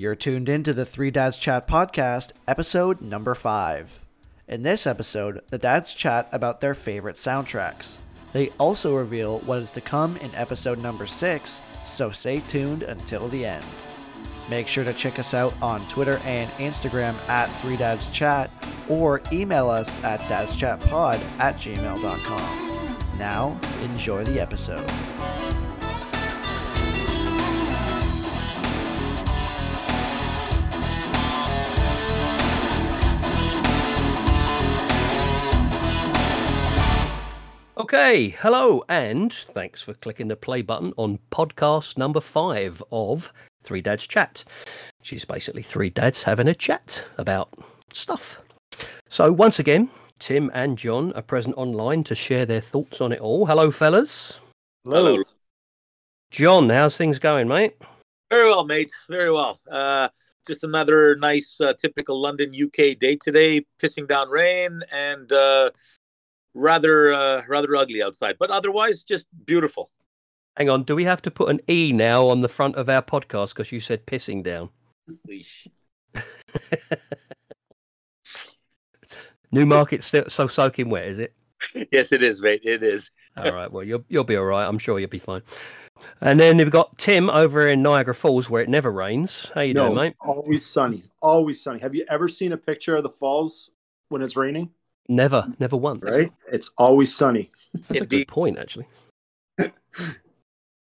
You're 0.00 0.14
tuned 0.14 0.48
into 0.48 0.72
the 0.72 0.86
Three 0.86 1.10
Dads 1.10 1.38
Chat 1.38 1.68
podcast, 1.68 2.30
episode 2.48 3.02
number 3.02 3.34
five. 3.34 4.06
In 4.48 4.62
this 4.62 4.86
episode, 4.86 5.42
the 5.48 5.58
dads 5.58 5.92
chat 5.92 6.26
about 6.32 6.62
their 6.62 6.72
favorite 6.72 7.16
soundtracks. 7.16 7.98
They 8.32 8.48
also 8.56 8.96
reveal 8.96 9.40
what 9.40 9.58
is 9.58 9.72
to 9.72 9.82
come 9.82 10.16
in 10.16 10.34
episode 10.34 10.82
number 10.82 11.06
six, 11.06 11.60
so 11.84 12.10
stay 12.12 12.38
tuned 12.38 12.82
until 12.82 13.28
the 13.28 13.44
end. 13.44 13.66
Make 14.48 14.68
sure 14.68 14.84
to 14.84 14.94
check 14.94 15.18
us 15.18 15.34
out 15.34 15.52
on 15.60 15.86
Twitter 15.88 16.18
and 16.24 16.50
Instagram 16.52 17.14
at 17.28 17.48
Three 17.60 17.76
Dads 17.76 18.08
Chat 18.08 18.50
or 18.88 19.20
email 19.30 19.68
us 19.68 20.02
at 20.02 20.20
dadschatpod 20.20 21.22
at 21.38 21.56
gmail.com. 21.56 22.98
Now, 23.18 23.60
enjoy 23.82 24.24
the 24.24 24.40
episode. 24.40 24.90
Okay, 37.92 38.28
hello, 38.38 38.84
and 38.88 39.32
thanks 39.32 39.82
for 39.82 39.94
clicking 39.94 40.28
the 40.28 40.36
play 40.36 40.62
button 40.62 40.92
on 40.96 41.18
podcast 41.32 41.98
number 41.98 42.20
five 42.20 42.80
of 42.92 43.32
Three 43.64 43.80
Dads 43.80 44.06
Chat, 44.06 44.44
which 45.00 45.12
is 45.12 45.24
basically 45.24 45.64
three 45.64 45.90
dads 45.90 46.22
having 46.22 46.46
a 46.46 46.54
chat 46.54 47.04
about 47.18 47.52
stuff. 47.92 48.40
So, 49.08 49.32
once 49.32 49.58
again, 49.58 49.90
Tim 50.20 50.52
and 50.54 50.78
John 50.78 51.12
are 51.14 51.22
present 51.22 51.56
online 51.56 52.04
to 52.04 52.14
share 52.14 52.46
their 52.46 52.60
thoughts 52.60 53.00
on 53.00 53.10
it 53.10 53.18
all. 53.18 53.44
Hello, 53.44 53.72
fellas. 53.72 54.40
Hello. 54.84 55.20
John, 56.30 56.70
how's 56.70 56.96
things 56.96 57.18
going, 57.18 57.48
mate? 57.48 57.74
Very 58.30 58.48
well, 58.48 58.64
mate. 58.64 58.92
Very 59.08 59.32
well. 59.32 59.58
Uh, 59.68 60.10
just 60.46 60.62
another 60.62 61.16
nice, 61.16 61.60
uh, 61.60 61.72
typical 61.72 62.20
London, 62.20 62.52
UK 62.54 62.96
day 63.00 63.16
today. 63.16 63.66
Pissing 63.82 64.06
down 64.06 64.28
rain 64.28 64.80
and 64.92 65.32
uh, 65.32 65.70
rather, 66.54 67.12
uh, 67.12 67.42
rather 67.48 67.76
ugly 67.76 68.02
outside, 68.02 68.36
but 68.38 68.50
otherwise 68.50 69.02
just 69.02 69.26
beautiful. 69.46 69.90
Hang 70.56 70.68
on, 70.68 70.82
do 70.82 70.96
we 70.96 71.04
have 71.04 71.22
to 71.22 71.30
put 71.30 71.48
an 71.48 71.60
E 71.68 71.92
now 71.92 72.26
on 72.28 72.40
the 72.40 72.48
front 72.48 72.76
of 72.76 72.88
our 72.88 73.02
podcast 73.02 73.50
because 73.50 73.72
you 73.72 73.80
said 73.80 74.04
pissing 74.06 74.42
down? 74.42 74.68
Weesh. 75.28 75.66
Newmarket's 79.52 80.06
still 80.06 80.24
so 80.28 80.46
soaking 80.46 80.90
wet, 80.90 81.08
is 81.08 81.18
it? 81.18 81.34
yes, 81.92 82.12
it 82.12 82.22
is, 82.22 82.40
mate. 82.42 82.60
It 82.64 82.82
is. 82.82 83.10
All 83.36 83.52
right. 83.52 83.70
Well, 83.70 83.84
you'll 83.84 84.04
you'll 84.08 84.24
be 84.24 84.36
all 84.36 84.44
right. 84.44 84.66
I'm 84.66 84.78
sure 84.78 84.98
you'll 84.98 85.08
be 85.08 85.18
fine. 85.18 85.42
And 86.20 86.40
then 86.40 86.56
we've 86.56 86.70
got 86.70 86.98
Tim 86.98 87.30
over 87.30 87.68
in 87.68 87.80
Niagara 87.80 88.14
Falls, 88.14 88.50
where 88.50 88.62
it 88.62 88.68
never 88.68 88.90
rains. 88.90 89.52
How 89.54 89.60
you 89.60 89.74
doing, 89.74 89.94
mate? 89.94 90.14
Always 90.20 90.66
sunny. 90.66 91.04
Always 91.22 91.62
sunny. 91.62 91.78
Have 91.78 91.94
you 91.94 92.04
ever 92.08 92.28
seen 92.28 92.52
a 92.52 92.56
picture 92.56 92.96
of 92.96 93.02
the 93.02 93.10
falls 93.10 93.70
when 94.08 94.20
it's 94.20 94.34
raining? 94.36 94.70
Never, 95.10 95.44
never 95.58 95.76
once. 95.76 96.04
Right? 96.04 96.32
It's 96.52 96.70
always 96.78 97.12
sunny. 97.12 97.50
That's 97.74 97.90
a 97.90 97.92
good 97.94 98.02
Indeed. 98.02 98.28
point, 98.28 98.58
actually. 98.60 98.86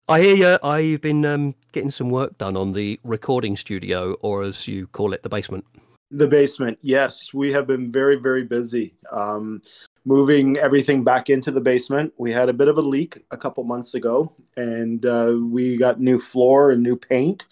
I 0.09 0.20
hear 0.20 0.37
you. 0.37 0.59
I, 0.62 0.79
you've 0.79 1.01
been 1.01 1.27
um, 1.27 1.56
getting 1.73 1.91
some 1.91 2.09
work 2.09 2.39
done 2.39 2.56
on 2.56 2.73
the 2.73 3.01
recording 3.03 3.56
studio, 3.56 4.12
or 4.23 4.45
as 4.45 4.69
you 4.69 4.87
call 4.87 5.12
it, 5.12 5.25
the 5.25 5.29
basement. 5.29 5.64
The 6.12 6.29
basement. 6.29 6.79
Yes, 6.83 7.34
we 7.34 7.51
have 7.51 7.67
been 7.67 7.91
very, 7.91 8.14
very 8.14 8.45
busy. 8.45 8.95
Um, 9.11 9.61
moving 10.05 10.57
everything 10.57 11.03
back 11.03 11.29
into 11.29 11.51
the 11.51 11.61
basement. 11.61 12.12
We 12.17 12.31
had 12.31 12.48
a 12.48 12.53
bit 12.53 12.69
of 12.69 12.79
a 12.79 12.83
leak 12.83 13.25
a 13.33 13.36
couple 13.36 13.64
months 13.64 13.95
ago, 13.95 14.33
and 14.57 15.05
uh, 15.05 15.36
we 15.51 15.77
got 15.77 16.01
new 16.01 16.20
floor 16.20 16.70
and 16.70 16.81
new 16.81 16.95
paint 16.95 17.47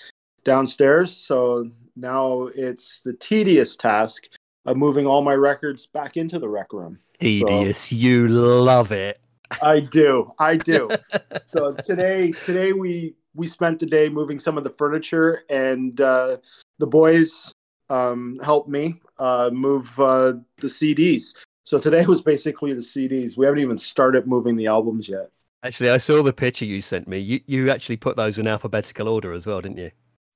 downstairs. 0.45 1.17
So 1.17 1.69
now 1.97 2.49
it's 2.55 3.01
the 3.01 3.15
tedious 3.15 3.75
task 3.75 4.29
of 4.67 4.77
moving 4.77 5.07
all 5.07 5.23
my 5.23 5.35
records 5.35 5.87
back 5.87 6.17
into 6.17 6.39
the 6.39 6.49
rec 6.49 6.73
room. 6.73 6.99
So- 7.21 7.97
You 7.97 8.29
love 8.29 8.93
it. 8.93 9.19
I 9.63 9.81
do. 9.81 10.31
I 10.39 10.57
do. 10.57 10.91
so 11.47 11.73
today, 11.85 12.33
today 12.45 12.73
we 12.73 13.15
we 13.35 13.47
spent 13.47 13.79
the 13.79 13.87
day 13.87 14.09
moving 14.09 14.39
some 14.39 14.59
of 14.59 14.65
the 14.65 14.71
furniture, 14.71 15.43
and 15.49 16.01
uh, 16.01 16.37
the 16.79 16.87
boys 16.87 17.53
um, 17.89 18.39
helped 18.43 18.69
me 18.69 19.01
uh, 19.19 19.51
move 19.53 19.99
uh, 19.99 20.35
the 20.59 20.67
CDs. 20.67 21.35
So 21.65 21.79
today 21.79 22.05
was 22.07 22.23
basically 22.23 22.73
the 22.73 22.81
CDs. 22.81 23.37
We 23.37 23.47
haven't 23.47 23.61
even 23.61 23.79
started 23.79 24.27
moving 24.27 24.57
the 24.57 24.67
albums 24.67 25.09
yet. 25.09 25.31
Actually, 25.63 25.91
I 25.91 25.99
saw 25.99 26.23
the 26.23 26.33
picture 26.33 26.65
you 26.65 26.81
sent 26.81 27.07
me. 27.09 27.19
You 27.19 27.41
you 27.47 27.71
actually 27.71 27.97
put 27.97 28.17
those 28.17 28.39
in 28.39 28.47
alphabetical 28.47 29.09
order 29.09 29.33
as 29.33 29.47
well, 29.47 29.61
didn't 29.61 29.79
you? 29.79 29.91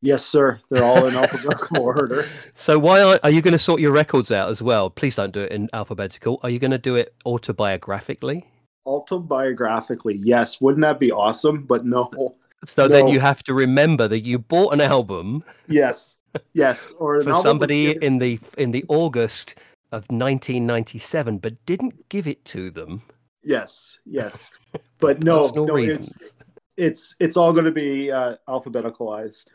Yes, 0.04 0.22
sir. 0.22 0.60
They're 0.68 0.84
all 0.84 1.06
in 1.06 1.16
alphabetical 1.22 1.80
order. 1.80 2.28
So 2.54 2.78
why 2.78 3.00
are, 3.00 3.18
are 3.22 3.30
you 3.30 3.40
going 3.40 3.52
to 3.52 3.58
sort 3.58 3.80
your 3.80 3.90
records 3.90 4.30
out 4.30 4.50
as 4.50 4.60
well? 4.60 4.90
Please 4.90 5.16
don't 5.16 5.32
do 5.32 5.40
it 5.40 5.50
in 5.50 5.70
alphabetical. 5.72 6.40
Are 6.42 6.50
you 6.50 6.58
going 6.58 6.72
to 6.72 6.78
do 6.78 6.94
it 6.96 7.14
autobiographically? 7.24 8.44
Autobiographically, 8.86 10.20
yes. 10.22 10.60
Wouldn't 10.60 10.82
that 10.82 11.00
be 11.00 11.10
awesome? 11.10 11.64
But 11.64 11.86
no. 11.86 12.10
So 12.66 12.86
then 12.86 13.08
you 13.08 13.18
have 13.18 13.42
to 13.44 13.54
remember 13.54 14.06
that 14.08 14.20
you 14.20 14.38
bought 14.38 14.74
an 14.74 14.82
album 14.82 15.42
Yes. 15.68 16.16
Yes. 16.52 16.90
Or 16.98 17.22
for 17.22 17.34
somebody 17.42 17.96
in 18.02 18.18
the 18.18 18.38
in 18.58 18.72
the 18.72 18.84
August 18.88 19.54
of 19.90 20.02
1997, 20.10 21.38
but 21.38 21.64
didn't 21.64 22.10
give 22.10 22.26
it 22.26 22.44
to 22.46 22.70
them. 22.70 23.02
Yes. 23.42 23.98
Yes. 24.04 24.50
But 24.98 25.22
no, 25.22 25.48
no, 25.54 25.74
reasons. 25.74 26.12
it's 26.16 26.34
it's 26.76 27.16
it's 27.20 27.36
all 27.36 27.52
going 27.52 27.66
to 27.66 27.70
be 27.70 28.10
uh, 28.10 28.36
alphabeticalized. 28.48 29.50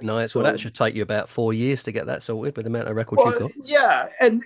Nice. 0.00 0.34
Well, 0.34 0.44
that 0.44 0.60
should 0.60 0.74
take 0.74 0.94
you 0.94 1.02
about 1.02 1.28
four 1.28 1.52
years 1.52 1.82
to 1.84 1.92
get 1.92 2.06
that 2.06 2.22
sorted 2.22 2.56
with 2.56 2.64
the 2.64 2.70
amount 2.70 2.88
of 2.88 2.96
records 2.96 3.22
you've 3.24 3.38
got. 3.38 3.50
yeah, 3.64 4.08
and 4.20 4.44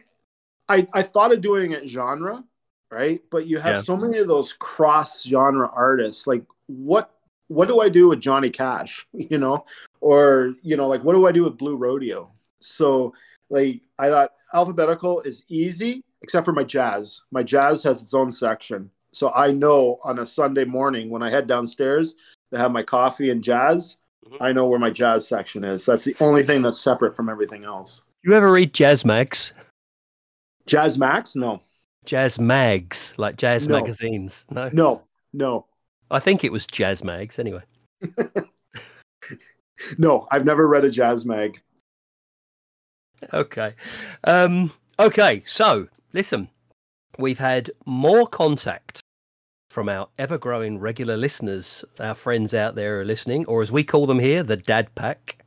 I 0.68 0.86
I 0.94 1.02
thought 1.02 1.32
of 1.32 1.40
doing 1.40 1.72
it 1.72 1.86
genre, 1.88 2.42
right? 2.90 3.20
But 3.30 3.46
you 3.46 3.58
have 3.58 3.76
Yeah. 3.76 3.80
so 3.82 3.96
many 3.96 4.18
of 4.18 4.28
those 4.28 4.52
cross 4.54 5.22
genre 5.24 5.68
artists. 5.74 6.26
Like, 6.26 6.44
what 6.66 7.10
what 7.48 7.68
do 7.68 7.80
I 7.80 7.90
do 7.90 8.08
with 8.08 8.20
Johnny 8.20 8.48
Cash? 8.50 9.06
You 9.12 9.38
know, 9.38 9.64
or 10.00 10.54
you 10.62 10.76
know, 10.76 10.88
like 10.88 11.04
what 11.04 11.12
do 11.14 11.26
I 11.26 11.32
do 11.32 11.44
with 11.44 11.58
Blue 11.58 11.76
Rodeo? 11.76 12.32
So, 12.60 13.12
like, 13.50 13.82
I 13.98 14.08
thought 14.08 14.30
alphabetical 14.54 15.20
is 15.22 15.44
easy, 15.48 16.02
except 16.22 16.44
for 16.46 16.52
my 16.52 16.64
jazz. 16.64 17.22
My 17.30 17.42
jazz 17.42 17.82
has 17.82 18.00
its 18.00 18.14
own 18.14 18.30
section, 18.30 18.90
so 19.12 19.32
I 19.34 19.50
know 19.50 19.98
on 20.04 20.18
a 20.20 20.26
Sunday 20.26 20.64
morning 20.64 21.10
when 21.10 21.22
I 21.22 21.28
head 21.30 21.46
downstairs 21.46 22.14
to 22.52 22.58
have 22.58 22.70
my 22.72 22.82
coffee 22.82 23.30
and 23.30 23.42
jazz. 23.44 23.98
Mhm. 24.26 24.36
I 24.40 24.52
know 24.52 24.66
where 24.66 24.78
my 24.78 24.90
jazz 24.90 25.26
section 25.26 25.64
is. 25.64 25.84
That's 25.86 26.04
the 26.04 26.16
only 26.20 26.42
thing 26.42 26.62
that's 26.62 26.80
separate 26.80 27.16
from 27.16 27.28
everything 27.28 27.64
else. 27.64 28.02
You 28.22 28.34
ever 28.34 28.50
read 28.52 28.72
Jazz 28.72 29.04
Max? 29.04 29.52
Jazz 30.66 30.96
Max? 30.98 31.34
No, 31.34 31.60
Jazz 32.04 32.38
Mags, 32.38 33.14
like 33.18 33.36
jazz 33.36 33.66
No. 33.66 33.80
magazines? 33.80 34.46
No, 34.50 34.70
no, 34.72 35.02
no, 35.32 35.66
I 36.10 36.20
think 36.20 36.44
it 36.44 36.52
was 36.52 36.64
Jazz 36.66 37.02
Mags. 37.02 37.38
Anyway, 37.40 37.62
no. 39.98 40.26
I've 40.30 40.44
never 40.44 40.68
read 40.68 40.84
a 40.84 40.90
jazz 40.90 41.26
mag. 41.26 41.60
okay, 43.32 43.74
um, 44.24 44.72
okay. 45.00 45.42
So 45.46 45.88
listen, 46.12 46.48
we've 47.18 47.38
had 47.40 47.70
more 47.86 48.26
contact 48.28 49.01
from 49.72 49.88
our 49.88 50.06
ever-growing 50.18 50.78
regular 50.78 51.16
listeners, 51.16 51.82
our 51.98 52.14
friends 52.14 52.52
out 52.52 52.74
there 52.74 53.00
are 53.00 53.04
listening, 53.06 53.46
or 53.46 53.62
as 53.62 53.72
we 53.72 53.82
call 53.82 54.06
them 54.06 54.18
here, 54.18 54.42
the 54.42 54.56
Dad 54.56 54.94
Pack. 54.94 55.42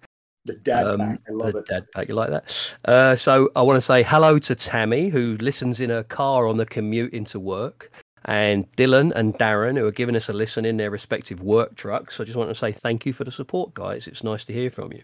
The 0.45 0.55
dad 0.57 0.85
Um, 0.87 0.99
pack. 0.99 1.19
I 1.29 1.31
love 1.31 1.53
the 1.53 1.59
it. 1.59 1.67
Dad 1.67 1.85
pack, 1.93 2.07
you 2.07 2.15
like 2.15 2.29
that? 2.31 2.73
Uh, 2.85 3.15
so 3.15 3.49
I 3.55 3.61
want 3.61 3.77
to 3.77 3.81
say 3.81 4.01
hello 4.03 4.39
to 4.39 4.55
Tammy, 4.55 5.09
who 5.09 5.37
listens 5.37 5.79
in 5.79 5.89
her 5.91 6.03
car 6.03 6.47
on 6.47 6.57
the 6.57 6.65
commute 6.65 7.13
into 7.13 7.39
work, 7.39 7.91
and 8.25 8.65
Dylan 8.75 9.11
and 9.15 9.35
Darren, 9.35 9.77
who 9.77 9.85
are 9.85 9.91
giving 9.91 10.15
us 10.15 10.27
a 10.29 10.33
listen 10.33 10.65
in 10.65 10.77
their 10.77 10.89
respective 10.91 11.41
work 11.41 11.75
trucks. 11.75 12.19
I 12.19 12.23
just 12.23 12.35
want 12.35 12.49
to 12.49 12.55
say 12.55 12.71
thank 12.71 13.05
you 13.05 13.13
for 13.13 13.23
the 13.23 13.31
support, 13.31 13.73
guys. 13.75 14.07
It's 14.07 14.23
nice 14.23 14.43
to 14.45 14.53
hear 14.53 14.69
from 14.71 14.91
you. 14.91 15.03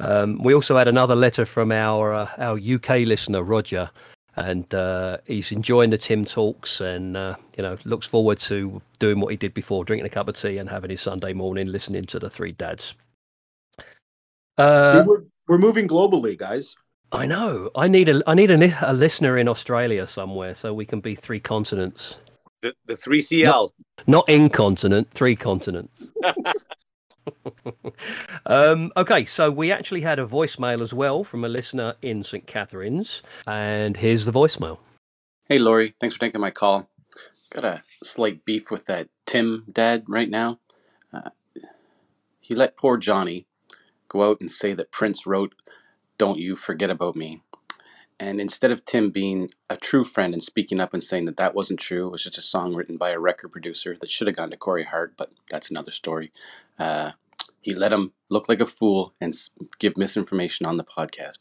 Um, 0.00 0.42
we 0.42 0.54
also 0.54 0.76
had 0.76 0.88
another 0.88 1.14
letter 1.14 1.44
from 1.44 1.70
our 1.72 2.12
uh, 2.14 2.28
our 2.38 2.58
UK 2.58 3.06
listener, 3.06 3.42
Roger, 3.44 3.90
and 4.46 4.72
uh, 4.74 5.18
he's 5.26 5.52
enjoying 5.52 5.90
the 5.90 5.98
Tim 5.98 6.24
talks, 6.24 6.80
and 6.80 7.16
uh, 7.16 7.36
you 7.56 7.62
know 7.62 7.76
looks 7.84 8.06
forward 8.06 8.38
to 8.40 8.80
doing 8.98 9.20
what 9.20 9.30
he 9.30 9.36
did 9.36 9.54
before, 9.54 9.84
drinking 9.84 10.06
a 10.06 10.10
cup 10.10 10.28
of 10.28 10.36
tea 10.36 10.58
and 10.58 10.68
having 10.68 10.90
his 10.90 11.00
Sunday 11.00 11.32
morning 11.32 11.68
listening 11.68 12.04
to 12.06 12.18
the 12.18 12.30
three 12.30 12.52
dads. 12.52 12.94
Uh, 14.58 14.92
See, 14.92 15.08
we're 15.08 15.24
we're 15.48 15.58
moving 15.58 15.88
globally, 15.88 16.36
guys. 16.36 16.76
I 17.12 17.26
know. 17.26 17.70
I 17.74 17.88
need 17.88 18.08
a 18.08 18.22
I 18.26 18.34
need 18.34 18.50
a, 18.50 18.90
a 18.90 18.92
listener 18.92 19.38
in 19.38 19.48
Australia 19.48 20.06
somewhere 20.06 20.54
so 20.54 20.72
we 20.72 20.86
can 20.86 21.00
be 21.00 21.14
three 21.14 21.40
continents. 21.40 22.16
The 22.62 22.74
the 22.86 22.96
three 22.96 23.20
CL. 23.20 23.74
Not 24.06 24.28
incontinent, 24.28 25.10
three 25.12 25.36
continents. 25.36 26.08
um, 28.46 28.92
okay, 28.96 29.26
so 29.26 29.50
we 29.50 29.72
actually 29.72 30.00
had 30.00 30.18
a 30.18 30.26
voicemail 30.26 30.80
as 30.80 30.92
well 30.94 31.24
from 31.24 31.44
a 31.44 31.48
listener 31.48 31.94
in 32.02 32.22
St. 32.22 32.46
Catharines, 32.46 33.22
and 33.46 33.96
here's 33.96 34.24
the 34.24 34.32
voicemail. 34.32 34.78
Hey, 35.48 35.58
Laurie, 35.58 35.94
Thanks 36.00 36.14
for 36.14 36.20
taking 36.20 36.40
my 36.40 36.50
call. 36.50 36.88
Got 37.52 37.64
a 37.64 37.82
slight 38.02 38.44
beef 38.44 38.70
with 38.70 38.86
that 38.86 39.08
Tim 39.26 39.64
dad 39.70 40.04
right 40.08 40.30
now. 40.30 40.60
Uh, 41.12 41.30
he 42.38 42.54
let 42.54 42.76
poor 42.76 42.96
Johnny 42.96 43.46
go 44.08 44.28
out 44.28 44.40
and 44.40 44.50
say 44.50 44.74
that 44.74 44.92
Prince 44.92 45.26
wrote 45.26 45.54
Don't 46.18 46.38
You 46.38 46.56
Forget 46.56 46.90
About 46.90 47.16
Me. 47.16 47.42
And 48.20 48.38
instead 48.38 48.70
of 48.70 48.84
Tim 48.84 49.10
being 49.10 49.48
a 49.70 49.76
true 49.76 50.04
friend 50.04 50.34
and 50.34 50.42
speaking 50.42 50.78
up 50.78 50.92
and 50.92 51.02
saying 51.02 51.24
that 51.24 51.38
that 51.38 51.54
wasn't 51.54 51.80
true, 51.80 52.08
it 52.08 52.10
was 52.12 52.24
just 52.24 52.36
a 52.36 52.42
song 52.42 52.74
written 52.74 52.98
by 52.98 53.10
a 53.10 53.18
record 53.18 53.48
producer 53.48 53.96
that 53.98 54.10
should 54.10 54.26
have 54.26 54.36
gone 54.36 54.50
to 54.50 54.58
Corey 54.58 54.84
Hart, 54.84 55.14
but 55.16 55.30
that's 55.48 55.70
another 55.70 55.90
story. 55.90 56.30
Uh, 56.80 57.12
he 57.60 57.74
let 57.74 57.92
him 57.92 58.12
look 58.30 58.48
like 58.48 58.60
a 58.60 58.66
fool 58.66 59.14
and 59.20 59.34
give 59.78 59.96
misinformation 59.96 60.66
on 60.66 60.78
the 60.78 60.84
podcast. 60.84 61.38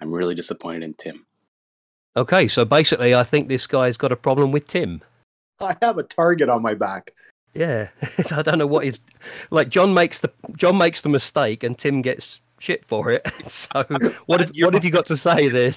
I'm 0.00 0.12
really 0.12 0.34
disappointed 0.34 0.82
in 0.82 0.94
Tim. 0.94 1.26
Okay, 2.16 2.46
so 2.46 2.64
basically, 2.64 3.14
I 3.14 3.24
think 3.24 3.48
this 3.48 3.66
guy's 3.66 3.96
got 3.96 4.12
a 4.12 4.16
problem 4.16 4.52
with 4.52 4.66
Tim. 4.66 5.00
I 5.60 5.76
have 5.80 5.96
a 5.96 6.02
target 6.02 6.50
on 6.50 6.60
my 6.60 6.74
back. 6.74 7.12
Yeah, 7.54 7.88
I 8.30 8.42
don't 8.42 8.58
know 8.58 8.66
what 8.66 8.84
is 8.84 9.00
like. 9.50 9.70
John 9.70 9.94
makes 9.94 10.18
the 10.18 10.30
John 10.56 10.76
makes 10.76 11.00
the 11.00 11.08
mistake, 11.08 11.62
and 11.62 11.78
Tim 11.78 12.02
gets 12.02 12.40
shit 12.58 12.84
for 12.84 13.10
it. 13.10 13.26
So 13.44 13.84
what 14.26 14.40
have, 14.40 14.50
You're 14.54 14.68
what 14.68 14.74
have 14.74 14.84
you 14.84 14.90
got 14.90 15.06
to 15.06 15.16
say 15.16 15.48
then? 15.48 15.74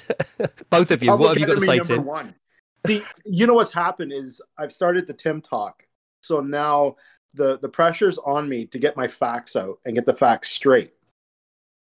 Both 0.69 0.91
of 0.91 1.03
you, 1.03 1.15
what 1.15 1.29
have 1.29 1.37
you 1.37 1.47
got 1.47 1.59
to 1.59 1.65
say, 1.65 1.73
enemy 1.73 1.77
number 1.77 1.95
Tim? 1.95 2.05
one. 2.05 2.35
The, 2.83 3.03
you 3.25 3.47
know 3.47 3.55
what's 3.55 3.73
happened 3.73 4.11
is 4.13 4.41
I've 4.57 4.71
started 4.71 5.07
the 5.07 5.13
Tim 5.13 5.41
talk. 5.41 5.83
So 6.21 6.41
now 6.41 6.95
the 7.35 7.57
the 7.59 7.69
pressure's 7.69 8.17
on 8.19 8.49
me 8.49 8.65
to 8.67 8.79
get 8.79 8.97
my 8.97 9.07
facts 9.07 9.55
out 9.55 9.79
and 9.85 9.95
get 9.95 10.05
the 10.05 10.13
facts 10.13 10.49
straight. 10.49 10.93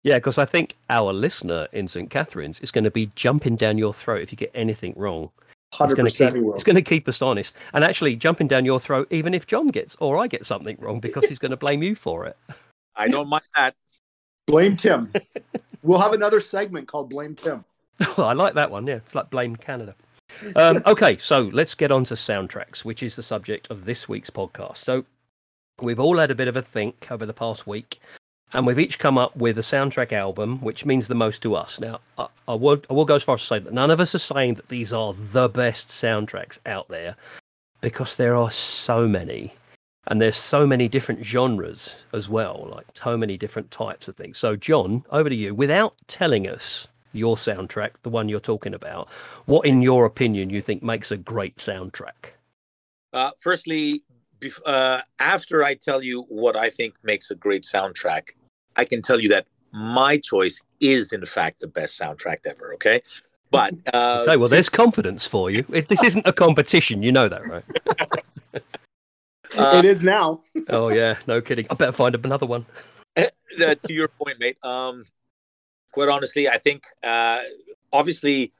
Yeah, 0.02 0.16
because 0.16 0.38
I 0.38 0.44
think 0.44 0.76
our 0.90 1.12
listener 1.12 1.68
in 1.72 1.86
St. 1.86 2.10
Catharines 2.10 2.60
is 2.60 2.72
going 2.72 2.84
to 2.84 2.90
be 2.90 3.12
jumping 3.14 3.54
down 3.54 3.78
your 3.78 3.94
throat 3.94 4.22
if 4.22 4.32
you 4.32 4.36
get 4.36 4.50
anything 4.54 4.94
wrong. 4.96 5.30
It's 5.70 5.78
Hundred 5.78 5.94
going 5.94 6.06
to 6.06 6.12
percent, 6.12 6.34
keep 6.34 6.44
it's 6.54 6.64
going 6.64 6.76
to 6.76 6.82
keep 6.82 7.08
us 7.08 7.22
honest, 7.22 7.54
and 7.72 7.84
actually 7.84 8.16
jumping 8.16 8.48
down 8.48 8.64
your 8.64 8.80
throat 8.80 9.06
even 9.10 9.32
if 9.32 9.46
John 9.46 9.68
gets 9.68 9.96
or 10.00 10.18
I 10.18 10.26
get 10.26 10.44
something 10.44 10.76
wrong 10.80 11.00
because 11.00 11.26
he's 11.26 11.38
going 11.38 11.50
to 11.50 11.56
blame 11.56 11.82
you 11.82 11.94
for 11.94 12.26
it. 12.26 12.36
I 12.96 13.08
don't 13.08 13.28
mind 13.28 13.44
that. 13.56 13.74
Blame 14.46 14.76
Tim. 14.76 15.12
we'll 15.82 16.00
have 16.00 16.12
another 16.12 16.40
segment 16.40 16.88
called 16.88 17.08
Blame 17.08 17.34
Tim. 17.34 17.64
I 18.18 18.32
like 18.32 18.54
that 18.54 18.70
one. 18.70 18.86
Yeah, 18.86 18.96
it's 18.96 19.14
like 19.14 19.30
blame 19.30 19.56
Canada. 19.56 19.94
Um, 20.56 20.82
okay, 20.86 21.16
so 21.18 21.50
let's 21.52 21.74
get 21.74 21.92
on 21.92 22.04
to 22.04 22.14
soundtracks, 22.14 22.84
which 22.84 23.02
is 23.02 23.16
the 23.16 23.22
subject 23.22 23.70
of 23.70 23.84
this 23.84 24.08
week's 24.08 24.30
podcast. 24.30 24.78
So 24.78 25.04
we've 25.80 26.00
all 26.00 26.18
had 26.18 26.30
a 26.30 26.34
bit 26.34 26.48
of 26.48 26.56
a 26.56 26.62
think 26.62 27.08
over 27.10 27.24
the 27.24 27.32
past 27.32 27.66
week, 27.66 28.00
and 28.52 28.66
we've 28.66 28.78
each 28.78 28.98
come 28.98 29.16
up 29.16 29.36
with 29.36 29.56
a 29.58 29.62
soundtrack 29.62 30.12
album, 30.12 30.58
which 30.60 30.84
means 30.84 31.08
the 31.08 31.14
most 31.14 31.42
to 31.42 31.54
us. 31.54 31.80
Now, 31.80 32.00
I, 32.18 32.26
I 32.48 32.54
will 32.54 32.82
I 32.90 32.92
will 32.92 33.04
go 33.04 33.14
as 33.14 33.22
far 33.22 33.36
as 33.36 33.40
to 33.42 33.46
say 33.46 33.58
that 33.60 33.72
none 33.72 33.90
of 33.90 34.00
us 34.00 34.14
are 34.14 34.18
saying 34.18 34.54
that 34.54 34.68
these 34.68 34.92
are 34.92 35.14
the 35.14 35.48
best 35.48 35.88
soundtracks 35.88 36.58
out 36.66 36.88
there, 36.88 37.16
because 37.80 38.16
there 38.16 38.36
are 38.36 38.50
so 38.50 39.08
many. 39.08 39.54
And 40.08 40.20
there's 40.20 40.36
so 40.36 40.66
many 40.66 40.88
different 40.88 41.24
genres 41.24 42.02
as 42.12 42.28
well, 42.28 42.68
like 42.72 42.86
so 42.92 43.16
many 43.16 43.36
different 43.36 43.70
types 43.70 44.08
of 44.08 44.16
things. 44.16 44.36
So, 44.36 44.56
John, 44.56 45.04
over 45.10 45.28
to 45.28 45.34
you. 45.34 45.54
Without 45.54 45.94
telling 46.08 46.48
us 46.48 46.88
your 47.12 47.36
soundtrack, 47.36 47.92
the 48.02 48.10
one 48.10 48.28
you're 48.28 48.40
talking 48.40 48.74
about, 48.74 49.08
what, 49.46 49.64
in 49.64 49.80
your 49.80 50.04
opinion, 50.04 50.50
you 50.50 50.60
think 50.60 50.82
makes 50.82 51.12
a 51.12 51.16
great 51.16 51.56
soundtrack? 51.58 52.32
Uh, 53.12 53.30
firstly, 53.38 54.02
bef- 54.42 54.60
uh, 54.66 55.00
after 55.18 55.62
I 55.64 55.74
tell 55.74 56.02
you 56.02 56.22
what 56.28 56.56
I 56.56 56.68
think 56.70 56.94
makes 57.02 57.30
a 57.30 57.34
great 57.34 57.62
soundtrack, 57.62 58.30
I 58.76 58.84
can 58.84 59.02
tell 59.02 59.20
you 59.20 59.28
that 59.28 59.46
my 59.72 60.18
choice 60.18 60.60
is, 60.80 61.12
in 61.12 61.24
fact, 61.24 61.60
the 61.60 61.68
best 61.68 61.98
soundtrack 61.98 62.38
ever. 62.44 62.74
Okay, 62.74 63.00
but 63.50 63.74
uh, 63.94 64.24
Okay, 64.26 64.36
well, 64.36 64.48
there's 64.48 64.68
confidence 64.68 65.26
for 65.26 65.50
you. 65.50 65.64
It, 65.70 65.88
this 65.88 66.02
isn't 66.02 66.26
a 66.26 66.32
competition, 66.32 67.02
you 67.02 67.12
know 67.12 67.28
that, 67.28 67.46
right? 67.46 67.64
uh, 68.54 69.70
it 69.78 69.84
is 69.84 70.02
now. 70.02 70.40
Oh 70.68 70.90
yeah, 70.90 71.16
no 71.26 71.40
kidding. 71.40 71.66
I 71.70 71.74
better 71.74 71.92
find 71.92 72.14
another 72.14 72.46
one. 72.46 72.64
uh, 73.16 73.24
to 73.56 73.92
your 73.92 74.06
point, 74.08 74.38
mate. 74.38 74.56
Um, 74.62 75.02
quite 75.90 76.08
honestly, 76.08 76.48
I 76.48 76.58
think 76.58 76.84
uh, 77.02 77.40
obviously 77.92 78.52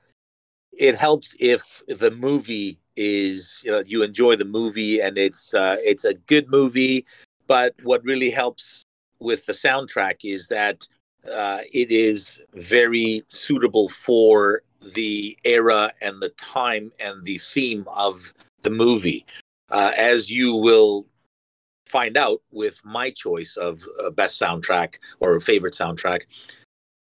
it 0.77 0.97
helps 0.97 1.37
if 1.39 1.83
the 1.87 2.11
movie 2.11 2.79
is 2.97 3.61
you 3.65 3.71
know 3.71 3.83
you 3.87 4.03
enjoy 4.03 4.37
the 4.37 4.45
movie 4.45 5.01
and 5.01 5.19
it's 5.19 5.55
uh, 5.55 5.77
it's 5.81 6.05
a 6.05 6.15
good 6.15 6.49
movie. 6.49 7.05
But 7.47 7.75
what 7.83 8.05
really 8.05 8.31
helps 8.31 8.85
with 9.19 9.47
the 9.47 9.53
soundtrack 9.53 10.25
is 10.25 10.49
that 10.49 10.87
uh, 11.33 11.59
it 11.73 11.91
is 11.91 12.41
very 12.55 13.25
suitable 13.29 13.89
for 13.89 14.63
the 14.95 15.37
era 15.45 15.93
and 16.01 16.21
the 16.21 16.31
time 16.31 16.93
and 16.99 17.25
the 17.25 17.39
theme 17.39 17.85
of 17.95 18.33
the 18.63 18.71
movie. 18.71 19.25
Uh, 19.71 19.93
as 19.97 20.31
you 20.31 20.55
will 20.55 21.07
find 21.87 22.17
out 22.17 22.41
with 22.51 22.81
my 22.85 23.11
choice 23.11 23.57
of 23.57 23.83
uh, 24.03 24.11
best 24.11 24.41
soundtrack 24.41 24.99
or 25.21 25.39
favorite 25.41 25.75
soundtrack 25.75 26.23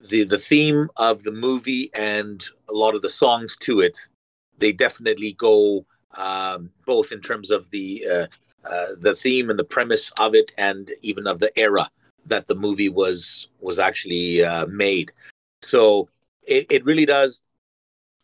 the 0.08 0.24
the 0.24 0.38
theme 0.38 0.88
of 0.96 1.22
the 1.22 1.32
movie 1.32 1.90
and 1.94 2.46
a 2.68 2.72
lot 2.72 2.94
of 2.94 3.02
the 3.02 3.08
songs 3.08 3.56
to 3.58 3.80
it 3.80 3.96
they 4.58 4.72
definitely 4.72 5.32
go 5.32 5.84
um, 6.16 6.70
both 6.86 7.12
in 7.12 7.20
terms 7.20 7.50
of 7.50 7.70
the 7.70 8.04
uh, 8.10 8.26
uh, 8.64 8.88
the 8.98 9.14
theme 9.14 9.50
and 9.50 9.58
the 9.58 9.64
premise 9.64 10.12
of 10.18 10.34
it 10.34 10.52
and 10.58 10.90
even 11.02 11.26
of 11.26 11.40
the 11.40 11.56
era 11.58 11.88
that 12.26 12.46
the 12.46 12.54
movie 12.54 12.88
was 12.88 13.48
was 13.60 13.78
actually 13.78 14.44
uh, 14.44 14.66
made. 14.66 15.12
So 15.62 16.08
it, 16.42 16.66
it 16.70 16.84
really 16.84 17.06
does 17.06 17.40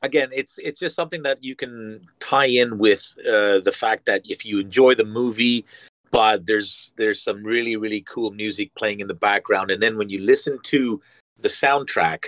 again 0.02 0.28
it's 0.32 0.58
it's 0.58 0.80
just 0.80 0.94
something 0.94 1.22
that 1.22 1.42
you 1.42 1.54
can 1.54 2.00
tie 2.20 2.46
in 2.46 2.78
with 2.78 3.14
uh, 3.26 3.58
the 3.60 3.74
fact 3.74 4.06
that 4.06 4.22
if 4.24 4.44
you 4.44 4.58
enjoy 4.58 4.94
the 4.94 5.04
movie 5.04 5.64
but 6.10 6.46
there's 6.46 6.92
there's 6.96 7.22
some 7.22 7.42
really 7.42 7.76
really 7.76 8.02
cool 8.02 8.30
music 8.30 8.72
playing 8.74 9.00
in 9.00 9.08
the 9.08 9.14
background 9.14 9.70
and 9.70 9.82
then 9.82 9.96
when 9.96 10.08
you 10.08 10.20
listen 10.20 10.58
to 10.62 11.00
the 11.40 11.48
soundtrack 11.48 12.26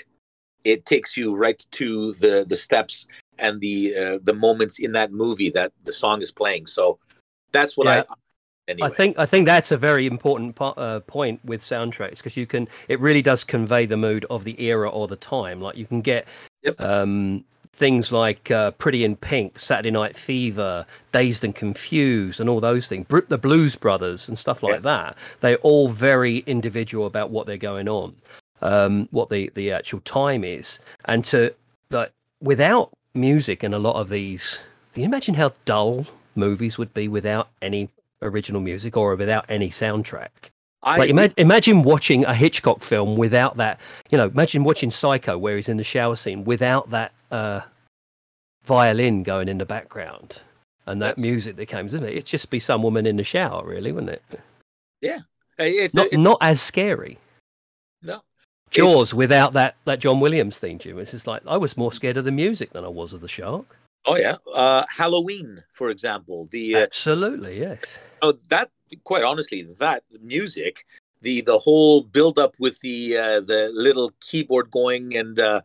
it 0.64 0.84
takes 0.84 1.16
you 1.16 1.34
right 1.34 1.64
to 1.70 2.12
the 2.14 2.44
the 2.48 2.56
steps 2.56 3.06
and 3.40 3.60
the 3.60 3.94
uh, 3.96 4.18
the 4.22 4.34
moments 4.34 4.78
in 4.78 4.92
that 4.92 5.10
movie 5.12 5.50
that 5.50 5.72
the 5.84 5.92
song 5.92 6.22
is 6.22 6.30
playing 6.30 6.66
so 6.66 6.98
that's 7.52 7.76
what 7.76 7.86
Yeah. 7.86 8.04
i 8.08 8.14
anyway 8.68 8.88
I 8.88 8.90
think 8.90 9.18
I 9.18 9.26
think 9.26 9.46
that's 9.46 9.72
a 9.72 9.76
very 9.76 10.06
important 10.06 10.54
po- 10.54 10.76
uh, 10.76 11.00
point 11.00 11.40
with 11.44 11.60
soundtracks 11.62 12.18
because 12.18 12.36
you 12.36 12.46
can 12.46 12.68
it 12.88 13.00
really 13.00 13.22
does 13.22 13.42
convey 13.44 13.86
the 13.86 13.96
mood 13.96 14.24
of 14.30 14.44
the 14.44 14.60
era 14.62 14.88
or 14.88 15.08
the 15.08 15.16
time. 15.16 15.60
Like 15.60 15.76
you 15.76 15.86
can 15.86 16.00
get 16.02 16.26
Yep. 16.62 16.80
um, 16.80 17.44
things 17.72 18.12
like 18.12 18.50
uh, 18.50 18.70
Pretty 18.72 19.02
in 19.04 19.16
Pink, 19.16 19.58
Saturday 19.58 19.90
Night 19.90 20.16
Fever, 20.16 20.84
Dazed 21.12 21.42
and 21.44 21.54
Confused, 21.54 22.38
and 22.38 22.50
all 22.50 22.60
those 22.60 22.86
things. 22.86 23.06
Br- 23.06 23.20
the 23.28 23.38
Blues 23.38 23.74
Brothers 23.76 24.28
and 24.28 24.38
stuff 24.38 24.62
like 24.62 24.82
that. 24.82 25.16
They're 25.40 25.56
all 25.62 25.88
very 25.88 26.38
individual 26.46 27.06
about 27.06 27.30
what 27.30 27.46
they're 27.46 27.56
going 27.56 27.88
on, 27.88 28.14
um, 28.60 29.08
what 29.10 29.30
the 29.30 29.50
the 29.54 29.72
actual 29.72 30.00
time 30.00 30.44
is, 30.44 30.78
and 31.06 31.24
to 31.26 31.54
like 31.90 32.12
without 32.42 32.92
music 33.14 33.64
in 33.64 33.74
a 33.74 33.78
lot 33.78 33.96
of 33.96 34.08
these. 34.08 34.58
Can 34.92 35.02
you 35.02 35.06
imagine 35.06 35.34
how 35.34 35.52
dull 35.64 36.06
movies 36.34 36.78
would 36.78 36.92
be 36.94 37.08
without 37.08 37.48
any 37.62 37.90
original 38.22 38.60
music 38.60 38.96
or 38.96 39.14
without 39.14 39.44
any 39.48 39.70
soundtrack? 39.70 40.28
I 40.82 40.96
Like 40.96 41.10
ima- 41.10 41.34
imagine 41.36 41.82
watching 41.82 42.24
a 42.24 42.34
Hitchcock 42.34 42.82
film 42.82 43.16
without 43.16 43.56
that. 43.58 43.78
You 44.10 44.18
know, 44.18 44.26
imagine 44.26 44.64
watching 44.64 44.90
Psycho 44.90 45.36
where 45.36 45.56
he's 45.56 45.68
in 45.68 45.76
the 45.76 45.84
shower 45.84 46.16
scene 46.16 46.44
without 46.44 46.90
that 46.90 47.12
uh, 47.30 47.60
violin 48.64 49.22
going 49.22 49.48
in 49.48 49.58
the 49.58 49.66
background 49.66 50.38
and 50.86 51.02
that 51.02 51.18
music 51.18 51.56
that 51.56 51.68
comes 51.68 51.94
in 51.94 52.02
it. 52.02 52.10
It'd 52.10 52.26
just 52.26 52.50
be 52.50 52.58
some 52.58 52.82
woman 52.82 53.06
in 53.06 53.16
the 53.16 53.24
shower, 53.24 53.64
really, 53.64 53.92
wouldn't 53.92 54.12
it? 54.12 54.22
it's, 55.58 55.94
Not 55.94 56.06
it's 56.06 56.16
not 56.16 56.38
as 56.40 56.60
scary. 56.60 57.18
Jaws 58.70 59.12
without 59.12 59.52
that 59.54 59.76
that 59.84 59.98
John 60.00 60.20
Williams 60.20 60.58
theme 60.58 60.78
tune. 60.78 60.98
It's 60.98 61.10
just 61.10 61.26
like 61.26 61.42
I 61.46 61.56
was 61.56 61.76
more 61.76 61.92
scared 61.92 62.16
of 62.16 62.24
the 62.24 62.32
music 62.32 62.72
than 62.72 62.84
I 62.84 62.88
was 62.88 63.12
of 63.12 63.20
the 63.20 63.28
shark. 63.28 63.66
oh 64.06 64.16
yeah 64.16 64.36
uh 64.54 64.82
halloween 64.88 65.62
for 65.72 65.90
example 65.90 66.48
the 66.52 66.74
uh, 66.74 66.78
Absolutely, 66.80 67.60
yes. 67.60 67.80
Oh, 68.22 68.32
that 68.48 68.70
quite 69.04 69.24
honestly, 69.24 69.62
that 69.78 70.02
music, 70.22 70.84
the 71.22 71.40
the 71.42 71.58
whole 71.58 72.02
build 72.02 72.38
up 72.38 72.54
with 72.58 72.80
the 72.80 73.16
uh, 73.16 73.40
the 73.40 73.70
little 73.74 74.12
keyboard 74.20 74.70
going, 74.70 75.16
and 75.16 75.38
uh, 75.38 75.60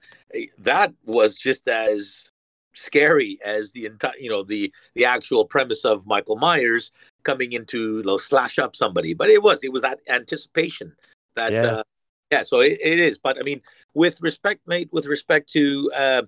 that 0.58 0.94
was 1.06 1.36
just 1.36 1.68
as 1.68 2.28
scary 2.74 3.38
as 3.46 3.72
the 3.72 3.86
entire, 3.86 4.18
you 4.20 4.30
know, 4.30 4.44
the 4.44 4.72
the 4.96 5.06
actual 5.06 5.46
premise 5.46 5.86
of 5.86 6.06
Michael 6.06 6.36
Myers 6.36 6.92
coming 7.24 7.54
into 7.54 7.98
you 7.98 8.04
know, 8.04 8.18
slash 8.18 8.60
up 8.60 8.76
somebody. 8.76 9.14
But 9.14 9.30
it 9.30 9.42
was 9.44 9.64
it 9.64 9.72
was 9.72 9.82
that 9.82 10.00
anticipation 10.10 10.94
that 11.36 11.54
Yeah. 11.54 11.64
uh, 11.66 11.84
yeah. 12.32 12.44
So 12.44 12.60
it, 12.60 12.79
it 12.82 13.00
is. 13.00 13.17
But 13.17 13.38
I 13.39 13.44
mean, 13.44 13.62
with 13.94 14.22
respect, 14.22 14.62
mate, 14.67 14.89
with 14.91 15.08
respect 15.08 15.51
to. 15.53 15.91
Uh, 15.96 16.22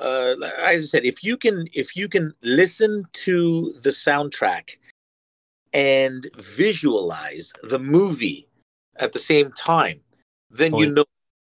uh, 0.00 0.34
as 0.64 0.84
I 0.84 0.86
said, 0.86 1.04
if 1.04 1.22
you 1.22 1.36
can, 1.36 1.66
if 1.74 1.94
you 1.94 2.08
can 2.08 2.32
listen 2.42 3.04
to 3.12 3.70
the 3.82 3.90
soundtrack 3.90 4.78
and 5.74 6.26
visualize 6.38 7.52
the 7.64 7.78
movie 7.78 8.48
at 8.96 9.12
the 9.12 9.18
same 9.18 9.52
time, 9.52 10.00
then 10.50 10.74
you 10.76 10.86
know 10.86 11.04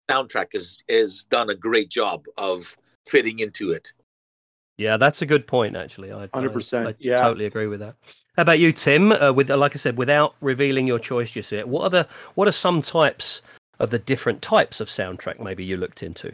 the 0.07 0.13
soundtrack 0.13 0.47
is 0.53 0.77
is 0.88 1.23
done 1.25 1.50
a 1.50 1.55
great 1.55 1.89
job 1.89 2.25
of 2.38 2.77
fitting 3.07 3.39
into 3.39 3.71
it. 3.71 3.93
Yeah, 4.77 4.97
that's 4.97 5.21
a 5.21 5.25
good 5.25 5.45
point. 5.45 5.75
Actually, 5.75 6.12
I, 6.12 6.23
I- 6.23 6.27
100%, 6.27 6.95
yeah. 7.00 7.21
totally 7.21 7.45
agree 7.45 7.67
with 7.67 7.79
that. 7.79 7.95
How 8.35 8.41
about 8.41 8.59
you, 8.59 8.71
Tim? 8.71 9.12
Uh, 9.12 9.31
with 9.31 9.50
like 9.50 9.75
I 9.75 9.77
said, 9.77 9.97
without 9.97 10.35
revealing 10.41 10.88
your 10.88 11.00
choice 11.00 11.31
just 11.31 11.51
yet, 11.51 11.67
what 11.67 11.83
are 11.83 11.89
the 11.89 12.07
what 12.35 12.47
are 12.47 12.53
some 12.53 12.81
types 12.81 13.41
of 13.84 13.90
the 13.92 14.00
different 14.00 14.42
types 14.42 14.80
of 14.80 14.88
soundtrack 14.88 15.40
maybe 15.40 15.63
you 15.63 15.78
looked 15.78 16.02
into. 16.02 16.34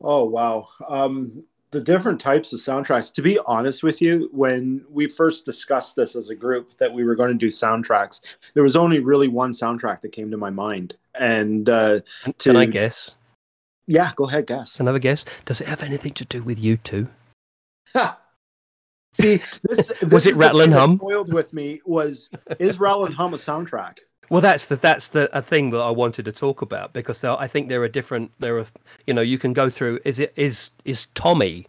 Oh 0.00 0.24
wow. 0.24 0.66
Um, 0.88 1.44
the 1.70 1.80
different 1.80 2.18
types 2.20 2.52
of 2.54 2.60
soundtracks. 2.60 3.12
To 3.12 3.22
be 3.22 3.38
honest 3.46 3.82
with 3.82 4.00
you, 4.00 4.30
when 4.32 4.84
we 4.90 5.06
first 5.06 5.44
discussed 5.44 5.96
this 5.96 6.16
as 6.16 6.30
a 6.30 6.34
group 6.34 6.70
that 6.78 6.92
we 6.92 7.04
were 7.04 7.14
going 7.14 7.30
to 7.32 7.36
do 7.36 7.48
soundtracks, 7.48 8.38
there 8.54 8.62
was 8.62 8.76
only 8.76 9.00
really 9.00 9.28
one 9.28 9.52
soundtrack 9.52 10.00
that 10.00 10.12
came 10.12 10.30
to 10.30 10.36
my 10.38 10.50
mind. 10.50 10.96
And 11.14 11.68
uh, 11.68 12.00
Can 12.38 12.54
to 12.54 12.58
I 12.58 12.64
guess? 12.64 13.10
yeah, 13.86 14.12
go 14.16 14.28
ahead, 14.28 14.46
guess. 14.46 14.80
Another 14.80 14.98
guess? 14.98 15.24
Does 15.44 15.60
it 15.60 15.68
have 15.68 15.82
anything 15.82 16.14
to 16.14 16.24
do 16.24 16.42
with 16.42 16.62
U2? 16.62 17.08
See, 19.12 19.36
this, 19.36 19.60
this 19.64 20.02
Was 20.10 20.26
it. 20.26 20.34
the 20.34 20.38
Rattle 20.38 20.60
and 20.60 20.72
thing 20.72 20.78
that 20.78 20.80
Hum? 20.80 20.96
Spoiled 20.96 21.32
with 21.32 21.52
me 21.52 21.80
was 21.84 22.30
is 22.58 22.78
Rattle 22.80 23.06
and 23.06 23.14
Hum 23.14 23.34
a 23.34 23.36
soundtrack? 23.36 23.98
Well, 24.30 24.40
that's 24.40 24.66
the 24.66 24.76
that's 24.76 25.08
the 25.08 25.34
a 25.36 25.40
thing 25.42 25.70
that 25.70 25.80
I 25.80 25.90
wanted 25.90 26.24
to 26.26 26.32
talk 26.32 26.62
about 26.62 26.92
because 26.92 27.20
there, 27.20 27.38
I 27.38 27.46
think 27.46 27.68
there 27.68 27.82
are 27.82 27.88
different. 27.88 28.30
There 28.38 28.58
are 28.58 28.66
you 29.06 29.14
know 29.14 29.22
you 29.22 29.38
can 29.38 29.52
go 29.52 29.70
through. 29.70 30.00
Is 30.04 30.18
it 30.18 30.32
is 30.36 30.70
is 30.84 31.06
Tommy, 31.14 31.66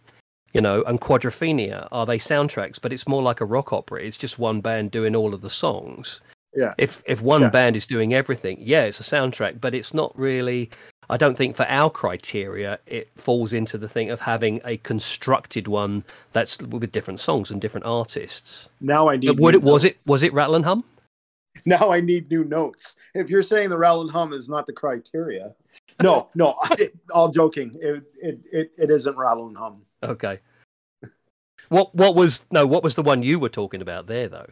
you 0.52 0.60
know, 0.60 0.82
and 0.82 1.00
Quadrophenia 1.00 1.88
are 1.90 2.06
they 2.06 2.18
soundtracks? 2.18 2.78
But 2.80 2.92
it's 2.92 3.08
more 3.08 3.22
like 3.22 3.40
a 3.40 3.46
rock 3.46 3.72
opera. 3.72 4.02
It's 4.02 4.16
just 4.16 4.38
one 4.38 4.60
band 4.60 4.90
doing 4.90 5.16
all 5.16 5.32
of 5.32 5.40
the 5.40 5.50
songs. 5.50 6.20
Yeah. 6.54 6.74
If 6.78 7.02
if 7.06 7.22
one 7.22 7.42
Yeah. 7.42 7.50
band 7.50 7.76
is 7.76 7.86
doing 7.86 8.12
everything, 8.12 8.58
yeah, 8.60 8.82
it's 8.84 9.00
a 9.00 9.04
soundtrack. 9.04 9.60
But 9.60 9.74
it's 9.74 9.94
not 9.94 10.12
really. 10.18 10.70
I 11.08 11.16
don't 11.16 11.36
think 11.36 11.56
for 11.56 11.66
our 11.68 11.90
criteria 11.90 12.78
it 12.86 13.08
falls 13.16 13.52
into 13.52 13.76
the 13.78 13.88
thing 13.88 14.10
of 14.10 14.20
having 14.20 14.60
a 14.64 14.76
constructed 14.78 15.66
one 15.66 16.04
that's 16.30 16.58
with 16.58 16.92
different 16.92 17.18
songs 17.18 17.50
and 17.50 17.60
different 17.60 17.86
artists. 17.86 18.68
Now 18.80 19.08
I 19.08 19.16
need. 19.16 19.38
Would 19.40 19.54
it 19.54 19.62
was 19.62 19.84
it 19.84 19.96
was 20.06 20.22
it 20.22 20.32
Rattle 20.32 20.54
and 20.56 20.64
Hum? 20.64 20.84
Now 21.64 21.92
I 21.92 22.00
need 22.00 22.30
new 22.30 22.44
notes. 22.44 22.94
If 23.14 23.30
you're 23.30 23.42
saying 23.42 23.70
the 23.70 23.78
Rattle 23.78 24.02
and 24.02 24.10
Hum 24.10 24.32
is 24.32 24.48
not 24.48 24.66
the 24.66 24.72
criteria, 24.72 25.54
no, 26.02 26.28
no, 26.34 26.54
I, 26.62 26.90
all 27.12 27.28
joking. 27.28 27.76
It, 27.80 28.04
it 28.22 28.40
it 28.52 28.72
it 28.78 28.90
isn't 28.90 29.16
Rattle 29.16 29.48
and 29.48 29.56
Hum. 29.56 29.82
Okay. 30.02 30.40
What 31.68 31.94
what 31.94 32.14
was 32.14 32.44
no? 32.50 32.66
What 32.66 32.82
was 32.82 32.94
the 32.94 33.02
one 33.02 33.22
you 33.22 33.38
were 33.38 33.48
talking 33.48 33.82
about 33.82 34.06
there 34.06 34.28
though? 34.28 34.50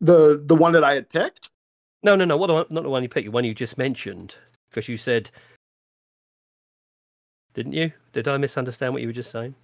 The 0.00 0.42
the 0.44 0.54
one 0.54 0.72
that 0.72 0.84
I 0.84 0.94
had 0.94 1.08
picked. 1.08 1.50
No, 2.02 2.14
no, 2.14 2.24
no. 2.24 2.36
What 2.36 2.46
the 2.46 2.54
one, 2.54 2.66
not 2.70 2.84
the 2.84 2.90
one 2.90 3.02
you 3.02 3.08
picked? 3.08 3.26
The 3.26 3.32
one 3.32 3.44
you 3.44 3.54
just 3.54 3.76
mentioned 3.76 4.34
because 4.70 4.88
you 4.88 4.96
said, 4.96 5.30
didn't 7.54 7.72
you? 7.72 7.92
Did 8.12 8.28
I 8.28 8.36
misunderstand 8.36 8.92
what 8.92 9.02
you 9.02 9.08
were 9.08 9.12
just 9.12 9.32
saying? 9.32 9.54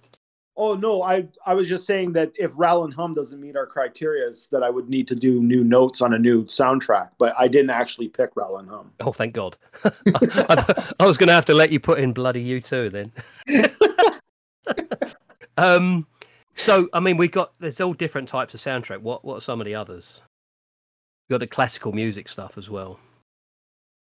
Oh 0.57 0.73
no, 0.75 1.01
I 1.01 1.27
I 1.45 1.53
was 1.53 1.67
just 1.67 1.85
saying 1.85 2.13
that 2.13 2.31
if 2.39 2.51
Rattle 2.55 2.85
and 2.85 2.93
Hum 2.93 3.13
doesn't 3.13 3.41
meet 3.41 3.57
our 3.57 3.67
criteria, 3.67 4.31
that 4.51 4.63
I 4.63 4.69
would 4.69 4.89
need 4.89 5.07
to 5.09 5.15
do 5.15 5.41
new 5.41 5.65
notes 5.65 6.01
on 6.01 6.13
a 6.13 6.19
new 6.19 6.45
soundtrack. 6.45 7.09
But 7.17 7.35
I 7.37 7.49
didn't 7.49 7.71
actually 7.71 8.07
pick 8.07 8.31
Rattle 8.35 8.59
and 8.59 8.69
Hum. 8.69 8.91
Oh, 9.01 9.11
thank 9.11 9.33
God. 9.33 9.57
I, 9.83 10.93
I 10.99 11.05
was 11.05 11.17
going 11.17 11.27
to 11.27 11.33
have 11.33 11.45
to 11.45 11.53
let 11.53 11.71
you 11.71 11.79
put 11.81 11.99
in 11.99 12.13
bloody 12.13 12.61
U2 12.61 12.91
then. 12.91 13.71
um. 15.57 16.07
So 16.53 16.87
I 16.93 17.01
mean, 17.01 17.17
we 17.17 17.27
got 17.27 17.51
there's 17.59 17.81
all 17.81 17.93
different 17.93 18.29
types 18.29 18.53
of 18.53 18.61
soundtrack. 18.61 19.01
What 19.01 19.25
what 19.25 19.37
are 19.37 19.41
some 19.41 19.59
of 19.59 19.65
the 19.65 19.75
others? 19.75 20.21
You 21.27 21.33
got 21.33 21.41
the 21.41 21.47
classical 21.47 21.91
music 21.91 22.29
stuff 22.29 22.57
as 22.57 22.69
well. 22.69 22.97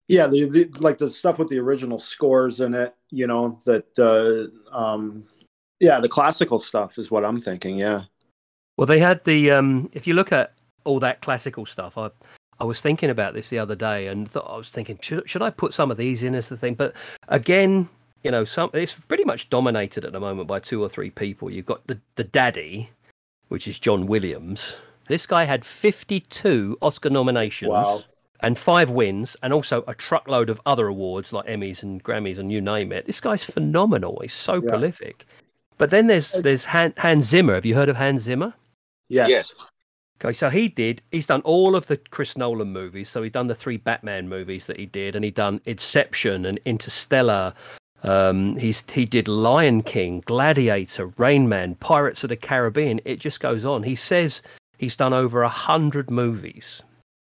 Yeah, 0.06 0.28
the, 0.28 0.44
the 0.44 0.70
like 0.78 0.98
the 0.98 1.08
stuff 1.08 1.38
with 1.38 1.48
the 1.48 1.58
original 1.58 1.98
scores 1.98 2.60
in 2.60 2.74
it. 2.74 2.94
You 3.10 3.26
know 3.26 3.58
that. 3.66 3.98
Uh, 3.98 4.76
um, 4.76 5.26
yeah, 5.80 6.00
the 6.00 6.08
classical 6.08 6.58
stuff 6.58 6.98
is 6.98 7.10
what 7.10 7.24
I'm 7.24 7.38
thinking. 7.40 7.78
Yeah. 7.78 8.02
Well, 8.76 8.86
they 8.86 8.98
had 8.98 9.24
the 9.24 9.50
um, 9.50 9.88
if 9.92 10.06
you 10.06 10.14
look 10.14 10.32
at 10.32 10.52
all 10.84 11.00
that 11.00 11.20
classical 11.22 11.66
stuff, 11.66 11.96
I 11.96 12.10
I 12.60 12.64
was 12.64 12.80
thinking 12.80 13.10
about 13.10 13.34
this 13.34 13.48
the 13.50 13.58
other 13.58 13.74
day, 13.74 14.06
and 14.08 14.30
thought, 14.30 14.46
I 14.48 14.56
was 14.56 14.68
thinking, 14.68 14.98
should 15.00 15.28
should 15.28 15.42
I 15.42 15.50
put 15.50 15.72
some 15.74 15.90
of 15.90 15.96
these 15.96 16.22
in 16.22 16.34
as 16.34 16.48
the 16.48 16.56
thing? 16.56 16.74
But 16.74 16.94
again, 17.28 17.88
you 18.22 18.30
know, 18.30 18.44
some 18.44 18.70
it's 18.72 18.94
pretty 18.94 19.24
much 19.24 19.50
dominated 19.50 20.04
at 20.04 20.12
the 20.12 20.20
moment 20.20 20.48
by 20.48 20.58
two 20.60 20.82
or 20.82 20.88
three 20.88 21.10
people. 21.10 21.50
You've 21.50 21.66
got 21.66 21.86
the 21.86 21.98
the 22.16 22.24
daddy, 22.24 22.90
which 23.48 23.68
is 23.68 23.78
John 23.78 24.06
Williams. 24.06 24.76
This 25.06 25.26
guy 25.26 25.44
had 25.44 25.66
52 25.66 26.78
Oscar 26.80 27.10
nominations 27.10 27.68
Wow. 27.68 28.02
and 28.40 28.56
five 28.56 28.88
wins, 28.88 29.36
and 29.42 29.52
also 29.52 29.84
a 29.86 29.94
truckload 29.94 30.48
of 30.48 30.60
other 30.64 30.86
awards 30.88 31.30
like 31.32 31.46
Emmys 31.46 31.82
and 31.82 32.02
Grammys 32.02 32.38
and 32.38 32.50
you 32.50 32.60
name 32.62 32.90
it. 32.90 33.04
This 33.06 33.20
guy's 33.20 33.44
phenomenal. 33.44 34.18
He's 34.22 34.32
so 34.32 34.54
Yeah. 34.54 34.68
prolific. 34.68 35.26
But 35.78 35.90
then 35.90 36.06
there's 36.06 36.32
there's 36.32 36.64
Han, 36.66 36.94
Hans 36.96 37.26
Zimmer. 37.26 37.54
Have 37.54 37.66
you 37.66 37.74
heard 37.74 37.88
of 37.88 37.96
Hans 37.96 38.22
Zimmer? 38.22 38.54
Yes. 39.08 39.30
Yes. 39.30 39.54
Okay, 40.22 40.32
so 40.32 40.48
he 40.48 40.68
did. 40.68 41.02
He's 41.10 41.26
done 41.26 41.42
all 41.42 41.76
of 41.76 41.86
the 41.86 41.96
Chris 41.96 42.36
Nolan 42.36 42.72
movies. 42.72 43.08
So 43.10 43.22
he 43.22 43.28
done 43.28 43.48
the 43.48 43.54
three 43.54 43.76
Batman 43.76 44.28
movies 44.28 44.66
that 44.66 44.78
he 44.78 44.86
did, 44.86 45.16
and 45.16 45.24
he 45.24 45.30
done 45.30 45.60
Inception 45.66 46.46
and 46.46 46.58
Interstellar. 46.64 47.52
Um, 48.04 48.56
he's 48.56 48.84
he 48.90 49.04
did 49.06 49.28
Lion 49.28 49.82
King, 49.82 50.22
Gladiator, 50.26 51.06
Rain 51.16 51.48
Man, 51.48 51.74
Pirates 51.76 52.22
of 52.22 52.28
the 52.28 52.36
Caribbean. 52.36 53.00
It 53.04 53.18
just 53.18 53.40
goes 53.40 53.64
on. 53.64 53.82
He 53.82 53.96
says 53.96 54.42
he's 54.78 54.96
done 54.96 55.12
over 55.12 55.42
a 55.42 55.48
hundred 55.48 56.10
movies, 56.10 56.82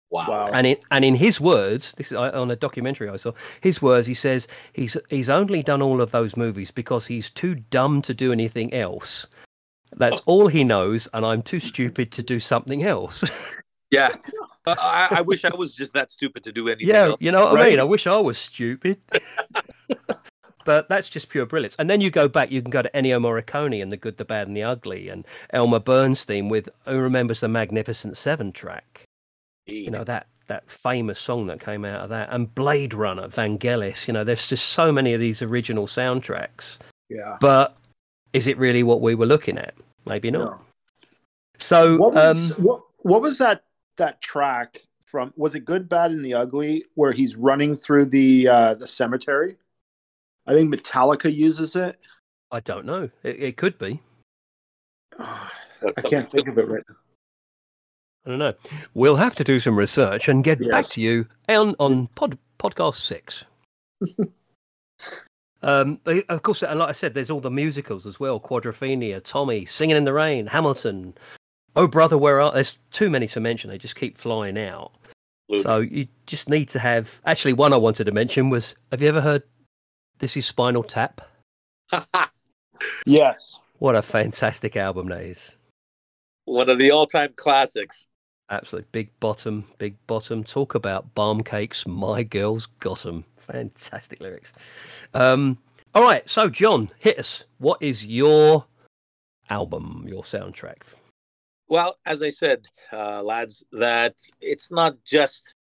Wow. 0.10 0.26
Wow. 0.30 0.50
and 0.54 0.66
in 0.66 0.78
and 0.92 1.04
in 1.04 1.16
his 1.16 1.42
words, 1.42 1.94
this 1.98 2.12
is 2.12 2.18
uh, 2.18 2.32
on 2.34 2.50
a 2.50 2.56
documentary 2.56 3.10
I 3.10 3.18
saw. 3.18 3.34
His 3.62 3.82
words, 3.82 4.08
he 4.08 4.14
says 4.14 4.48
he's 4.74 4.96
he's 5.10 5.30
only 5.30 5.64
done 5.64 5.82
all 5.82 6.02
of 6.02 6.12
those 6.12 6.38
movies 6.38 6.72
because 6.72 7.08
he's 7.08 7.30
too 7.30 7.56
dumb 7.56 8.02
to 8.04 8.14
do 8.14 8.32
anything 8.32 8.74
else. 8.74 9.28
That's 9.96 10.20
all 10.22 10.48
he 10.48 10.64
knows, 10.64 11.08
and 11.14 11.26
I'm 11.26 11.42
too 11.42 11.60
stupid 11.60 12.12
to 12.14 12.24
do 12.24 12.40
something 12.40 12.84
else. 12.84 13.24
Yeah. 13.90 14.10
Uh, 14.66 14.76
I, 14.78 15.08
I 15.20 15.22
wish 15.22 15.46
I 15.46 15.56
was 15.56 15.74
just 15.74 15.94
that 15.94 16.12
stupid 16.12 16.44
to 16.44 16.52
do 16.52 16.68
anything. 16.68 16.90
yeah, 16.90 17.06
else. 17.06 17.18
you 17.22 17.32
know 17.32 17.46
what 17.46 17.62
I 17.62 17.70
mean. 17.70 17.80
I 17.80 17.86
wish 17.86 18.06
I 18.06 18.18
was 18.18 18.38
stupid. 18.38 18.98
but 20.66 20.90
that's 20.90 21.08
just 21.08 21.30
pure 21.30 21.46
brilliance. 21.46 21.78
And 21.80 21.90
then 21.90 22.02
you 22.02 22.10
go 22.10 22.28
back, 22.28 22.52
you 22.52 22.62
can 22.62 22.70
go 22.70 22.82
to 22.82 22.90
Ennio 22.94 23.22
Morricone 23.22 23.82
and 23.82 23.90
The 23.90 23.96
Good, 23.96 24.18
the 24.18 24.26
Bad, 24.26 24.48
and 24.48 24.58
the 24.58 24.64
Ugly, 24.64 25.08
and 25.08 25.26
Elmer 25.52 25.80
Bernstein 25.80 26.50
with 26.50 26.68
who 26.86 26.98
remembers 27.00 27.40
the 27.40 27.48
Magnificent 27.48 28.18
Seven 28.18 28.52
track. 28.52 29.07
You 29.68 29.92
know 29.92 30.04
that 30.04 30.28
that 30.48 30.70
famous 30.70 31.20
song 31.20 31.48
that 31.48 31.60
came 31.60 31.86
out 31.86 32.02
of 32.02 32.10
that, 32.10 32.30
and 32.32 32.54
Blade 32.54 32.94
Runner, 32.94 33.28
Vangelis. 33.28 34.08
You 34.08 34.14
know, 34.14 34.24
there's 34.24 34.48
just 34.48 34.70
so 34.70 34.92
many 34.92 35.14
of 35.14 35.20
these 35.20 35.42
original 35.42 35.88
soundtracks. 35.88 36.78
Yeah. 37.10 37.38
But 37.40 37.78
is 38.34 38.48
it 38.48 38.58
really 38.58 38.84
what 38.84 39.02
we 39.02 39.16
were 39.16 39.26
looking 39.26 39.58
at? 39.58 39.74
Maybe 40.06 40.32
not. 40.32 40.58
No. 40.58 40.66
So, 41.60 41.98
What 41.98 42.14
was 42.14 42.52
um, 42.52 42.64
what 42.64 42.82
what 43.00 43.22
was 43.22 43.38
that 43.40 43.64
that 43.98 44.22
track 44.22 44.80
from? 45.06 45.34
Was 45.36 45.56
it 45.56 45.66
Good, 45.66 45.90
Bad, 45.90 46.12
and 46.12 46.24
the 46.24 46.34
Ugly 46.34 46.84
where 46.96 47.12
he's 47.12 47.36
running 47.36 47.76
through 47.76 48.06
the 48.06 48.48
uh, 48.48 48.74
the 48.76 48.88
cemetery? 48.88 49.58
I 50.46 50.54
think 50.54 50.74
Metallica 50.74 51.34
uses 51.34 51.76
it. 51.76 52.06
I 52.52 52.62
don't 52.62 52.86
know. 52.86 53.10
It, 53.24 53.40
it 53.40 53.58
could 53.58 53.78
be. 53.78 54.02
That's 55.18 55.98
I 55.98 56.02
can't 56.02 56.30
think 56.30 56.48
of 56.48 56.58
it 56.58 56.68
right 56.68 56.84
now. 56.88 56.96
I 58.28 58.30
don't 58.32 58.40
know. 58.40 58.54
We'll 58.94 59.16
have 59.16 59.36
to 59.36 59.44
do 59.46 59.58
some 59.58 59.78
research 59.78 60.28
and 60.28 60.44
get 60.44 60.60
back 60.60 60.84
to 60.88 61.02
you 61.02 61.26
on 61.48 61.76
on 61.80 62.08
pod, 62.08 62.38
podcast 62.60 62.96
six. 62.96 63.46
um, 65.62 66.02
of 66.28 66.42
course, 66.44 66.62
and 66.62 66.80
like 66.80 66.90
I 66.90 66.92
said, 66.92 67.14
there's 67.14 67.30
all 67.30 67.40
the 67.40 67.50
musicals 67.50 68.06
as 68.06 68.20
well: 68.20 68.38
Quadrophenia, 68.38 69.24
Tommy, 69.24 69.66
Singing 69.66 69.96
in 69.96 70.04
the 70.04 70.12
Rain, 70.12 70.48
Hamilton. 70.48 71.14
Oh 71.78 71.88
brother, 71.88 72.18
where 72.18 72.42
are? 72.42 72.52
There's 72.52 72.78
too 72.92 73.10
many 73.10 73.28
to 73.30 73.40
mention. 73.40 73.70
They 73.70 73.78
just 73.78 73.96
keep 73.96 74.18
flying 74.18 74.58
out. 74.58 74.92
So 75.60 75.80
you 75.80 76.10
just 76.26 76.50
need 76.50 76.68
to 76.70 76.80
have. 76.80 77.22
Actually, 77.26 77.54
one 77.54 77.72
I 77.72 77.78
wanted 77.78 78.04
to 78.04 78.12
mention 78.12 78.50
was: 78.50 78.76
Have 78.92 79.02
you 79.02 79.08
ever 79.08 79.22
heard? 79.22 79.44
This 80.20 80.36
is 80.36 80.46
Spinal 80.46 80.84
Tap. 80.84 81.22
Yes. 83.06 83.60
What 83.80 83.96
a 83.96 84.02
fantastic 84.02 84.76
album 84.76 85.10
that 85.10 85.22
is. 85.22 85.40
One 86.46 86.70
of 86.70 86.78
the 86.78 86.92
all-time 86.92 87.34
classics. 87.36 88.08
Absolutely 88.50 88.88
big 88.92 89.20
bottom, 89.20 89.66
big 89.78 89.96
bottom. 90.08 90.44
Talk 90.44 90.76
about 90.76 91.14
bomb 91.16 91.44
cakes. 91.44 91.86
My 91.86 92.24
girl's 92.24 92.68
got 92.80 93.06
'em. 93.06 93.26
Fantastic 93.38 94.22
lyrics. 94.22 94.54
Um, 95.14 95.58
all 95.94 96.04
right, 96.04 96.28
so 96.30 96.50
John, 96.50 96.90
hit 97.00 97.20
us. 97.20 97.44
What 97.58 97.82
is 97.82 98.06
your 98.06 98.66
album, 99.50 100.06
your 100.08 100.24
soundtrack? 100.24 100.84
Well, 101.68 101.98
as 102.06 102.24
I 102.24 102.30
said, 102.30 102.68
uh, 102.94 103.22
lads, 103.22 103.64
that 103.74 104.16
it's 104.40 104.72
not 104.72 104.96
just 105.04 105.56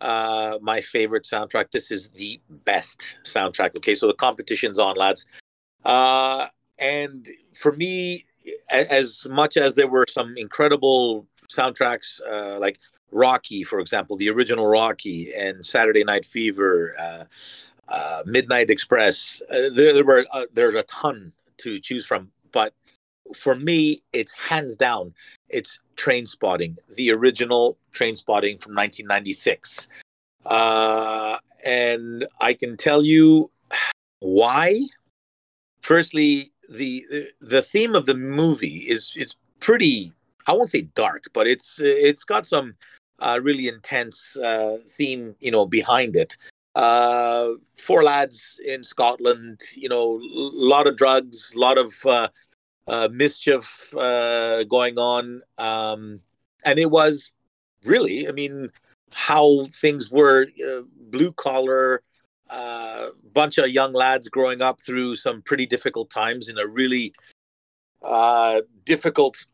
uh, 0.00 0.58
my 0.62 0.80
favorite 0.80 1.24
soundtrack. 1.24 1.70
This 1.70 1.90
is 1.90 2.08
the 2.10 2.40
best 2.64 3.18
soundtrack. 3.24 3.76
Okay, 3.76 3.94
so 3.94 4.06
the 4.06 4.14
competition's 4.14 4.78
on, 4.78 4.96
lads. 4.96 5.26
Uh, 5.84 6.46
and 6.78 7.28
for 7.52 7.72
me, 7.72 8.24
as 8.70 9.26
much 9.28 9.58
as 9.58 9.74
there 9.74 9.88
were 9.88 10.06
some 10.08 10.34
incredible 10.36 11.26
soundtracks, 11.54 12.20
uh, 12.30 12.58
like 12.60 12.78
Rocky, 13.12 13.62
for 13.62 13.80
example, 13.80 14.16
the 14.16 14.30
original 14.30 14.66
Rocky, 14.66 15.32
and 15.34 15.64
Saturday 15.64 16.04
Night 16.04 16.24
Fever, 16.24 16.94
uh, 16.98 17.24
uh, 17.88 18.22
Midnight 18.24 18.70
Express, 18.70 19.42
uh, 19.50 19.70
there, 19.72 19.92
there 19.94 20.04
were 20.04 20.26
uh, 20.32 20.44
there's 20.52 20.74
a 20.74 20.84
ton 20.84 21.32
to 21.58 21.80
choose 21.80 22.06
from. 22.06 22.30
But 22.52 22.74
for 23.34 23.54
me, 23.54 24.02
it's 24.12 24.32
hands 24.32 24.76
down 24.76 25.14
it's 25.48 25.80
Trainspotting 25.96 26.78
the 26.96 27.12
original 27.12 27.76
Trainspotting 27.92 28.58
from 28.60 28.74
1996 28.74 29.88
uh 30.46 31.36
and 31.64 32.26
I 32.40 32.54
can 32.54 32.76
tell 32.76 33.02
you 33.04 33.50
why. 34.20 34.78
Firstly, 35.82 36.52
the 36.68 37.04
the 37.40 37.62
theme 37.62 37.94
of 37.94 38.06
the 38.06 38.14
movie 38.14 38.86
is 38.88 39.14
it's 39.16 39.36
pretty. 39.60 40.12
I 40.50 40.52
won't 40.52 40.68
say 40.68 40.82
dark, 40.96 41.24
but 41.32 41.46
it's 41.46 41.78
it's 41.80 42.24
got 42.24 42.44
some 42.44 42.74
uh, 43.20 43.38
really 43.40 43.68
intense 43.68 44.36
uh, 44.36 44.78
theme, 44.88 45.36
you 45.38 45.52
know, 45.52 45.64
behind 45.64 46.16
it. 46.16 46.36
Uh, 46.74 47.50
four 47.76 48.02
lads 48.02 48.60
in 48.66 48.82
Scotland, 48.82 49.60
you 49.76 49.88
know, 49.88 50.16
a 50.16 50.50
lot 50.74 50.88
of 50.88 50.96
drugs, 50.96 51.52
a 51.54 51.58
lot 51.58 51.78
of 51.78 51.94
uh, 52.04 52.28
uh, 52.88 53.08
mischief 53.12 53.94
uh, 53.96 54.64
going 54.64 54.98
on, 54.98 55.42
um, 55.58 56.20
and 56.64 56.80
it 56.80 56.90
was 56.90 57.30
really, 57.84 58.26
I 58.26 58.32
mean, 58.32 58.70
how 59.12 59.66
things 59.66 60.10
were 60.10 60.48
uh, 60.66 60.82
blue 61.10 61.32
collar, 61.32 62.02
uh, 62.48 63.10
bunch 63.32 63.58
of 63.58 63.68
young 63.68 63.92
lads 63.92 64.28
growing 64.28 64.62
up 64.62 64.80
through 64.80 65.14
some 65.14 65.42
pretty 65.42 65.66
difficult 65.66 66.10
times 66.10 66.48
in 66.48 66.58
a 66.58 66.66
really 66.66 67.12
uh, 68.02 68.62
difficult 68.84 69.46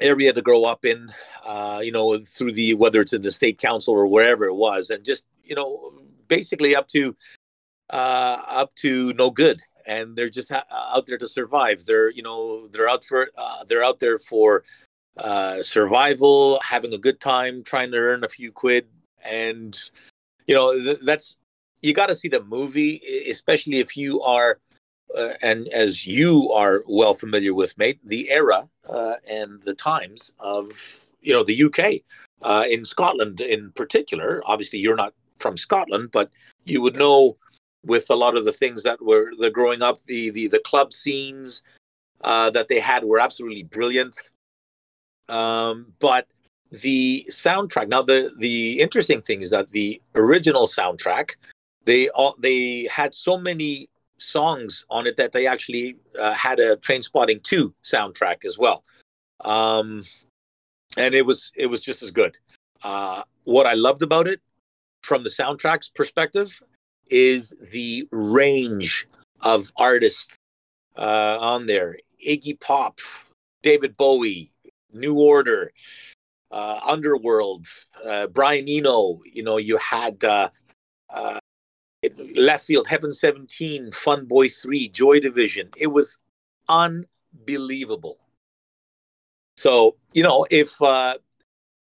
area 0.00 0.32
to 0.32 0.42
grow 0.42 0.64
up 0.64 0.84
in, 0.84 1.08
uh, 1.44 1.80
you 1.82 1.92
know, 1.92 2.18
through 2.18 2.52
the 2.52 2.74
whether 2.74 3.00
it's 3.00 3.12
in 3.12 3.22
the 3.22 3.30
state 3.30 3.58
council 3.58 3.94
or 3.94 4.06
wherever 4.06 4.44
it 4.44 4.54
was, 4.54 4.90
and 4.90 5.04
just 5.04 5.26
you 5.44 5.54
know, 5.54 5.92
basically 6.28 6.74
up 6.76 6.88
to 6.88 7.14
uh, 7.90 8.42
up 8.48 8.74
to 8.76 9.12
no 9.14 9.30
good, 9.30 9.60
and 9.86 10.16
they're 10.16 10.28
just 10.28 10.48
ha- 10.48 10.64
out 10.94 11.06
there 11.06 11.18
to 11.18 11.28
survive. 11.28 11.84
They're 11.86 12.10
you 12.10 12.22
know 12.22 12.68
they're 12.68 12.88
out 12.88 13.04
for 13.04 13.28
uh, 13.36 13.64
they're 13.68 13.84
out 13.84 14.00
there 14.00 14.18
for 14.18 14.64
uh, 15.16 15.62
survival, 15.62 16.60
having 16.62 16.94
a 16.94 16.98
good 16.98 17.20
time, 17.20 17.62
trying 17.62 17.90
to 17.92 17.98
earn 17.98 18.24
a 18.24 18.28
few 18.28 18.52
quid, 18.52 18.86
and 19.28 19.78
you 20.46 20.54
know 20.54 20.72
th- 20.72 21.00
that's 21.02 21.36
you 21.82 21.94
got 21.94 22.08
to 22.08 22.14
see 22.14 22.28
the 22.28 22.42
movie, 22.44 23.00
especially 23.28 23.78
if 23.78 23.96
you 23.96 24.22
are, 24.22 24.58
uh, 25.16 25.32
and 25.42 25.68
as 25.68 26.06
you 26.06 26.50
are 26.52 26.82
well 26.86 27.14
familiar 27.14 27.54
with, 27.54 27.76
mate, 27.78 27.98
the 28.04 28.30
era 28.30 28.68
uh, 28.88 29.14
and 29.28 29.62
the 29.62 29.74
times 29.74 30.32
of 30.38 30.72
you 31.22 31.32
know 31.32 31.44
the 31.44 31.64
UK, 31.64 32.02
uh, 32.42 32.64
in 32.68 32.84
Scotland 32.84 33.40
in 33.40 33.72
particular. 33.72 34.42
Obviously, 34.46 34.78
you're 34.78 34.96
not 34.96 35.14
from 35.38 35.56
Scotland, 35.56 36.10
but 36.12 36.30
you 36.64 36.80
would 36.80 36.96
know 36.96 37.36
with 37.84 38.10
a 38.10 38.14
lot 38.14 38.36
of 38.36 38.44
the 38.44 38.52
things 38.52 38.82
that 38.82 39.02
were 39.02 39.32
the 39.38 39.50
growing 39.50 39.82
up, 39.82 40.00
the 40.02 40.30
the 40.30 40.46
the 40.46 40.60
club 40.60 40.92
scenes 40.92 41.62
uh, 42.22 42.50
that 42.50 42.68
they 42.68 42.80
had 42.80 43.04
were 43.04 43.18
absolutely 43.18 43.64
brilliant. 43.64 44.16
Um, 45.28 45.92
but 46.00 46.26
the 46.70 47.26
soundtrack 47.30 47.88
now 47.88 48.02
the 48.02 48.32
the 48.38 48.80
interesting 48.80 49.20
thing 49.20 49.42
is 49.42 49.50
that 49.50 49.70
the 49.72 50.00
original 50.14 50.66
soundtrack 50.66 51.32
they 51.84 52.08
all 52.10 52.36
they 52.38 52.84
had 52.84 53.12
so 53.12 53.36
many 53.36 53.88
songs 54.20 54.84
on 54.90 55.06
it 55.06 55.16
that 55.16 55.32
they 55.32 55.46
actually 55.46 55.96
uh, 56.18 56.32
had 56.32 56.60
a 56.60 56.76
Trainspotting 56.76 57.42
2 57.42 57.74
soundtrack 57.84 58.44
as 58.44 58.58
well. 58.58 58.84
Um, 59.44 60.04
and 60.96 61.14
it 61.14 61.24
was 61.24 61.52
it 61.56 61.66
was 61.66 61.80
just 61.80 62.02
as 62.02 62.10
good. 62.10 62.36
Uh, 62.82 63.22
what 63.44 63.66
i 63.66 63.74
loved 63.74 64.02
about 64.02 64.26
it 64.26 64.40
from 65.02 65.22
the 65.22 65.30
soundtrack's 65.30 65.88
perspective 65.88 66.62
is 67.08 67.52
the 67.72 68.06
range 68.10 69.06
of 69.42 69.70
artists 69.76 70.36
uh, 70.96 71.38
on 71.40 71.66
there. 71.66 71.96
Iggy 72.26 72.60
pop 72.60 72.98
david 73.62 73.96
bowie 73.96 74.48
new 74.92 75.18
order 75.18 75.72
uh, 76.50 76.80
underworld 76.86 77.66
uh, 78.06 78.26
brian 78.28 78.66
eno. 78.68 79.20
You 79.24 79.42
know 79.42 79.56
you 79.56 79.76
had 79.78 80.22
uh, 80.24 80.50
uh, 81.12 81.38
left 82.36 82.66
field 82.66 82.88
heaven 82.88 83.10
17 83.10 83.92
fun 83.92 84.24
boy 84.24 84.48
3 84.48 84.88
joy 84.88 85.20
division 85.20 85.68
it 85.76 85.88
was 85.88 86.16
unbelievable 86.68 88.16
so 89.56 89.96
you 90.14 90.22
know 90.22 90.46
if 90.50 90.80
uh 90.80 91.16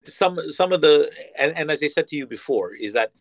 some 0.05 0.39
some 0.51 0.73
of 0.73 0.81
the 0.81 1.13
and, 1.39 1.57
and 1.59 1.71
as 1.71 1.83
i 1.83 1.87
said 1.87 2.07
to 2.07 2.17
you 2.17 2.27
before 2.27 2.75
is 2.75 2.95
that 2.95 3.13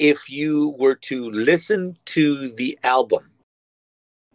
if 0.00 0.28
you 0.28 0.74
were 0.78 0.96
to 0.96 1.30
listen 1.30 1.96
to 2.06 2.48
the 2.56 2.76
album 2.82 3.30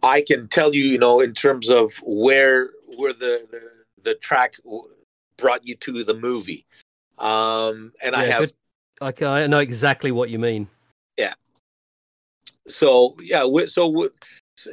i 0.02 0.22
can 0.22 0.48
tell 0.48 0.74
you 0.74 0.84
you 0.84 0.98
know 0.98 1.20
in 1.20 1.34
terms 1.34 1.68
of 1.68 1.92
where 2.06 2.70
where 2.96 3.12
the 3.12 3.46
the, 3.50 3.60
the 4.02 4.14
track 4.14 4.56
brought 5.36 5.66
you 5.66 5.74
to 5.74 6.04
the 6.04 6.14
movie 6.14 6.64
um 7.18 7.92
and 8.02 8.16
i 8.16 8.24
have 8.24 8.40
good. 8.98 9.22
I, 9.22 9.42
I 9.42 9.46
know 9.46 9.58
exactly 9.58 10.10
what 10.10 10.30
you 10.30 10.38
mean. 10.38 10.68
So 12.68 13.14
yeah 13.20 13.40
wi- 13.40 13.66
so 13.66 14.08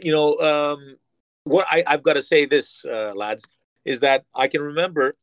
you 0.02 0.12
know 0.12 0.38
um 0.38 0.98
what 1.44 1.66
I, 1.70 1.84
i've 1.88 2.04
got 2.04 2.14
to 2.14 2.22
say 2.22 2.46
this 2.46 2.86
uh, 2.86 3.14
lads 3.16 3.46
is 3.86 4.00
that 4.00 4.26
i 4.36 4.48
can 4.48 4.62
remember 4.62 5.16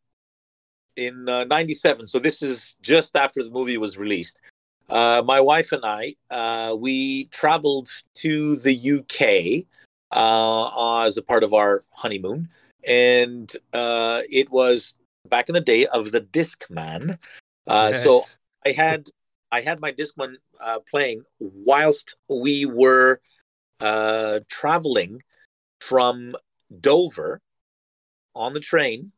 in 0.97 1.29
uh, 1.29 1.45
97 1.45 2.07
so 2.07 2.19
this 2.19 2.43
is 2.43 2.77
just 2.83 3.17
after 3.17 3.43
the 3.43 3.51
movie 3.51 3.79
was 3.79 3.97
released 3.97 4.41
uh, 4.91 5.23
my 5.25 5.41
wife 5.41 5.73
and 5.73 5.85
i 5.85 6.15
uh, 6.31 6.75
we 6.79 7.25
traveled 7.27 7.89
to 8.15 8.57
the 8.57 8.99
uk 8.99 9.67
uh, 10.13 11.05
as 11.07 11.17
a 11.17 11.23
part 11.23 11.45
of 11.45 11.55
our 11.55 11.85
honeymoon 11.93 12.49
and 12.87 13.53
uh, 13.73 14.23
it 14.31 14.51
was 14.51 14.95
back 15.29 15.49
in 15.49 15.55
the 15.55 15.61
day 15.61 15.87
of 15.87 16.13
the 16.13 16.21
discman 16.21 17.19
uh, 17.67 17.93
so 17.93 18.25
I 18.67 18.73
had 18.73 19.09
I 19.53 19.61
had 19.61 19.81
my 19.81 19.93
Discman 19.93 20.37
uh, 20.61 20.79
playing 20.89 21.25
whilst 21.39 22.17
we 22.29 22.67
were 22.67 23.21
uh, 23.81 24.41
traveling 24.49 25.23
from 25.81 26.37
Dover 26.81 27.41
on 28.35 28.53
the 28.53 28.61
train 28.61 29.13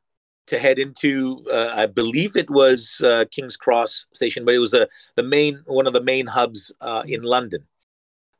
to 0.47 0.59
head 0.59 0.79
into 0.79 1.45
uh, 1.53 1.73
I 1.75 1.87
believe 1.87 2.37
it 2.37 2.51
was 2.51 3.01
uh, 3.05 3.27
King's 3.31 3.57
Cross 3.57 4.07
station, 4.15 4.45
but 4.45 4.55
it 4.55 4.59
was 4.59 4.71
the 4.71 4.89
the 5.17 5.23
main 5.23 5.63
one 5.67 5.87
of 5.87 5.93
the 5.93 6.03
main 6.03 6.27
hubs 6.27 6.73
uh, 6.81 7.03
in 7.07 7.23
London. 7.23 7.67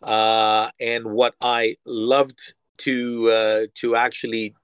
Uh, 0.03 0.71
and 0.81 1.05
what 1.05 1.35
I 1.43 1.77
loved 1.85 2.55
to 2.79 3.69
to 3.75 3.97
actually 3.97 4.55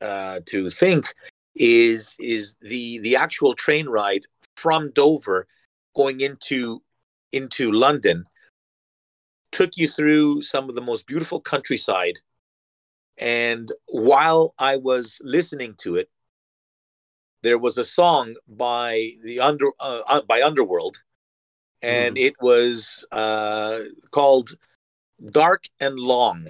to 0.00 0.70
think 0.70 1.06
is 1.56 2.14
is 2.20 2.54
the 2.60 2.98
the 2.98 3.16
actual 3.16 3.54
train 3.54 3.88
ride 3.88 4.26
from 4.56 4.90
Dover 4.92 5.46
going 5.96 6.20
into 6.20 6.82
into 7.32 7.72
London 7.72 8.26
took 9.50 9.76
you 9.76 9.88
through 9.88 10.42
some 10.42 10.68
of 10.68 10.74
the 10.74 10.80
most 10.80 11.06
beautiful 11.06 11.40
countryside. 11.40 12.18
And 13.18 13.72
while 13.86 14.54
I 14.58 14.76
was 14.76 15.20
listening 15.24 15.74
to 15.78 15.96
it 15.96 16.10
there 17.42 17.58
was 17.58 17.78
a 17.78 17.84
song 17.84 18.34
by 18.48 19.12
the 19.22 19.40
under 19.40 19.68
uh, 19.80 20.02
uh, 20.08 20.22
by 20.22 20.42
Underworld. 20.42 20.96
And 21.82 22.18
it 22.18 22.34
was 22.40 23.06
uh, 23.12 23.80
called 24.10 24.50
Dark 25.30 25.64
and 25.78 25.96
Long. 25.98 26.48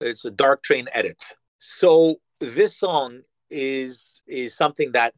It's 0.00 0.26
a 0.26 0.30
dark 0.30 0.62
train 0.62 0.88
edit. 0.92 1.24
So 1.58 2.16
this 2.40 2.76
song 2.76 3.22
is 3.48 4.02
is 4.26 4.54
something 4.54 4.92
that 4.92 5.14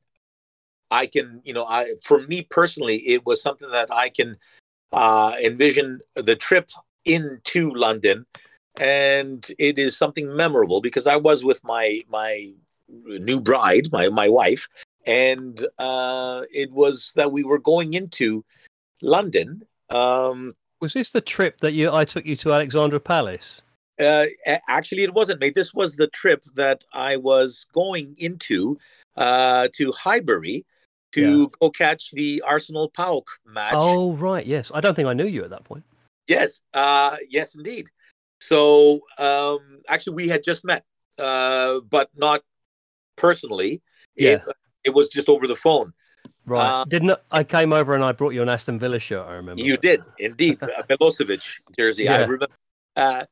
I 0.90 1.06
can, 1.06 1.40
you 1.44 1.52
know, 1.52 1.64
I 1.64 1.94
for 2.02 2.22
me 2.22 2.42
personally, 2.42 2.96
it 2.98 3.26
was 3.26 3.42
something 3.42 3.70
that 3.70 3.92
I 3.92 4.08
can 4.08 4.36
uh, 4.92 5.34
envision 5.42 6.00
the 6.14 6.36
trip 6.36 6.70
into 7.04 7.70
London, 7.74 8.26
and 8.78 9.46
it 9.58 9.78
is 9.78 9.96
something 9.96 10.34
memorable 10.34 10.80
because 10.80 11.06
I 11.06 11.16
was 11.16 11.44
with 11.44 11.62
my 11.64 12.02
my 12.08 12.52
new 12.88 13.40
bride, 13.40 13.90
my 13.92 14.08
my 14.08 14.28
wife, 14.28 14.68
and 15.06 15.66
uh, 15.78 16.42
it 16.52 16.72
was 16.72 17.12
that 17.16 17.32
we 17.32 17.44
were 17.44 17.58
going 17.58 17.94
into 17.94 18.44
London. 19.02 19.62
Um, 19.90 20.54
Was 20.80 20.92
this 20.92 21.10
the 21.10 21.20
trip 21.20 21.60
that 21.60 21.72
you 21.72 21.92
I 21.92 22.04
took 22.04 22.26
you 22.26 22.36
to 22.36 22.52
Alexandra 22.52 23.00
Palace? 23.00 23.60
uh, 23.98 24.26
actually, 24.68 25.02
it 25.02 25.14
wasn't 25.14 25.40
mate. 25.40 25.54
This 25.54 25.74
was 25.74 25.96
the 25.96 26.08
trip 26.08 26.44
that 26.54 26.84
I 26.92 27.16
was 27.16 27.66
going 27.72 28.14
into 28.18 28.78
uh, 29.16 29.68
to 29.74 29.92
Highbury 29.92 30.64
to 31.16 31.50
go 31.60 31.70
catch 31.70 32.10
the 32.12 32.42
Arsenal 32.46 32.90
PAOK 32.90 33.24
match. 33.46 33.74
Oh 33.74 34.12
right, 34.14 34.46
yes. 34.46 34.70
I 34.74 34.80
don't 34.80 34.94
think 34.94 35.08
I 35.08 35.12
knew 35.12 35.26
you 35.26 35.44
at 35.44 35.50
that 35.50 35.64
point. 35.64 35.84
Yes, 36.28 36.60
uh, 36.74 37.16
yes, 37.28 37.54
indeed. 37.54 37.88
So 38.40 39.00
um, 39.18 39.80
actually, 39.88 40.14
we 40.14 40.28
had 40.28 40.42
just 40.42 40.64
met, 40.64 40.84
uh, 41.18 41.80
but 41.88 42.10
not 42.16 42.42
personally. 43.16 43.82
It, 44.16 44.42
it 44.84 44.94
was 44.94 45.08
just 45.08 45.28
over 45.28 45.46
the 45.46 45.56
phone. 45.56 45.92
Right. 46.46 46.80
Uh, 46.80 46.84
Didn't 46.84 47.18
I 47.30 47.44
came 47.44 47.72
over 47.72 47.94
and 47.94 48.04
I 48.04 48.12
brought 48.12 48.34
you 48.34 48.42
an 48.42 48.48
Aston 48.48 48.78
Villa 48.78 48.98
shirt, 48.98 49.26
I 49.26 49.34
remember. 49.34 49.62
You 49.62 49.76
did 49.76 50.06
indeed, 50.18 50.58
a 50.62 50.82
Milosevic 50.84 51.42
jersey. 51.76 52.08
I 52.08 52.12
Yeah. 52.12 52.20
remember. 52.22 52.46
Uh, 52.94 53.24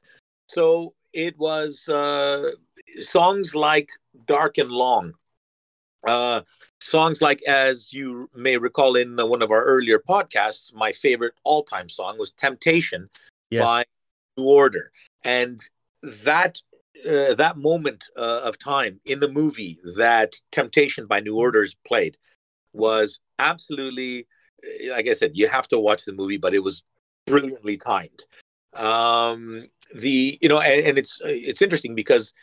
so 0.48 0.94
it 1.12 1.38
was 1.38 1.88
uh, 1.88 2.50
songs 2.96 3.54
like 3.54 3.88
"Dark 4.26 4.58
and 4.58 4.70
Long." 4.70 5.14
Uh, 6.06 6.42
songs 6.80 7.22
like, 7.22 7.42
as 7.48 7.92
you 7.92 8.28
may 8.34 8.56
recall 8.56 8.96
in 8.96 9.16
one 9.16 9.42
of 9.42 9.50
our 9.50 9.64
earlier 9.64 9.98
podcasts, 9.98 10.74
my 10.74 10.92
favorite 10.92 11.34
all-time 11.44 11.88
song 11.88 12.18
was 12.18 12.30
"Temptation" 12.32 13.08
Yeah. 13.50 13.62
by 13.62 13.84
New 14.36 14.44
Order, 14.44 14.90
and 15.24 15.58
that 16.02 16.60
uh, 17.08 17.34
that 17.34 17.56
moment 17.56 18.04
uh, 18.16 18.40
of 18.44 18.58
time 18.58 19.00
in 19.04 19.20
the 19.20 19.30
movie 19.30 19.78
that 19.96 20.34
"Temptation" 20.52 21.06
by 21.06 21.20
New 21.20 21.36
Order's 21.36 21.74
played 21.86 22.16
was 22.72 23.20
absolutely, 23.38 24.26
like 24.90 25.08
I 25.08 25.12
said, 25.12 25.32
you 25.34 25.48
have 25.48 25.68
to 25.68 25.78
watch 25.78 26.04
the 26.04 26.12
movie, 26.12 26.36
but 26.36 26.54
it 26.54 26.62
was 26.62 26.82
brilliantly 27.26 27.76
timed. 27.76 28.24
Um, 28.74 29.68
the 29.94 30.38
you 30.42 30.48
know, 30.48 30.60
and, 30.60 30.86
and 30.86 30.98
it's 30.98 31.20
it's 31.24 31.62
interesting 31.62 31.94
because 31.94 32.34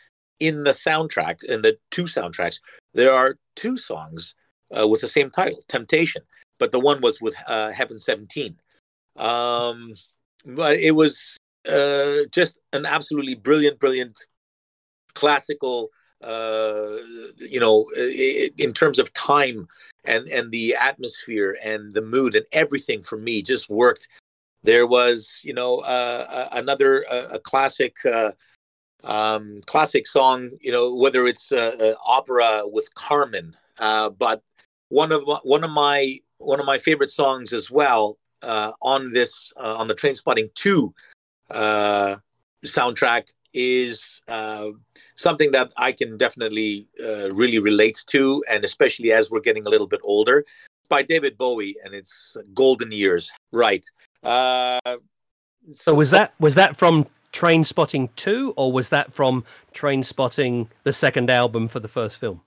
in 0.42 0.64
the 0.64 0.72
soundtrack, 0.72 1.44
in 1.44 1.62
the 1.62 1.78
two 1.92 2.04
soundtracks, 2.04 2.58
there 2.94 3.12
are 3.12 3.38
two 3.54 3.76
songs 3.76 4.34
uh, 4.76 4.88
with 4.88 5.00
the 5.00 5.08
same 5.08 5.30
title, 5.30 5.62
"Temptation," 5.68 6.22
but 6.58 6.72
the 6.72 6.80
one 6.80 7.00
was 7.00 7.20
with 7.20 7.36
uh, 7.46 7.70
Heaven 7.70 7.98
Seventeen. 7.98 8.56
Um, 9.16 9.94
but 10.44 10.78
it 10.78 10.96
was 10.96 11.36
uh, 11.68 12.26
just 12.32 12.58
an 12.72 12.86
absolutely 12.86 13.36
brilliant, 13.36 13.78
brilliant 13.78 14.18
classical. 15.14 15.90
Uh, 16.22 16.98
you 17.36 17.58
know, 17.58 17.90
in 18.56 18.72
terms 18.72 18.98
of 19.00 19.12
time 19.12 19.66
and 20.04 20.28
and 20.28 20.52
the 20.52 20.74
atmosphere 20.74 21.58
and 21.64 21.94
the 21.94 22.02
mood 22.02 22.36
and 22.36 22.46
everything 22.52 23.02
for 23.02 23.18
me 23.18 23.42
just 23.42 23.68
worked. 23.68 24.08
There 24.62 24.86
was, 24.86 25.42
you 25.42 25.52
know, 25.52 25.80
uh, 25.80 26.26
uh, 26.30 26.48
another 26.52 27.04
uh, 27.10 27.28
a 27.32 27.38
classic. 27.40 27.94
Um, 29.04 29.60
classic 29.66 30.06
song, 30.06 30.50
you 30.60 30.70
know, 30.70 30.94
whether 30.94 31.26
it's 31.26 31.50
uh, 31.50 31.72
uh, 31.80 31.94
opera 32.06 32.62
with 32.66 32.94
Carmen, 32.94 33.56
uh, 33.80 34.10
but 34.10 34.42
one 34.90 35.10
of 35.10 35.26
my, 35.26 35.38
one 35.42 35.64
of 35.64 35.70
my 35.70 36.18
one 36.38 36.60
of 36.60 36.66
my 36.66 36.78
favorite 36.78 37.10
songs 37.10 37.52
as 37.52 37.70
well 37.70 38.18
uh, 38.42 38.72
on 38.80 39.12
this 39.12 39.52
uh, 39.56 39.74
on 39.76 39.88
the 39.88 39.94
Trainspotting 39.94 40.54
Two 40.54 40.94
uh, 41.50 42.16
soundtrack 42.64 43.26
is 43.54 44.22
uh, 44.28 44.68
something 45.16 45.50
that 45.50 45.72
I 45.76 45.92
can 45.92 46.16
definitely 46.16 46.86
uh, 47.04 47.32
really 47.32 47.58
relate 47.58 48.04
to, 48.08 48.42
and 48.50 48.64
especially 48.64 49.12
as 49.12 49.30
we're 49.30 49.40
getting 49.40 49.66
a 49.66 49.68
little 49.68 49.88
bit 49.88 50.00
older. 50.04 50.44
By 50.88 51.02
David 51.02 51.38
Bowie, 51.38 51.74
and 51.84 51.94
it's 51.94 52.36
Golden 52.54 52.90
Years. 52.90 53.32
Right. 53.50 53.84
Uh, 54.22 54.78
So 55.72 55.94
was 55.94 56.10
that 56.10 56.34
was 56.38 56.54
that 56.54 56.76
from 56.76 57.06
Trainspotting 57.32 58.08
two, 58.16 58.52
or 58.56 58.70
was 58.72 58.88
that 58.90 59.12
from 59.12 59.44
Trainspotting 59.74 60.68
the 60.84 60.92
second 60.92 61.30
album 61.30 61.68
for 61.68 61.80
the 61.80 61.88
first 61.88 62.18
film? 62.18 62.40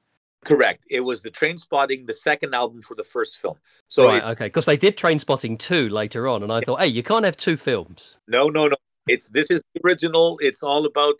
correct? 0.44 0.86
It 0.92 1.00
was 1.02 1.24
the 1.24 1.32
Trainspotting, 1.32 2.06
the 2.06 2.14
second 2.14 2.54
album 2.54 2.80
for 2.84 2.94
the 2.94 3.04
first 3.04 3.40
film. 3.42 3.56
So 3.88 4.06
right, 4.06 4.20
it's 4.20 4.30
okay, 4.30 4.46
because 4.46 4.66
they 4.68 4.78
did 4.78 4.96
Trainspotting 4.96 5.58
two 5.58 5.90
later 5.90 6.28
on, 6.28 6.44
and 6.44 6.52
I 6.54 6.62
thought, 6.62 6.82
hey, 6.82 6.88
you 6.88 7.02
can't 7.02 7.26
have 7.26 7.36
two 7.36 7.58
films. 7.58 8.16
no, 8.28 8.50
no, 8.50 8.68
no. 8.68 8.76
It's 9.08 9.30
this 9.30 9.50
is 9.50 9.64
the 9.74 9.82
original. 9.84 10.38
It's 10.44 10.62
all 10.62 10.86
about 10.86 11.20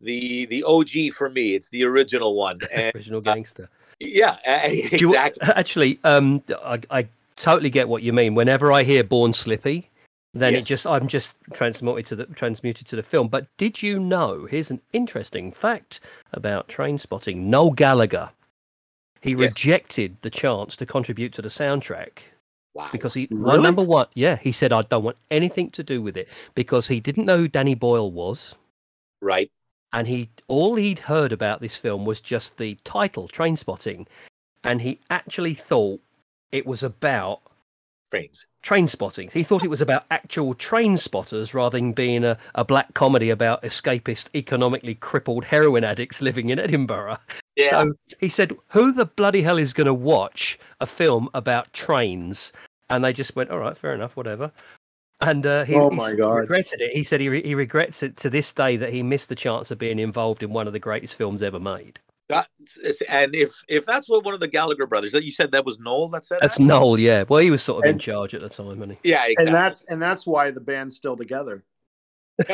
the 0.00 0.46
the 0.46 0.62
OG 0.62 1.12
for 1.12 1.28
me. 1.28 1.54
It's 1.56 1.70
the 1.70 1.84
original 1.84 2.36
one, 2.36 2.60
and 2.72 2.94
Original 2.94 3.20
gangster. 3.20 3.68
yeah, 3.98 4.36
Do 4.68 4.96
you- 4.96 5.08
exactly. 5.10 5.48
actually, 5.56 5.98
um, 6.04 6.42
I, 6.64 6.80
I 6.90 7.08
totally 7.36 7.70
get 7.70 7.88
what 7.88 8.02
you 8.04 8.12
mean. 8.12 8.34
Whenever 8.36 8.70
I 8.72 8.84
hear 8.84 9.02
"Born 9.04 9.32
Slippy," 9.34 9.88
then 10.34 10.54
Yes. 10.54 10.64
it 10.64 10.66
just 10.66 10.86
I'm 10.86 11.08
just 11.08 11.34
transmuted 11.52 12.06
to 12.06 12.16
the 12.16 12.26
transmuted 12.26 12.86
to 12.88 12.96
the 12.96 13.02
film. 13.02 13.28
But 13.28 13.46
did 13.58 13.82
you 13.82 13.98
know? 14.00 14.46
Here's 14.46 14.70
an 14.70 14.80
interesting 14.92 15.52
fact 15.52 16.00
about 16.32 16.68
Trainspotting. 16.68 17.36
Noel 17.36 17.70
Gallagher, 17.72 18.30
he 19.20 19.30
Yes. 19.32 19.38
rejected 19.38 20.16
the 20.22 20.30
chance 20.30 20.74
to 20.76 20.86
contribute 20.86 21.32
to 21.34 21.42
the 21.42 21.48
soundtrack 21.48 22.18
Wow. 22.74 22.88
because 22.90 23.12
he 23.14 23.28
well, 23.30 23.56
Really? 23.56 23.62
number 23.64 23.82
one, 23.82 24.06
yeah, 24.14 24.36
he 24.36 24.52
said 24.52 24.72
I 24.72 24.82
don't 24.82 25.04
want 25.04 25.18
anything 25.30 25.70
to 25.72 25.82
do 25.82 26.00
with 26.00 26.16
it 26.16 26.28
because 26.54 26.88
he 26.88 27.00
didn't 27.00 27.26
know 27.26 27.36
who 27.38 27.48
Danny 27.48 27.74
Boyle 27.74 28.10
was. 28.10 28.54
right. 29.20 29.50
and 29.92 30.08
he 30.08 30.30
all 30.48 30.76
he'd 30.76 30.98
heard 31.00 31.32
about 31.32 31.60
this 31.60 31.76
film 31.76 32.06
was 32.06 32.22
just 32.22 32.56
the 32.56 32.76
title 32.82 33.28
Trainspotting 33.28 34.06
and 34.64 34.80
he 34.80 34.98
actually 35.10 35.52
thought 35.54 36.00
it 36.50 36.64
was 36.66 36.82
about 36.82 37.42
Trains. 38.12 38.46
train 38.60 38.86
spotting 38.86 39.30
he 39.32 39.42
thought 39.42 39.64
it 39.64 39.70
was 39.70 39.80
about 39.80 40.04
actual 40.10 40.52
train 40.52 40.98
spotters 40.98 41.54
rather 41.54 41.78
than 41.78 41.94
being 41.94 42.24
a, 42.24 42.36
a 42.54 42.62
black 42.62 42.92
comedy 42.92 43.30
about 43.30 43.62
escapist 43.62 44.26
economically 44.34 44.94
crippled 44.94 45.44
heroin 45.46 45.82
addicts 45.82 46.20
living 46.20 46.50
in 46.50 46.58
edinburgh 46.58 47.16
Yeah. 47.56 47.70
so 47.70 47.94
he 48.20 48.28
said 48.28 48.52
who 48.68 48.92
the 48.92 49.06
bloody 49.06 49.40
hell 49.40 49.56
is 49.56 49.72
going 49.72 49.86
to 49.86 49.94
watch 49.94 50.58
a 50.78 50.84
film 50.86 51.30
about 51.32 51.72
trains 51.72 52.52
and 52.90 53.02
they 53.02 53.14
just 53.14 53.34
went 53.34 53.50
all 53.50 53.58
right 53.60 53.78
fair 53.78 53.94
enough 53.94 54.14
whatever 54.14 54.52
and 55.22 55.46
uh, 55.46 55.64
he, 55.64 55.74
Oh 55.76 55.88
he 55.88 55.96
my 55.96 56.10
s- 56.10 56.16
God. 56.16 56.34
regretted 56.34 56.80
it. 56.80 56.92
He 56.96 57.04
said 57.04 57.20
he, 57.20 57.28
re- 57.28 57.44
he 57.44 57.54
regrets 57.54 58.02
it 58.02 58.16
to 58.18 58.28
this 58.28 58.52
day 58.52 58.76
that 58.76 58.92
he 58.92 59.04
missed 59.04 59.28
the 59.28 59.36
chance 59.36 59.70
of 59.70 59.78
being 59.78 60.00
involved 60.00 60.42
in 60.42 60.50
one 60.52 60.66
of 60.66 60.72
the 60.72 60.80
greatest 60.80 61.14
films 61.14 61.44
ever 61.44 61.60
made. 61.60 62.00
That's, 62.32 63.02
and 63.08 63.34
if 63.34 63.50
if 63.68 63.84
that's 63.84 64.08
what 64.08 64.24
one 64.24 64.34
of 64.34 64.40
the 64.40 64.48
Gallagher 64.48 64.86
brothers 64.86 65.12
that 65.12 65.24
you 65.24 65.30
said 65.30 65.52
that 65.52 65.64
was 65.64 65.78
Noel 65.78 66.08
that 66.10 66.24
said 66.24 66.38
That's 66.40 66.58
that? 66.58 66.64
Noel, 66.64 66.98
yeah. 66.98 67.24
Well, 67.28 67.40
he 67.40 67.50
was 67.50 67.62
sort 67.62 67.84
of 67.84 67.90
in 67.90 67.98
charge 67.98 68.34
at 68.34 68.40
the 68.40 68.48
time, 68.48 68.66
wasn't 68.66 68.98
yeah, 69.02 69.26
exactly. 69.26 69.46
and 69.46 69.54
that's 69.54 69.84
and 69.84 70.02
that's 70.02 70.26
why 70.26 70.50
the 70.50 70.60
band's 70.60 70.96
still 70.96 71.16
together. 71.16 71.62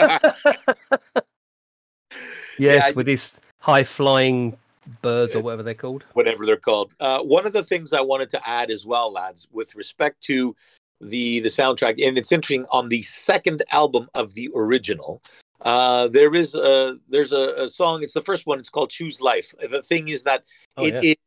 yes, 2.59 2.87
I- 2.87 2.93
with 2.95 3.07
these 3.07 3.41
high 3.61 3.85
flying 3.85 4.57
birds 5.03 5.35
or 5.35 5.43
whatever 5.43 5.63
they're 5.63 5.75
called. 5.75 6.05
whatever 6.15 6.47
they're 6.47 6.57
called. 6.57 6.95
Uh, 6.99 7.21
one 7.23 7.47
of 7.47 7.53
the 7.53 7.63
things 7.63 7.93
I 7.93 8.01
wanted 8.01 8.31
to 8.31 8.49
add 8.49 8.71
as 8.71 8.87
well, 8.87 9.13
lads, 9.13 9.47
with 9.53 9.75
respect 9.75 10.23
to 10.23 10.57
the 11.01 11.41
the 11.41 11.49
soundtrack, 11.49 12.05
and 12.05 12.19
it's 12.19 12.33
interesting 12.33 12.67
on 12.71 12.89
the 12.89 13.03
second 13.03 13.63
album 13.71 14.09
of 14.15 14.35
the 14.35 14.51
original. 14.55 15.23
Uh, 15.63 16.09
there 16.09 16.35
is 16.35 16.55
a 16.55 16.99
there's 17.09 17.33
a, 17.33 17.55
a 17.57 17.69
song. 17.69 18.03
It's 18.03 18.13
the 18.13 18.23
first 18.23 18.47
one. 18.47 18.59
It's 18.59 18.69
called 18.69 18.91
"Choose 18.91 19.21
Life." 19.21 19.55
The 19.71 19.83
thing 19.83 20.09
is 20.09 20.23
that 20.25 20.45
Oh, 20.77 20.85
it 20.87 20.95
yeah. 20.95 21.11
it, 21.11 21.19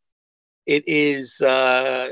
it 0.66 0.84
is 0.88 1.42
uh, 1.42 2.10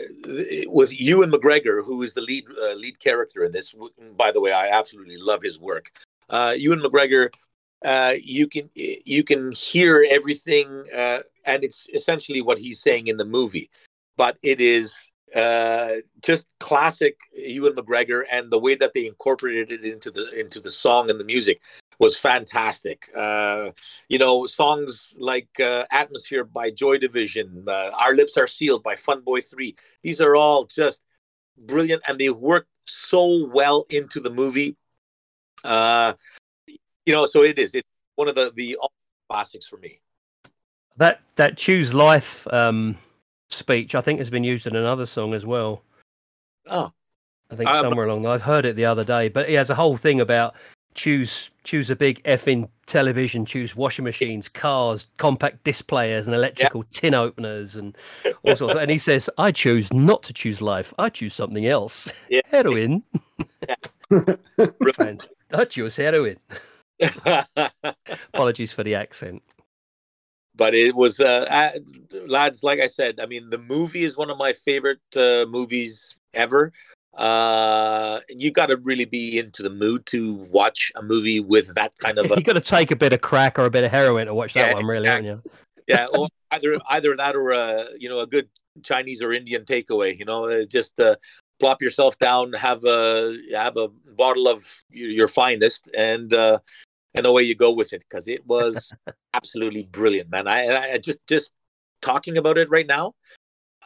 with 0.68 1.00
Ewan 1.00 1.32
McGregor, 1.32 1.84
who 1.84 2.02
is 2.04 2.14
the 2.14 2.22
lead 2.22 2.46
uh, 2.62 2.74
lead 2.74 3.00
character 3.00 3.44
in 3.44 3.52
this. 3.52 3.74
By 4.18 4.32
the 4.32 4.42
way, 4.42 4.52
I 4.52 4.70
absolutely 4.70 5.18
love 5.18 5.42
his 5.42 5.60
work. 5.60 5.92
Uh, 6.30 6.56
Ewan 6.58 6.80
McGregor, 6.80 7.30
uh, 7.86 8.16
you 8.22 8.48
can 8.48 8.70
you 8.76 9.24
can 9.24 9.54
hear 9.54 10.06
everything, 10.10 10.86
uh, 10.96 11.20
and 11.46 11.64
it's 11.64 11.88
essentially 11.94 12.42
what 12.42 12.60
he's 12.60 12.82
saying 12.82 13.08
in 13.08 13.18
the 13.18 13.26
movie, 13.26 13.70
but 14.18 14.38
it 14.44 14.60
is 14.60 15.10
uh, 15.36 15.94
just 16.22 16.48
classic 16.60 17.18
Ewan 17.34 17.76
McGregor, 17.76 18.24
and 18.30 18.52
the 18.52 18.60
way 18.60 18.76
that 18.76 18.94
they 18.94 19.06
incorporated 19.06 19.72
it 19.72 19.86
into 19.86 20.12
the 20.12 20.38
into 20.38 20.60
the 20.60 20.72
song 20.72 21.10
and 21.10 21.20
the 21.20 21.26
music 21.26 21.62
was 22.00 22.18
fantastic. 22.18 23.10
Uh, 23.16 23.72
you 24.08 24.18
know, 24.18 24.46
songs 24.46 25.14
like 25.20 25.50
uh, 25.60 25.86
"Atmosphere" 25.92 26.46
by 26.46 26.72
Joy 26.72 26.98
Division, 26.98 27.66
uh, 27.68 27.92
"Our 27.94 28.16
Lips 28.16 28.38
Are 28.38 28.48
Sealed" 28.48 28.84
by 28.84 28.96
Fun 28.96 29.22
Boy 29.22 29.42
Three. 29.42 29.76
These 30.02 30.22
are 30.22 30.36
all 30.36 30.66
just 30.66 31.04
brilliant, 31.58 32.02
and 32.08 32.18
they 32.18 32.30
work 32.30 32.68
so 32.86 33.48
well 33.48 33.86
into 33.90 34.20
the 34.20 34.30
movie. 34.30 34.78
Uh, 35.64 36.14
you 37.06 37.14
know, 37.14 37.26
so 37.26 37.44
it 37.44 37.60
is. 37.60 37.76
It's 37.76 37.88
one 38.16 38.28
of 38.30 38.36
the 38.36 38.52
the 38.56 38.78
all 38.78 38.92
classics 39.30 39.68
for 39.68 39.78
me. 39.78 40.00
That 40.98 41.22
that 41.36 41.58
choose 41.58 41.94
life 41.94 42.48
um, 42.52 42.98
speech, 43.50 43.94
I 43.94 44.02
think, 44.02 44.20
has 44.20 44.30
been 44.30 44.44
used 44.44 44.68
in 44.68 44.76
another 44.76 45.06
song 45.06 45.34
as 45.34 45.46
well. 45.46 45.84
Oh, 46.66 46.92
I 47.52 47.56
think 47.56 47.70
Um, 47.70 47.82
somewhere 47.82 48.08
along. 48.08 48.26
I've 48.26 48.42
heard 48.42 48.66
it 48.66 48.76
the 48.76 48.86
other 48.86 49.04
day, 49.04 49.28
but 49.28 49.50
he 49.50 49.56
has 49.56 49.70
a 49.70 49.76
whole 49.76 49.98
thing 49.98 50.22
about 50.22 50.56
choose 51.00 51.50
choose 51.64 51.90
a 51.90 51.96
big 51.96 52.22
effing 52.24 52.68
television, 52.86 53.46
choose 53.46 53.76
washing 53.76 54.04
machines, 54.04 54.50
cars, 54.50 55.08
compact 55.18 55.64
disc 55.64 55.88
players, 55.88 56.28
and 56.28 56.36
electrical 56.36 56.84
tin 56.92 57.14
openers, 57.14 57.76
and 57.76 57.98
all 58.44 58.56
sorts. 58.56 58.74
Of, 58.74 58.82
and 58.82 58.92
he 58.92 58.98
says, 58.98 59.30
"I 59.38 59.52
choose 59.52 59.92
not 59.94 60.24
to 60.24 60.34
choose 60.34 60.62
life. 60.62 60.94
I 61.00 61.10
choose 61.10 61.34
something 61.34 61.66
else. 61.66 62.12
Yeah. 62.30 62.42
Heroin. 62.52 63.04
Fant- 64.12 65.28
I 65.54 65.66
choose 65.66 65.96
heroin." 65.96 66.38
Apologies 68.34 68.74
for 68.74 68.84
the 68.84 68.96
accent. 68.96 69.42
but 70.56 70.76
it 70.76 70.94
was 70.94 71.22
uh, 71.22 71.46
uh, 71.50 71.72
lads 72.28 72.64
like 72.64 72.82
i 72.82 72.88
said 72.88 73.18
i 73.22 73.26
mean 73.26 73.50
the 73.50 73.58
movie 73.58 74.04
is 74.04 74.18
one 74.18 74.30
of 74.30 74.38
my 74.38 74.52
favorite 74.52 75.00
uh, 75.16 75.46
movies 75.48 76.18
ever 76.34 76.74
uh 77.16 78.20
you 78.30 78.52
got 78.52 78.68
to 78.68 78.78
really 78.78 79.06
be 79.06 79.38
into 79.40 79.64
the 79.64 79.70
mood 79.70 80.06
to 80.06 80.34
watch 80.52 80.92
a 80.96 81.02
movie 81.02 81.40
with 81.40 81.74
that 81.76 81.92
kind 81.98 82.18
of 82.20 82.32
a 82.32 82.36
you 82.36 82.44
got 82.44 82.54
to 82.54 82.62
take 82.62 82.92
a 82.92 82.96
bit 82.96 83.14
of 83.14 83.22
crack 83.22 83.58
or 83.58 83.66
a 83.66 83.70
bit 83.70 83.84
of 83.84 83.92
heroin 83.92 84.28
to 84.28 84.34
watch 84.34 84.54
that 84.54 84.68
Yeah, 84.70 84.74
one, 84.76 84.86
really, 84.86 85.08
haven't 85.08 85.26
you? 85.26 85.42
yeah 85.88 86.06
or 86.14 86.28
either 86.52 86.78
either 86.90 87.16
that 87.16 87.36
or 87.36 87.52
a 87.52 87.88
you 87.98 88.08
know 88.10 88.20
a 88.20 88.28
good 88.28 88.48
chinese 88.84 89.22
or 89.22 89.34
indian 89.34 89.66
takeaway 89.66 90.18
you 90.18 90.24
know 90.26 90.46
uh, 90.46 90.66
just 90.66 91.00
uh, 91.00 91.16
plop 91.60 91.82
yourself 91.82 92.18
down 92.20 92.54
have 92.54 92.84
a 92.86 93.38
have 93.54 93.76
a 93.76 93.90
bottle 94.16 94.48
of 94.48 94.64
your 94.90 95.28
finest 95.28 95.90
and 95.98 96.34
uh 96.34 96.60
and 97.16 97.26
away 97.26 97.42
you 97.42 97.56
go 97.56 97.72
with 97.74 97.92
it 97.92 98.04
because 98.08 98.28
it 98.28 98.46
was 98.46 98.94
absolutely 99.34 99.84
brilliant 99.92 100.30
man 100.30 100.48
I- 100.48 100.94
i 100.94 100.98
just 100.98 101.20
just 101.28 101.52
talking 102.02 102.38
about 102.38 102.58
it 102.58 102.70
right 102.70 102.88
now, 102.88 103.14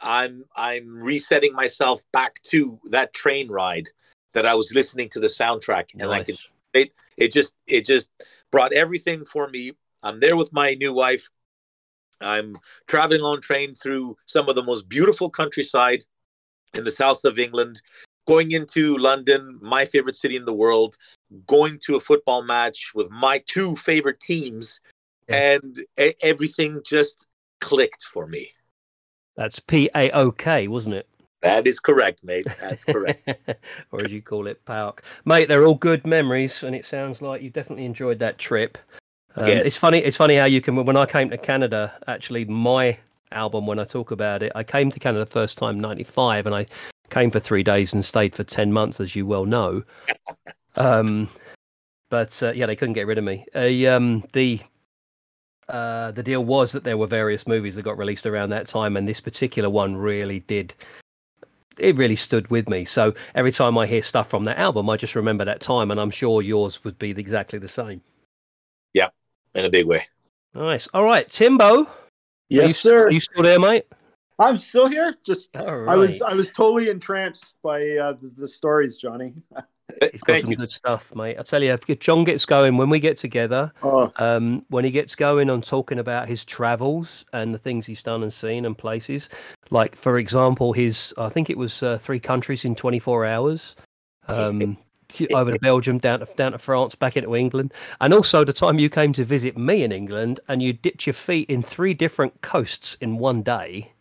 I'm 0.04 0.44
I'm 0.54 1.02
resetting 1.02 1.54
myself 1.54 2.02
back 2.12 2.42
to 2.44 2.78
that 2.90 3.14
train 3.14 3.48
ride 3.48 3.88
that 4.34 4.46
I 4.46 4.54
was 4.54 4.72
listening 4.74 5.08
to 5.10 5.20
the 5.20 5.28
soundtrack, 5.28 5.94
and 5.98 6.12
I 6.12 6.22
can 6.22 6.36
it 6.74 6.92
it 7.16 7.32
just 7.32 7.54
it 7.66 7.86
just 7.86 8.10
brought 8.52 8.72
everything 8.72 9.24
for 9.24 9.48
me. 9.48 9.72
I'm 10.02 10.20
there 10.20 10.36
with 10.36 10.52
my 10.52 10.74
new 10.74 10.92
wife. 10.92 11.30
I'm 12.20 12.54
traveling 12.86 13.22
on 13.22 13.40
train 13.40 13.74
through 13.74 14.16
some 14.26 14.48
of 14.48 14.54
the 14.54 14.62
most 14.62 14.88
beautiful 14.88 15.30
countryside 15.30 16.04
in 16.74 16.84
the 16.84 16.92
south 16.92 17.24
of 17.24 17.38
England, 17.38 17.80
going 18.26 18.52
into 18.52 18.96
London, 18.98 19.58
my 19.62 19.84
favorite 19.84 20.16
city 20.16 20.36
in 20.36 20.44
the 20.44 20.52
world, 20.52 20.96
going 21.46 21.78
to 21.84 21.96
a 21.96 22.00
football 22.00 22.42
match 22.42 22.92
with 22.94 23.10
my 23.10 23.42
two 23.46 23.74
favorite 23.76 24.20
teams, 24.20 24.80
yeah. 25.28 25.56
and 25.56 25.80
everything 26.22 26.80
just 26.84 27.26
clicked 27.60 28.04
for 28.04 28.26
me. 28.26 28.50
That's 29.36 29.58
P 29.58 29.90
A 29.94 30.10
O 30.10 30.30
K, 30.30 30.68
wasn't 30.68 30.96
it? 30.96 31.08
That 31.42 31.66
is 31.66 31.78
correct, 31.78 32.24
mate. 32.24 32.46
That's 32.60 32.84
correct. 32.84 33.28
or 33.92 34.02
as 34.02 34.10
you 34.10 34.22
call 34.22 34.46
it, 34.46 34.64
Park. 34.64 35.02
Mate, 35.26 35.46
they're 35.48 35.66
all 35.66 35.74
good 35.74 36.06
memories, 36.06 36.62
and 36.62 36.74
it 36.74 36.86
sounds 36.86 37.20
like 37.20 37.42
you 37.42 37.50
definitely 37.50 37.84
enjoyed 37.84 38.18
that 38.20 38.38
trip. 38.38 38.78
Um, 39.36 39.48
yes. 39.48 39.66
It's 39.66 39.76
funny. 39.76 39.98
It's 39.98 40.16
funny 40.16 40.36
how 40.36 40.46
you 40.46 40.60
can. 40.60 40.76
When 40.76 40.96
I 40.96 41.06
came 41.06 41.28
to 41.30 41.36
Canada, 41.36 41.92
actually, 42.06 42.46
my 42.46 42.96
album, 43.32 43.66
when 43.66 43.78
I 43.78 43.84
talk 43.84 44.10
about 44.10 44.42
it, 44.42 44.52
I 44.54 44.62
came 44.62 44.90
to 44.92 44.98
Canada 44.98 45.26
first 45.26 45.58
time 45.58 45.78
'95, 45.78 46.46
and 46.46 46.54
I 46.54 46.66
came 47.10 47.30
for 47.30 47.40
three 47.40 47.62
days 47.62 47.92
and 47.92 48.04
stayed 48.04 48.34
for 48.34 48.44
ten 48.44 48.72
months, 48.72 49.00
as 49.00 49.14
you 49.14 49.26
well 49.26 49.44
know. 49.44 49.82
um, 50.76 51.28
but 52.08 52.42
uh, 52.42 52.52
yeah, 52.52 52.66
they 52.66 52.76
couldn't 52.76 52.94
get 52.94 53.06
rid 53.06 53.18
of 53.18 53.24
me. 53.24 53.44
Uh, 53.54 53.94
um, 53.94 54.24
the 54.32 54.60
uh, 55.68 56.10
the 56.12 56.22
deal 56.22 56.44
was 56.44 56.72
that 56.72 56.84
there 56.84 56.96
were 56.96 57.06
various 57.06 57.46
movies 57.46 57.74
that 57.76 57.82
got 57.82 57.98
released 57.98 58.26
around 58.26 58.50
that 58.50 58.66
time, 58.66 58.96
and 58.96 59.08
this 59.08 59.20
particular 59.20 59.70
one 59.70 59.96
really 59.96 60.40
did. 60.40 60.74
It 61.78 61.98
really 61.98 62.16
stood 62.16 62.48
with 62.50 62.68
me. 62.68 62.84
So 62.84 63.14
every 63.34 63.50
time 63.50 63.76
I 63.76 63.86
hear 63.86 64.02
stuff 64.02 64.28
from 64.28 64.44
that 64.44 64.58
album, 64.58 64.88
I 64.88 64.96
just 64.96 65.14
remember 65.14 65.44
that 65.44 65.60
time, 65.60 65.90
and 65.90 66.00
I'm 66.00 66.10
sure 66.10 66.42
yours 66.42 66.84
would 66.84 66.98
be 66.98 67.10
exactly 67.10 67.58
the 67.58 67.68
same. 67.68 68.00
Yeah, 68.92 69.08
in 69.54 69.64
a 69.64 69.70
big 69.70 69.86
way. 69.86 70.06
Nice. 70.54 70.86
All 70.94 71.04
right, 71.04 71.28
Timbo. 71.28 71.88
Yes, 72.48 72.68
you, 72.68 72.74
sir. 72.74 73.06
Are 73.06 73.10
you 73.10 73.20
still 73.20 73.42
there, 73.42 73.58
mate? 73.58 73.86
I'm 74.38 74.58
still 74.58 74.88
here. 74.88 75.16
Just 75.24 75.50
right. 75.54 75.88
I 75.88 75.96
was 75.96 76.20
I 76.22 76.34
was 76.34 76.50
totally 76.50 76.90
entranced 76.90 77.56
by 77.62 77.96
uh, 77.96 78.12
the, 78.12 78.32
the 78.36 78.48
stories, 78.48 78.96
Johnny. 78.98 79.34
He's 80.12 80.22
got 80.22 80.34
Thank 80.34 80.46
some 80.46 80.52
you. 80.52 80.56
good 80.56 80.70
stuff, 80.70 81.14
mate. 81.14 81.36
I 81.38 81.42
tell 81.42 81.62
you, 81.62 81.72
if 81.72 81.98
John 82.00 82.24
gets 82.24 82.46
going 82.46 82.76
when 82.76 82.88
we 82.88 82.98
get 82.98 83.18
together, 83.18 83.70
oh. 83.82 84.10
um, 84.16 84.64
when 84.68 84.84
he 84.84 84.90
gets 84.90 85.14
going 85.14 85.50
on 85.50 85.60
talking 85.60 85.98
about 85.98 86.26
his 86.26 86.44
travels 86.44 87.24
and 87.32 87.54
the 87.54 87.58
things 87.58 87.84
he's 87.86 88.02
done 88.02 88.22
and 88.22 88.32
seen 88.32 88.64
and 88.64 88.76
places, 88.76 89.28
like 89.70 89.94
for 89.94 90.18
example, 90.18 90.72
his 90.72 91.12
I 91.18 91.28
think 91.28 91.50
it 91.50 91.58
was 91.58 91.82
uh, 91.82 91.98
three 91.98 92.20
countries 92.20 92.64
in 92.64 92.74
24 92.74 93.26
hours. 93.26 93.76
Um, 94.26 94.78
over 95.34 95.52
to 95.52 95.58
Belgium, 95.60 95.98
down 95.98 96.20
to 96.20 96.26
down 96.34 96.52
to 96.52 96.58
France, 96.58 96.94
back 96.94 97.16
into 97.16 97.36
England, 97.36 97.72
and 98.00 98.14
also 98.14 98.42
the 98.42 98.52
time 98.52 98.78
you 98.78 98.88
came 98.88 99.12
to 99.12 99.24
visit 99.24 99.56
me 99.56 99.82
in 99.82 99.92
England, 99.92 100.40
and 100.48 100.62
you 100.62 100.72
dipped 100.72 101.06
your 101.06 101.14
feet 101.14 101.48
in 101.50 101.62
three 101.62 101.94
different 101.94 102.40
coasts 102.40 102.96
in 103.00 103.18
one 103.18 103.42
day. 103.42 103.92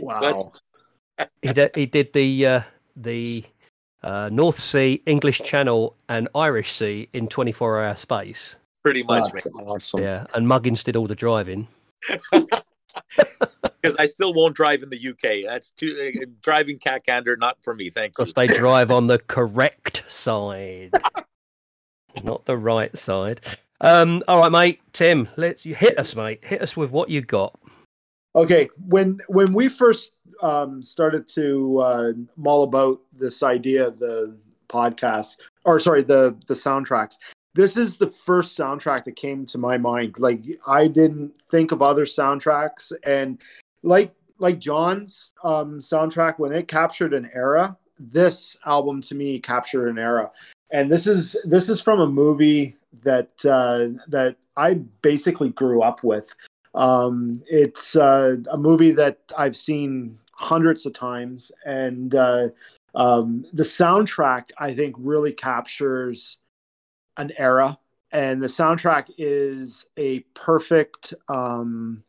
Wow! 0.00 0.52
he 1.42 1.52
did. 1.52 1.70
He 1.74 1.86
did 1.86 2.12
the 2.12 2.46
uh, 2.46 2.60
the 2.96 3.44
uh, 4.06 4.28
North 4.32 4.58
Sea, 4.58 5.02
English 5.06 5.42
Channel, 5.42 5.94
and 6.08 6.28
Irish 6.34 6.72
Sea 6.72 7.08
in 7.12 7.26
24 7.26 7.84
hour 7.84 7.96
space. 7.96 8.56
Pretty 8.84 9.02
much. 9.02 9.32
That's 9.32 9.46
awesome. 9.54 10.00
Yeah, 10.00 10.26
and 10.32 10.46
Muggins 10.46 10.84
did 10.84 10.96
all 10.96 11.06
the 11.06 11.16
driving. 11.16 11.68
Because 13.82 13.96
I 13.98 14.06
still 14.06 14.32
won't 14.32 14.56
drive 14.56 14.82
in 14.82 14.88
the 14.90 15.08
UK. 15.10 15.48
That's 15.48 15.70
too 15.72 16.12
uh, 16.22 16.24
driving 16.40 16.78
cat 16.78 17.04
gander, 17.04 17.36
not 17.36 17.58
for 17.62 17.74
me. 17.74 17.90
Thank 17.90 18.12
you. 18.12 18.24
Because 18.24 18.32
they 18.32 18.46
drive 18.58 18.90
on 18.90 19.06
the 19.06 19.18
correct 19.18 20.02
side, 20.08 20.92
not 22.24 22.46
the 22.46 22.56
right 22.56 22.96
side. 22.96 23.42
Um, 23.80 24.22
all 24.26 24.40
right, 24.40 24.50
mate. 24.50 24.80
Tim, 24.92 25.28
let's 25.36 25.66
you 25.66 25.74
hit 25.74 25.98
us, 25.98 26.16
mate. 26.16 26.42
Hit 26.42 26.62
us 26.62 26.76
with 26.76 26.90
what 26.90 27.10
you 27.10 27.20
got. 27.20 27.58
Okay, 28.34 28.68
when 28.88 29.20
when 29.28 29.52
we 29.52 29.68
first 29.68 30.12
um, 30.42 30.82
started 30.82 31.28
to 31.28 31.78
uh, 31.78 32.12
mull 32.36 32.62
about 32.62 33.00
this 33.12 33.42
idea 33.42 33.86
of 33.88 33.98
the 33.98 34.36
podcast, 34.68 35.36
or 35.64 35.80
sorry, 35.80 36.02
the 36.02 36.36
the 36.46 36.54
soundtracks. 36.54 37.16
This 37.54 37.76
is 37.76 37.96
the 37.96 38.10
first 38.10 38.58
soundtrack 38.58 39.04
that 39.04 39.16
came 39.16 39.46
to 39.46 39.58
my 39.58 39.78
mind. 39.78 40.18
Like 40.18 40.42
I 40.66 40.88
didn't 40.88 41.40
think 41.40 41.72
of 41.72 41.82
other 41.82 42.04
soundtracks, 42.04 42.92
and 43.04 43.42
like 43.82 44.14
like 44.38 44.58
John's 44.58 45.32
um, 45.42 45.78
soundtrack 45.78 46.38
when 46.38 46.52
it 46.52 46.68
captured 46.68 47.14
an 47.14 47.30
era. 47.32 47.76
This 47.98 48.58
album 48.66 49.00
to 49.02 49.14
me 49.14 49.38
captured 49.38 49.88
an 49.88 49.98
era, 49.98 50.30
and 50.70 50.92
this 50.92 51.06
is 51.06 51.36
this 51.44 51.68
is 51.68 51.80
from 51.80 52.00
a 52.00 52.06
movie 52.06 52.76
that 53.04 53.32
uh, 53.44 53.98
that 54.08 54.36
I 54.56 54.74
basically 55.00 55.50
grew 55.50 55.82
up 55.82 56.04
with. 56.04 56.34
Um, 56.74 57.42
it's 57.46 57.96
uh, 57.96 58.36
a 58.50 58.58
movie 58.58 58.92
that 58.92 59.18
I've 59.36 59.56
seen 59.56 60.18
hundreds 60.36 60.86
of 60.86 60.92
times, 60.92 61.50
and 61.64 62.14
uh, 62.14 62.48
um, 62.94 63.44
the 63.52 63.62
soundtrack 63.62 64.50
I 64.58 64.74
think 64.74 64.94
really 64.98 65.32
captures 65.32 66.38
an 67.16 67.32
era, 67.38 67.78
and 68.12 68.42
the 68.42 68.46
soundtrack 68.46 69.10
is 69.18 69.86
a 69.96 70.20
perfect 70.34 71.14
um, 71.28 72.04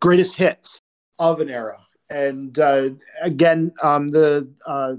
greatest 0.00 0.36
hits 0.36 0.78
of 1.18 1.40
an 1.40 1.50
era. 1.50 1.80
And 2.10 2.58
uh, 2.58 2.90
again, 3.22 3.72
um, 3.82 4.08
the 4.08 4.50
uh, 4.66 4.96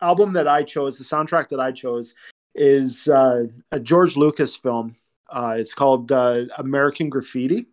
album 0.00 0.32
that 0.34 0.48
I 0.48 0.62
chose, 0.62 0.96
the 0.96 1.04
soundtrack 1.04 1.48
that 1.48 1.60
I 1.60 1.72
chose, 1.72 2.14
is 2.54 3.08
uh, 3.08 3.46
a 3.72 3.80
George 3.80 4.16
Lucas 4.16 4.56
film. 4.56 4.94
Uh, 5.28 5.56
it's 5.58 5.74
called 5.74 6.12
uh, 6.12 6.44
American 6.58 7.08
Graffiti, 7.08 7.66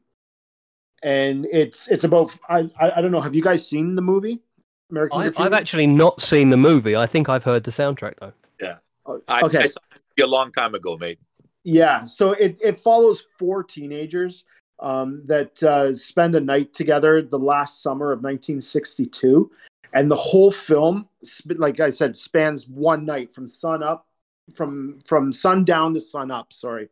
and 1.04 1.46
it's 1.52 1.88
it's 1.90 2.04
about 2.04 2.36
I, 2.48 2.70
I, 2.80 2.92
I 2.98 3.02
don't 3.02 3.12
know. 3.12 3.22
Have 3.22 3.36
you 3.36 3.44
guys 3.44 3.68
seen 3.68 3.96
the 3.96 4.02
movie? 4.02 4.40
American 4.90 5.22
I've, 5.22 5.40
I've, 5.40 5.54
actually 5.54 5.88
not 5.88 6.22
seen 6.22 6.50
the 6.50 6.58
movie. 6.58 6.96
I 6.96 7.06
think 7.06 7.30
I've 7.30 7.44
heard 7.44 7.64
the 7.64 7.72
soundtrack 7.72 8.16
though. 8.20 8.34
Yeah. 8.60 8.78
Oh, 9.06 9.22
I, 9.28 9.42
okay. 9.42 9.60
I 9.60 9.66
saw 9.68 9.80
it 10.18 10.22
a 10.22 10.28
long 10.28 10.52
time 10.52 10.76
ago, 10.76 10.98
mate. 10.98 11.20
Yeah. 11.64 12.00
So 12.00 12.32
it, 12.34 12.58
it 12.64 12.80
follows 12.80 13.26
four 13.38 13.64
teenagers 13.64 14.46
um, 14.80 15.24
that 15.26 15.62
uh, 15.64 15.96
spend 15.96 16.36
a 16.36 16.40
night 16.40 16.74
together 16.74 17.22
the 17.22 17.40
last 17.40 17.84
summer 17.84 18.12
of 18.12 18.20
1962. 18.20 19.52
And 19.94 20.10
the 20.10 20.16
whole 20.16 20.52
film, 20.52 21.10
like 21.56 21.80
I 21.80 21.90
said, 21.90 22.16
spans 22.16 22.68
one 22.68 23.06
night 23.06 23.34
from 23.34 23.48
sun 23.48 23.82
up, 23.82 24.06
from 24.54 25.00
from 25.06 25.32
sundown 25.32 25.96
to 25.96 26.02
sun 26.02 26.30
up. 26.30 26.54
Sorry, 26.54 26.90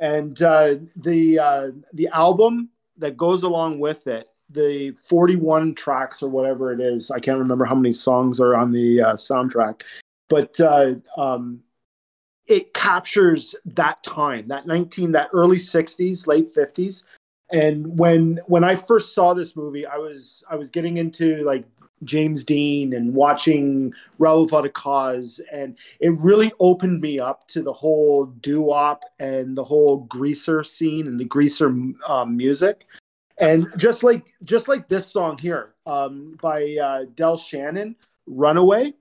and 0.00 0.40
uh, 0.42 0.76
the 0.96 1.38
uh, 1.38 1.70
the 1.94 2.08
album 2.08 2.68
that 2.98 3.16
goes 3.16 3.42
along 3.42 3.78
with 3.78 4.06
it 4.06 4.28
the 4.50 4.92
41 4.92 5.74
tracks 5.74 6.22
or 6.22 6.28
whatever 6.28 6.72
it 6.72 6.80
is. 6.80 7.10
I 7.10 7.18
can't 7.18 7.38
remember 7.38 7.64
how 7.64 7.74
many 7.74 7.92
songs 7.92 8.40
are 8.40 8.54
on 8.56 8.72
the 8.72 9.00
uh, 9.00 9.12
soundtrack, 9.14 9.82
but 10.28 10.58
uh, 10.60 10.94
um, 11.16 11.60
it 12.48 12.74
captures 12.74 13.54
that 13.64 14.02
time, 14.02 14.46
that 14.48 14.66
19, 14.66 15.12
that 15.12 15.28
early 15.32 15.56
60s, 15.56 16.26
late 16.26 16.48
50s. 16.54 17.04
And 17.52 17.96
when 17.96 18.40
when 18.46 18.64
I 18.64 18.74
first 18.74 19.14
saw 19.14 19.32
this 19.32 19.54
movie, 19.54 19.86
I 19.86 19.98
was 19.98 20.42
I 20.50 20.56
was 20.56 20.68
getting 20.68 20.96
into 20.96 21.44
like 21.44 21.64
James 22.02 22.42
Dean 22.42 22.92
and 22.92 23.14
watching 23.14 23.94
Rebel 24.18 24.42
Without 24.46 24.72
Cause, 24.72 25.40
and 25.52 25.78
it 26.00 26.10
really 26.18 26.50
opened 26.58 27.00
me 27.00 27.20
up 27.20 27.46
to 27.48 27.62
the 27.62 27.72
whole 27.72 28.26
doo 28.26 28.62
wop 28.62 29.04
and 29.20 29.56
the 29.56 29.62
whole 29.62 29.98
greaser 29.98 30.64
scene 30.64 31.06
and 31.06 31.20
the 31.20 31.24
greaser 31.24 31.68
um, 32.08 32.36
music 32.36 32.84
and 33.38 33.66
just 33.76 34.02
like 34.02 34.26
just 34.44 34.68
like 34.68 34.88
this 34.88 35.06
song 35.06 35.38
here 35.38 35.74
um, 35.86 36.36
by 36.40 36.76
uh, 36.80 37.04
Del 37.14 37.36
Shannon, 37.36 37.96
"Runaway." 38.26 38.94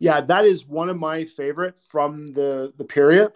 Yeah, 0.00 0.20
that 0.20 0.44
is 0.44 0.66
one 0.66 0.88
of 0.88 0.98
my 0.98 1.24
favorite 1.24 1.78
from 1.78 2.28
the 2.28 2.72
the 2.76 2.84
period. 2.84 3.32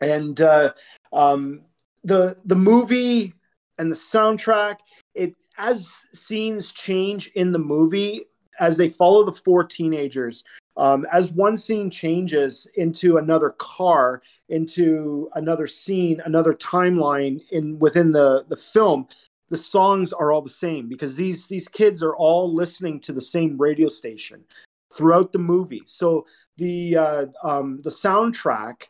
And 0.00 0.40
uh, 0.40 0.72
um, 1.12 1.62
the 2.04 2.36
the 2.44 2.56
movie 2.56 3.34
and 3.78 3.90
the 3.90 3.96
soundtrack, 3.96 4.78
it 5.14 5.34
as 5.58 6.00
scenes 6.12 6.72
change 6.72 7.28
in 7.34 7.52
the 7.52 7.58
movie 7.58 8.26
as 8.60 8.76
they 8.76 8.88
follow 8.88 9.24
the 9.24 9.32
four 9.32 9.64
teenagers. 9.64 10.44
Um, 10.76 11.06
as 11.12 11.30
one 11.32 11.56
scene 11.56 11.90
changes 11.90 12.66
into 12.76 13.18
another 13.18 13.50
car, 13.58 14.22
into 14.48 15.28
another 15.34 15.66
scene, 15.66 16.20
another 16.24 16.54
timeline 16.54 17.40
in 17.50 17.78
within 17.78 18.12
the 18.12 18.44
the 18.48 18.56
film, 18.56 19.06
the 19.52 19.58
songs 19.58 20.14
are 20.14 20.32
all 20.32 20.40
the 20.40 20.48
same 20.48 20.88
because 20.88 21.14
these 21.14 21.46
these 21.46 21.68
kids 21.68 22.02
are 22.02 22.16
all 22.16 22.52
listening 22.52 22.98
to 22.98 23.12
the 23.12 23.20
same 23.20 23.58
radio 23.58 23.86
station 23.86 24.42
throughout 24.90 25.30
the 25.30 25.38
movie. 25.38 25.82
So 25.84 26.24
the 26.56 26.96
uh, 26.96 27.26
um, 27.44 27.78
the 27.84 27.90
soundtrack 27.90 28.84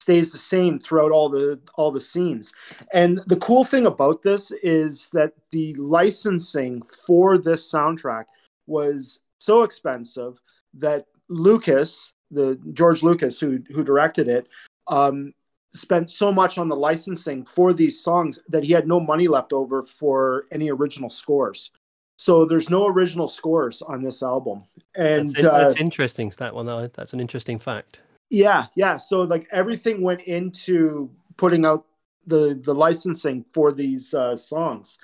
stays 0.00 0.30
the 0.30 0.38
same 0.38 0.78
throughout 0.78 1.10
all 1.10 1.28
the 1.28 1.58
all 1.74 1.90
the 1.90 2.00
scenes. 2.00 2.52
And 2.92 3.18
the 3.26 3.38
cool 3.38 3.64
thing 3.64 3.86
about 3.86 4.22
this 4.22 4.52
is 4.62 5.08
that 5.14 5.32
the 5.50 5.74
licensing 5.74 6.80
for 6.82 7.36
this 7.36 7.68
soundtrack 7.68 8.26
was 8.68 9.20
so 9.40 9.62
expensive 9.62 10.40
that 10.74 11.06
Lucas, 11.28 12.12
the 12.30 12.54
George 12.72 13.02
Lucas 13.02 13.40
who 13.40 13.58
who 13.74 13.82
directed 13.82 14.28
it, 14.28 14.46
um, 14.86 15.34
spent 15.72 16.10
so 16.10 16.32
much 16.32 16.58
on 16.58 16.68
the 16.68 16.76
licensing 16.76 17.44
for 17.44 17.72
these 17.72 18.02
songs 18.02 18.40
that 18.48 18.64
he 18.64 18.72
had 18.72 18.88
no 18.88 18.98
money 19.00 19.28
left 19.28 19.52
over 19.52 19.82
for 19.82 20.46
any 20.50 20.70
original 20.70 21.10
scores. 21.10 21.70
So 22.16 22.44
there's 22.44 22.68
no 22.68 22.86
original 22.86 23.28
scores 23.28 23.80
on 23.80 24.02
this 24.02 24.22
album, 24.22 24.64
and 24.96 25.28
That's, 25.28 25.44
uh, 25.44 25.68
that's 25.68 25.80
interesting. 25.80 26.32
That 26.38 26.52
one. 26.52 26.66
That's 26.66 27.12
an 27.12 27.20
interesting 27.20 27.60
fact. 27.60 28.00
yeah, 28.28 28.66
yeah. 28.74 28.96
So 28.96 29.22
like 29.22 29.46
everything 29.52 30.02
went 30.02 30.22
into 30.22 31.10
putting 31.36 31.64
out 31.64 31.86
the 32.26 32.60
the 32.62 32.74
licensing 32.74 33.44
for 33.44 33.70
these 33.72 34.14
uh, 34.14 34.36
songs, 34.36 34.98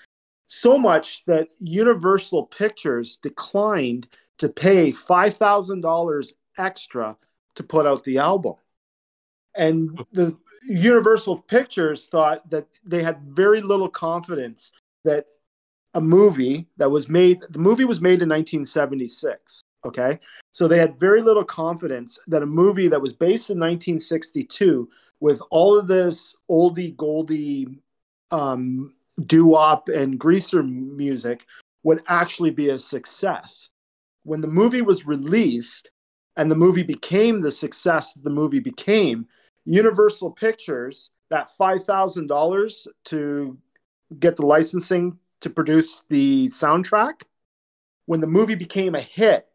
so 0.48 0.76
much 0.76 1.24
that 1.26 1.48
Universal 1.60 2.46
Pictures 2.46 3.16
declined 3.16 4.08
to 4.38 4.48
pay 4.48 4.90
five 4.90 5.34
thousand 5.34 5.82
dollars 5.82 6.34
extra 6.58 7.16
to 7.54 7.62
put 7.62 7.86
out 7.86 8.02
the 8.02 8.18
album, 8.18 8.54
and 9.54 10.04
the 10.12 10.36
Universal 10.66 11.42
Pictures 11.42 12.06
thought 12.06 12.48
that 12.50 12.66
they 12.84 13.02
had 13.02 13.22
very 13.22 13.60
little 13.60 13.88
confidence 13.88 14.72
that 15.04 15.26
a 15.94 16.00
movie 16.00 16.66
that 16.76 16.90
was 16.90 17.08
made 17.08 17.40
the 17.50 17.58
movie 17.58 17.84
was 17.84 18.00
made 18.00 18.22
in 18.22 18.28
1976 18.28 19.62
okay? 19.84 20.18
So 20.52 20.66
they 20.66 20.78
had 20.78 20.98
very 20.98 21.22
little 21.22 21.44
confidence 21.44 22.18
that 22.26 22.42
a 22.42 22.46
movie 22.46 22.88
that 22.88 23.00
was 23.00 23.12
based 23.12 23.50
in 23.50 23.58
1962 23.58 24.88
with 25.20 25.40
all 25.50 25.78
of 25.78 25.86
this 25.86 26.36
oldie 26.50 26.96
goldie 26.96 27.68
um, 28.30 28.94
doo-wop 29.26 29.88
and 29.88 30.18
greaser 30.18 30.62
music 30.62 31.46
would 31.82 32.02
actually 32.08 32.50
be 32.50 32.70
a 32.70 32.78
success. 32.78 33.70
When 34.24 34.40
the 34.40 34.48
movie 34.48 34.82
was 34.82 35.06
released 35.06 35.90
and 36.36 36.50
the 36.50 36.56
movie 36.56 36.82
became 36.82 37.40
the 37.40 37.52
success 37.52 38.12
the 38.14 38.30
movie 38.30 38.60
became 38.60 39.26
universal 39.64 40.30
pictures 40.30 41.10
that 41.30 41.48
$5000 41.58 42.86
to 43.06 43.58
get 44.18 44.36
the 44.36 44.46
licensing 44.46 45.18
to 45.40 45.50
produce 45.50 46.04
the 46.08 46.46
soundtrack 46.48 47.22
when 48.06 48.20
the 48.20 48.26
movie 48.26 48.54
became 48.54 48.94
a 48.94 49.00
hit 49.00 49.48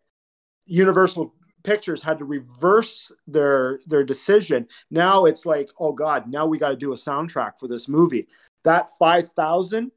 universal 0.65 1.33
pictures 1.63 2.01
had 2.01 2.19
to 2.19 2.25
reverse 2.25 3.11
their 3.27 3.79
their 3.87 4.03
decision. 4.03 4.67
Now 4.89 5.25
it's 5.25 5.45
like 5.45 5.69
oh 5.79 5.91
god 5.91 6.29
now 6.29 6.45
we 6.45 6.57
got 6.57 6.69
to 6.69 6.75
do 6.75 6.93
a 6.93 6.95
soundtrack 6.95 7.59
for 7.59 7.67
this 7.67 7.87
movie. 7.87 8.27
That 8.63 8.89
5000 8.97 9.91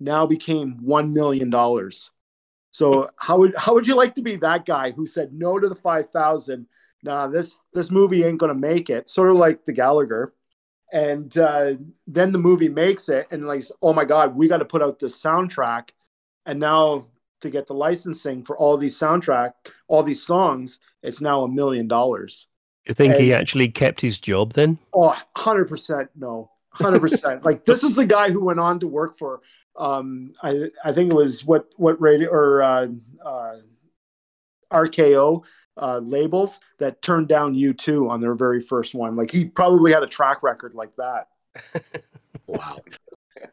now 0.00 0.26
became 0.26 0.82
1 0.82 1.14
million 1.14 1.50
dollars. 1.50 2.10
So 2.70 3.08
how 3.16 3.38
would 3.38 3.54
how 3.56 3.74
would 3.74 3.86
you 3.86 3.94
like 3.94 4.14
to 4.16 4.22
be 4.22 4.36
that 4.36 4.66
guy 4.66 4.90
who 4.90 5.06
said 5.06 5.32
no 5.32 5.58
to 5.58 5.68
the 5.68 5.74
5000 5.74 6.66
nah 7.02 7.26
this 7.26 7.58
this 7.72 7.90
movie 7.90 8.24
ain't 8.24 8.38
gonna 8.38 8.54
make 8.54 8.90
it. 8.90 9.08
Sort 9.08 9.30
of 9.30 9.36
like 9.36 9.64
the 9.64 9.72
gallagher. 9.72 10.34
And 10.90 11.36
uh, 11.36 11.74
then 12.06 12.32
the 12.32 12.38
movie 12.38 12.70
makes 12.70 13.10
it 13.10 13.26
and 13.30 13.46
like 13.46 13.62
oh 13.82 13.92
my 13.92 14.04
god 14.04 14.34
we 14.34 14.48
got 14.48 14.58
to 14.58 14.64
put 14.64 14.82
out 14.82 14.98
this 14.98 15.22
soundtrack. 15.22 15.90
And 16.46 16.60
now 16.60 17.06
to 17.40 17.50
get 17.50 17.66
the 17.66 17.74
licensing 17.74 18.42
for 18.44 18.56
all 18.56 18.76
these 18.76 18.98
soundtrack 18.98 19.52
all 19.86 20.02
these 20.02 20.22
songs 20.22 20.80
it's 21.02 21.20
now 21.20 21.44
a 21.44 21.48
million 21.48 21.86
dollars. 21.86 22.46
You 22.86 22.94
think 22.94 23.14
he 23.16 23.32
actually 23.34 23.68
kept 23.68 24.00
his 24.00 24.18
job 24.18 24.54
then? 24.54 24.78
oh 24.94 25.16
100% 25.36 26.08
no. 26.16 26.50
100% 26.74 27.44
like 27.44 27.64
this 27.64 27.82
is 27.82 27.94
the 27.94 28.06
guy 28.06 28.30
who 28.30 28.44
went 28.44 28.60
on 28.60 28.78
to 28.80 28.86
work 28.86 29.18
for 29.18 29.40
um 29.76 30.30
i 30.42 30.68
i 30.84 30.92
think 30.92 31.10
it 31.10 31.16
was 31.16 31.44
what 31.44 31.66
what 31.76 32.00
radio 32.00 32.28
or 32.28 32.62
uh, 32.62 32.86
uh 33.24 33.56
rko 34.72 35.42
uh, 35.78 36.00
labels 36.02 36.60
that 36.78 37.02
turned 37.02 37.28
down 37.28 37.54
U2 37.54 38.08
on 38.10 38.20
their 38.20 38.34
very 38.34 38.60
first 38.60 38.94
one. 38.94 39.16
Like 39.16 39.30
he 39.30 39.44
probably 39.46 39.92
had 39.92 40.02
a 40.02 40.06
track 40.06 40.42
record 40.42 40.74
like 40.74 40.94
that. 40.96 41.28
Wow. 42.48 42.78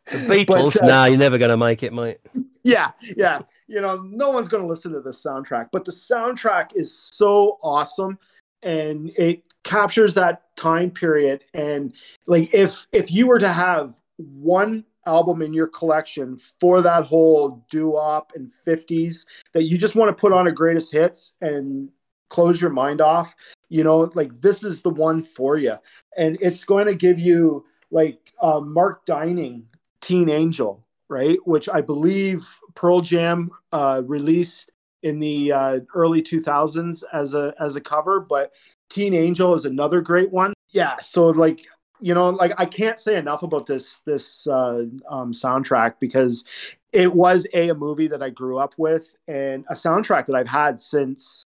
The 0.06 0.18
Beatles? 0.20 0.82
uh, 0.82 0.86
nah, 0.86 1.04
you're 1.04 1.18
never 1.18 1.38
going 1.38 1.50
to 1.50 1.58
make 1.58 1.84
it, 1.84 1.92
mate. 1.92 2.20
yeah, 2.64 2.92
yeah. 3.18 3.42
You 3.68 3.82
know, 3.82 3.98
no 3.98 4.32
one's 4.32 4.48
going 4.48 4.64
to 4.64 4.70
listen 4.70 4.94
to 4.94 5.02
the 5.02 5.12
soundtrack, 5.12 5.68
but 5.74 5.84
the 5.84 5.92
soundtrack 5.92 6.76
is 6.76 6.98
so 6.98 7.58
awesome 7.62 8.18
and 8.64 9.12
it 9.16 9.44
captures 9.64 10.14
that 10.14 10.56
time 10.56 10.92
period 10.92 11.44
and 11.54 11.96
like 12.28 12.54
if 12.54 12.86
if 12.92 13.12
you 13.12 13.28
were 13.28 13.40
to 13.40 13.48
have 13.48 14.00
one 14.18 14.86
album 15.06 15.42
in 15.42 15.54
your 15.54 15.68
collection 15.68 16.38
for 16.60 16.82
that 16.82 17.06
whole 17.06 17.66
doo-wop 17.70 18.32
and 18.36 18.52
50s 18.68 19.26
that 19.54 19.64
you 19.64 19.78
just 19.78 19.96
want 19.96 20.16
to 20.16 20.20
put 20.20 20.32
on 20.32 20.48
a 20.48 20.52
greatest 20.52 20.92
hits 20.92 21.34
and 21.42 21.90
close 22.30 22.60
your 22.62 22.72
mind 22.72 23.02
off, 23.02 23.36
you 23.70 23.84
know, 23.84 24.12
like 24.14 24.42
this 24.42 24.64
is 24.64 24.82
the 24.82 24.90
one 24.90 25.24
for 25.24 25.58
you. 25.58 25.76
And 26.18 26.38
it's 26.42 26.64
going 26.64 26.88
to 26.88 26.96
give 26.96 27.20
you 27.20 27.66
like 27.92 28.20
uh, 28.42 28.60
Mark 28.60 29.06
Dinning 29.06 29.68
Teen 30.02 30.30
Angel, 30.30 30.84
right? 31.08 31.38
Which 31.46 31.70
I 31.70 31.82
believe 31.82 32.48
Pearl 32.74 33.02
Jam 33.02 33.52
uh, 33.72 34.02
released 34.06 34.72
in 35.04 35.20
the 35.20 35.52
uh, 35.52 35.80
early 35.94 36.22
2000s 36.22 37.04
as 37.14 37.34
a 37.34 37.54
as 37.60 37.76
a 37.76 37.82
cover, 37.82 38.20
but 38.20 38.54
Teen 38.90 39.14
Angel 39.14 39.54
is 39.54 39.66
another 39.66 40.02
great 40.02 40.32
one. 40.32 40.54
Yeah, 40.70 40.96
so 40.98 41.28
like 41.28 41.66
you 42.02 42.14
know, 42.14 42.30
like 42.30 42.54
I 42.58 42.66
can't 42.66 43.00
say 43.00 43.16
enough 43.18 43.44
about 43.44 43.66
this 43.68 44.00
this 44.00 44.48
uh, 44.48 44.86
um, 45.10 45.32
soundtrack 45.32 45.96
because 46.00 46.44
it 46.92 47.14
was 47.14 47.48
a 47.54 47.70
a 47.70 47.76
movie 47.76 48.08
that 48.08 48.24
I 48.24 48.30
grew 48.30 48.58
up 48.58 48.74
with 48.78 49.16
and 49.28 49.64
a 49.70 49.74
soundtrack 49.74 50.26
that 50.26 50.36
I've 50.36 50.50
had 50.50 50.80
since 50.80 51.44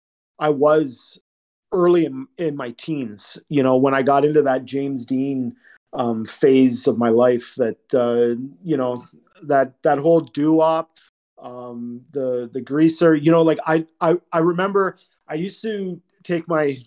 I 0.43 0.49
was 0.49 1.21
early 1.71 2.03
in, 2.03 2.27
in 2.37 2.57
my 2.57 2.71
teens. 2.71 3.39
You 3.47 3.63
know, 3.63 3.77
when 3.77 3.93
I 3.93 4.01
got 4.03 4.25
into 4.25 4.41
that 4.41 4.65
James 4.65 5.05
Dean 5.05 5.55
um, 5.93 6.25
phase 6.25 6.85
of 6.85 6.97
my 6.97 7.07
life, 7.07 7.55
that 7.55 7.93
uh, 7.93 8.35
you 8.61 8.75
know 8.75 9.05
that 9.43 9.81
that 9.83 9.99
whole 9.99 10.19
doo-wop, 10.19 10.97
um, 11.41 12.01
the 12.11 12.49
the 12.51 12.59
greaser. 12.59 13.15
You 13.15 13.31
know, 13.31 13.41
like 13.41 13.59
I 13.65 13.85
I 14.01 14.15
I 14.33 14.39
remember 14.39 14.97
I 15.29 15.35
used 15.35 15.61
to 15.61 16.01
take 16.23 16.45
my 16.49 16.77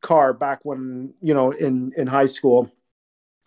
car 0.00 0.32
back 0.32 0.60
when 0.62 1.12
you 1.20 1.34
know 1.34 1.50
in 1.50 1.92
in 1.96 2.06
high 2.06 2.26
school 2.26 2.70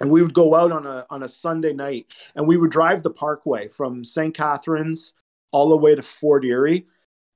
and 0.02 0.12
we 0.12 0.22
would 0.22 0.34
go 0.34 0.54
out 0.54 0.74
on 0.74 0.86
a 0.86 1.06
on 1.10 1.24
a 1.24 1.30
Sunday 1.30 1.72
night 1.72 2.14
and 2.36 2.46
we 2.46 2.58
would 2.58 2.72
drive 2.72 3.04
the 3.04 3.10
parkway 3.10 3.70
from 3.70 4.04
St. 4.04 4.36
Catharines 4.36 5.14
all 5.52 5.70
the 5.70 5.78
way 5.78 5.96
to 5.96 6.02
Fort 6.02 6.44
Erie, 6.44 6.86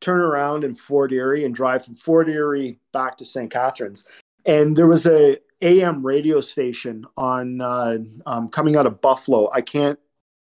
turn 0.02 0.22
around 0.22 0.64
in 0.64 0.76
Fort 0.76 1.12
Erie 1.12 1.46
and 1.46 1.54
drive 1.54 1.86
from 1.86 1.96
Fort 1.96 2.30
Erie 2.30 2.80
back 2.94 3.18
to 3.18 3.26
St. 3.26 3.52
Catharines. 3.52 4.08
And 4.46 4.76
there 4.76 4.88
was 4.88 5.06
a 5.06 5.38
AM 5.62 6.06
radio 6.06 6.42
station 6.42 7.06
on 7.18 7.62
uh, 7.62 7.98
um, 8.26 8.50
coming 8.50 8.76
out 8.76 8.86
of 8.86 9.02
Buffalo. 9.02 9.50
I 9.54 9.62
can't 9.62 10.00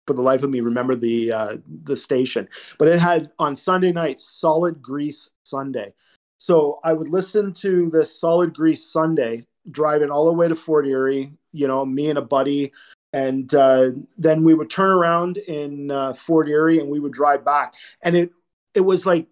for 0.06 0.12
the 0.12 0.22
life 0.22 0.42
of 0.42 0.50
me 0.50 0.60
remember 0.60 0.94
the 0.94 1.32
uh, 1.32 1.56
the 1.84 1.96
station, 1.96 2.48
but 2.78 2.88
it 2.88 3.00
had 3.00 3.30
on 3.38 3.56
Sunday 3.56 3.92
nights 3.92 4.28
Solid 4.28 4.82
Grease 4.82 5.30
Sunday. 5.44 5.94
So 6.38 6.80
I 6.84 6.92
would 6.92 7.08
listen 7.08 7.52
to 7.54 7.88
this 7.90 8.20
Solid 8.20 8.54
Grease 8.54 8.84
Sunday 8.84 9.46
driving 9.70 10.10
all 10.10 10.26
the 10.26 10.32
way 10.32 10.48
to 10.48 10.54
Fort 10.54 10.86
Erie, 10.86 11.32
you 11.52 11.66
know, 11.66 11.86
me 11.86 12.10
and 12.10 12.18
a 12.18 12.22
buddy. 12.22 12.72
And 13.12 13.54
uh, 13.54 13.92
then 14.18 14.42
we 14.42 14.54
would 14.54 14.68
turn 14.68 14.90
around 14.90 15.36
in 15.38 15.90
uh, 15.90 16.12
Fort 16.12 16.48
Erie 16.48 16.80
and 16.80 16.90
we 16.90 17.00
would 17.00 17.12
drive 17.12 17.44
back. 17.44 17.74
And 18.02 18.16
it 18.16 18.32
it 18.74 18.80
was 18.80 19.06
like 19.06 19.26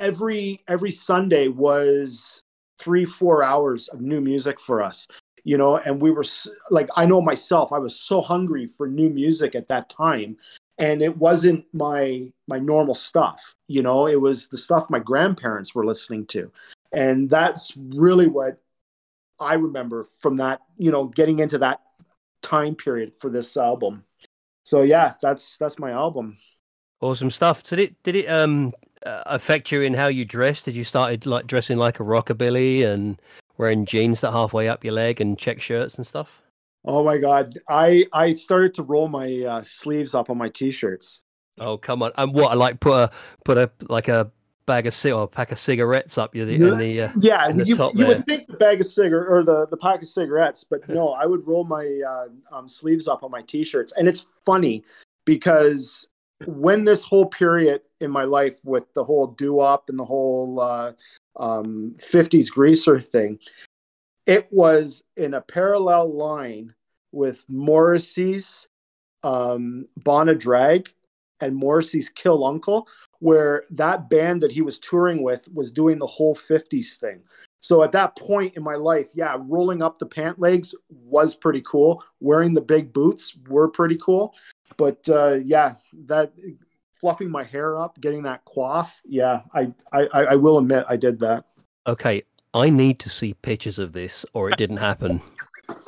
every 0.00 0.62
every 0.66 0.90
Sunday 0.90 1.46
was 1.48 2.42
three 2.78 3.04
four 3.04 3.44
hours 3.44 3.88
of 3.88 4.00
new 4.00 4.20
music 4.20 4.58
for 4.58 4.82
us, 4.82 5.06
you 5.44 5.56
know. 5.56 5.76
And 5.76 6.00
we 6.00 6.10
were 6.10 6.24
like, 6.70 6.88
I 6.96 7.06
know 7.06 7.20
myself, 7.20 7.72
I 7.72 7.78
was 7.78 7.94
so 7.94 8.22
hungry 8.22 8.66
for 8.66 8.88
new 8.88 9.10
music 9.10 9.54
at 9.54 9.68
that 9.68 9.88
time, 9.88 10.38
and 10.78 11.02
it 11.02 11.16
wasn't 11.16 11.64
my 11.72 12.32
my 12.48 12.58
normal 12.58 12.94
stuff, 12.94 13.54
you 13.68 13.82
know. 13.82 14.08
It 14.08 14.20
was 14.20 14.48
the 14.48 14.56
stuff 14.56 14.90
my 14.90 14.98
grandparents 14.98 15.74
were 15.74 15.86
listening 15.86 16.26
to, 16.28 16.50
and 16.92 17.30
that's 17.30 17.76
really 17.76 18.26
what 18.26 18.58
I 19.38 19.54
remember 19.54 20.08
from 20.18 20.36
that, 20.36 20.60
you 20.78 20.90
know, 20.90 21.06
getting 21.06 21.38
into 21.38 21.58
that 21.58 21.80
time 22.42 22.74
period 22.74 23.12
for 23.18 23.30
this 23.30 23.56
album. 23.56 24.04
So 24.64 24.82
yeah, 24.82 25.14
that's 25.22 25.56
that's 25.56 25.78
my 25.78 25.90
album. 25.90 26.36
Awesome 27.00 27.30
stuff. 27.30 27.62
Did 27.62 27.78
it 27.78 28.02
did 28.02 28.16
it 28.16 28.26
um 28.26 28.72
uh, 29.06 29.22
affect 29.26 29.72
you 29.72 29.82
in 29.82 29.94
how 29.94 30.08
you 30.08 30.24
dressed? 30.24 30.64
Did 30.64 30.76
you 30.76 30.84
started 30.84 31.26
like 31.26 31.46
dressing 31.46 31.76
like 31.78 32.00
a 32.00 32.04
rockabilly 32.04 32.84
and 32.84 33.20
wearing 33.58 33.86
jeans 33.86 34.20
that 34.20 34.32
halfway 34.32 34.68
up 34.68 34.84
your 34.84 34.94
leg 34.94 35.20
and 35.20 35.38
check 35.38 35.60
shirts 35.60 35.96
and 35.96 36.06
stuff? 36.06 36.42
Oh 36.84 37.04
my 37.04 37.18
god, 37.18 37.58
I 37.68 38.06
I 38.12 38.32
started 38.32 38.74
to 38.74 38.82
roll 38.82 39.08
my 39.08 39.42
uh, 39.46 39.62
sleeves 39.62 40.14
up 40.14 40.30
on 40.30 40.38
my 40.38 40.48
t-shirts. 40.48 41.20
Oh 41.58 41.76
come 41.76 42.02
on! 42.02 42.12
And 42.16 42.32
what? 42.34 42.50
I 42.50 42.54
like 42.54 42.80
put 42.80 42.96
a 42.96 43.10
put 43.44 43.58
a 43.58 43.70
like 43.88 44.08
a 44.08 44.30
bag 44.66 44.86
of 44.86 44.94
cig- 44.94 45.12
or 45.12 45.24
a 45.24 45.28
pack 45.28 45.52
of 45.52 45.58
cigarettes 45.58 46.16
up 46.16 46.34
you 46.34 46.44
in 46.44 46.78
the 46.78 47.02
uh, 47.02 47.10
Yeah, 47.16 47.48
in 47.48 47.56
the 47.56 47.64
you, 47.64 47.76
top 47.76 47.92
you 47.92 47.98
there. 47.98 48.08
would 48.08 48.24
think 48.24 48.46
the 48.46 48.56
bag 48.56 48.80
of 48.80 48.86
cigar 48.86 49.26
or 49.26 49.42
the 49.42 49.66
the 49.66 49.76
pack 49.76 50.00
of 50.00 50.08
cigarettes, 50.08 50.64
but 50.64 50.88
no, 50.88 51.10
I 51.10 51.26
would 51.26 51.46
roll 51.46 51.64
my 51.64 52.00
uh, 52.06 52.28
um, 52.50 52.68
sleeves 52.68 53.08
up 53.08 53.22
on 53.22 53.30
my 53.30 53.42
t-shirts, 53.42 53.92
and 53.96 54.08
it's 54.08 54.20
funny 54.46 54.84
because 55.26 56.08
when 56.46 56.84
this 56.84 57.04
whole 57.04 57.26
period 57.26 57.82
in 58.00 58.10
my 58.10 58.24
life 58.24 58.60
with 58.64 58.92
the 58.94 59.04
whole 59.04 59.28
doo-wop 59.28 59.88
and 59.88 59.98
the 59.98 60.04
whole 60.04 60.60
uh, 60.60 60.92
um, 61.36 61.94
50s 61.98 62.50
greaser 62.50 63.00
thing, 63.00 63.38
it 64.26 64.48
was 64.50 65.02
in 65.16 65.34
a 65.34 65.40
parallel 65.40 66.12
line 66.14 66.74
with 67.12 67.44
Morrissey's 67.48 68.68
um, 69.22 69.84
Bona 69.96 70.34
Drag 70.34 70.88
and 71.40 71.56
Morrissey's 71.56 72.08
Kill 72.08 72.44
Uncle, 72.44 72.86
where 73.18 73.64
that 73.70 74.08
band 74.08 74.42
that 74.42 74.52
he 74.52 74.62
was 74.62 74.78
touring 74.78 75.22
with 75.22 75.48
was 75.52 75.72
doing 75.72 75.98
the 75.98 76.06
whole 76.06 76.34
50s 76.34 76.94
thing. 76.94 77.22
So 77.60 77.82
at 77.84 77.92
that 77.92 78.16
point 78.16 78.56
in 78.56 78.62
my 78.62 78.74
life, 78.74 79.08
yeah, 79.14 79.36
rolling 79.38 79.82
up 79.82 79.98
the 79.98 80.06
pant 80.06 80.38
legs 80.38 80.74
was 80.88 81.34
pretty 81.34 81.62
cool. 81.62 82.02
Wearing 82.20 82.54
the 82.54 82.62
big 82.62 82.92
boots 82.92 83.36
were 83.48 83.68
pretty 83.68 83.98
cool. 83.98 84.34
But 84.80 85.06
uh, 85.10 85.40
yeah, 85.44 85.74
that 86.06 86.32
fluffing 86.92 87.30
my 87.30 87.44
hair 87.44 87.78
up, 87.78 88.00
getting 88.00 88.22
that 88.22 88.46
quaff, 88.46 89.02
yeah, 89.04 89.42
I, 89.52 89.74
I, 89.92 90.06
I 90.12 90.36
will 90.36 90.56
admit 90.56 90.86
I 90.88 90.96
did 90.96 91.18
that. 91.20 91.44
okay 91.86 92.22
i 92.52 92.68
need 92.68 92.98
to 92.98 93.08
see 93.08 93.32
pictures 93.34 93.78
of 93.78 93.92
this 93.92 94.26
or 94.34 94.50
it 94.50 94.56
didn't 94.56 94.78
happen 94.78 95.20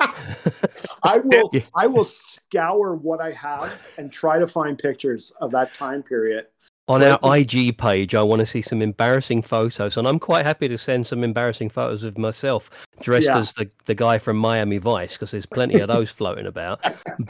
I 1.03 1.17
will 1.17 1.51
I 1.75 1.87
will 1.87 2.05
scour 2.05 2.95
what 2.95 3.19
I 3.19 3.31
have 3.31 3.85
and 3.97 4.09
try 4.11 4.39
to 4.39 4.47
find 4.47 4.77
pictures 4.77 5.33
of 5.41 5.51
that 5.51 5.73
time 5.73 6.03
period. 6.03 6.47
On 6.89 6.99
Well, 6.99 7.17
our 7.23 7.37
ig 7.37 7.77
page 7.77 8.13
i 8.13 8.21
want 8.21 8.41
to 8.41 8.45
see 8.45 8.61
some 8.61 8.81
embarrassing 8.81 9.41
photos 9.41 9.95
and 9.95 10.05
i'm 10.05 10.19
quite 10.19 10.45
happy 10.45 10.67
to 10.67 10.77
send 10.77 11.07
some 11.07 11.23
embarrassing 11.23 11.69
photos 11.69 12.03
of 12.03 12.17
myself 12.17 12.69
dressed 12.99 13.27
Yeah. 13.27 13.37
as 13.37 13.53
the, 13.53 13.69
the 13.85 13.95
guy 13.95 14.17
from 14.17 14.35
miami 14.35 14.79
vice 14.79 15.13
because 15.13 15.31
there's 15.31 15.45
plenty 15.45 15.79
of 15.79 15.87
those 15.87 16.11
floating 16.11 16.45
about 16.45 16.83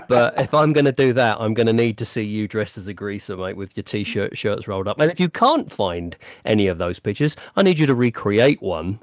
but 0.07 0.39
if 0.39 0.55
i'm 0.55 0.73
going 0.73 0.85
to 0.85 0.91
do 0.91 1.13
that 1.13 1.37
i'm 1.39 1.53
going 1.53 1.67
to 1.67 1.73
need 1.73 1.99
to 1.99 2.05
see 2.05 2.23
you 2.23 2.47
dressed 2.47 2.79
as 2.79 2.87
a 2.87 2.93
greaser 2.95 3.37
mate 3.37 3.55
with 3.55 3.77
your 3.77 3.83
t-shirt 3.83 4.35
shirts 4.35 4.67
rolled 4.67 4.87
up 4.87 4.99
and 4.99 5.11
if 5.11 5.19
you 5.19 5.29
can't 5.29 5.71
find 5.71 6.17
any 6.45 6.65
of 6.65 6.79
those 6.79 6.99
pictures 6.99 7.35
i 7.55 7.61
need 7.61 7.77
you 7.77 7.85
to 7.85 7.95
recreate 7.95 8.61
one 8.61 8.99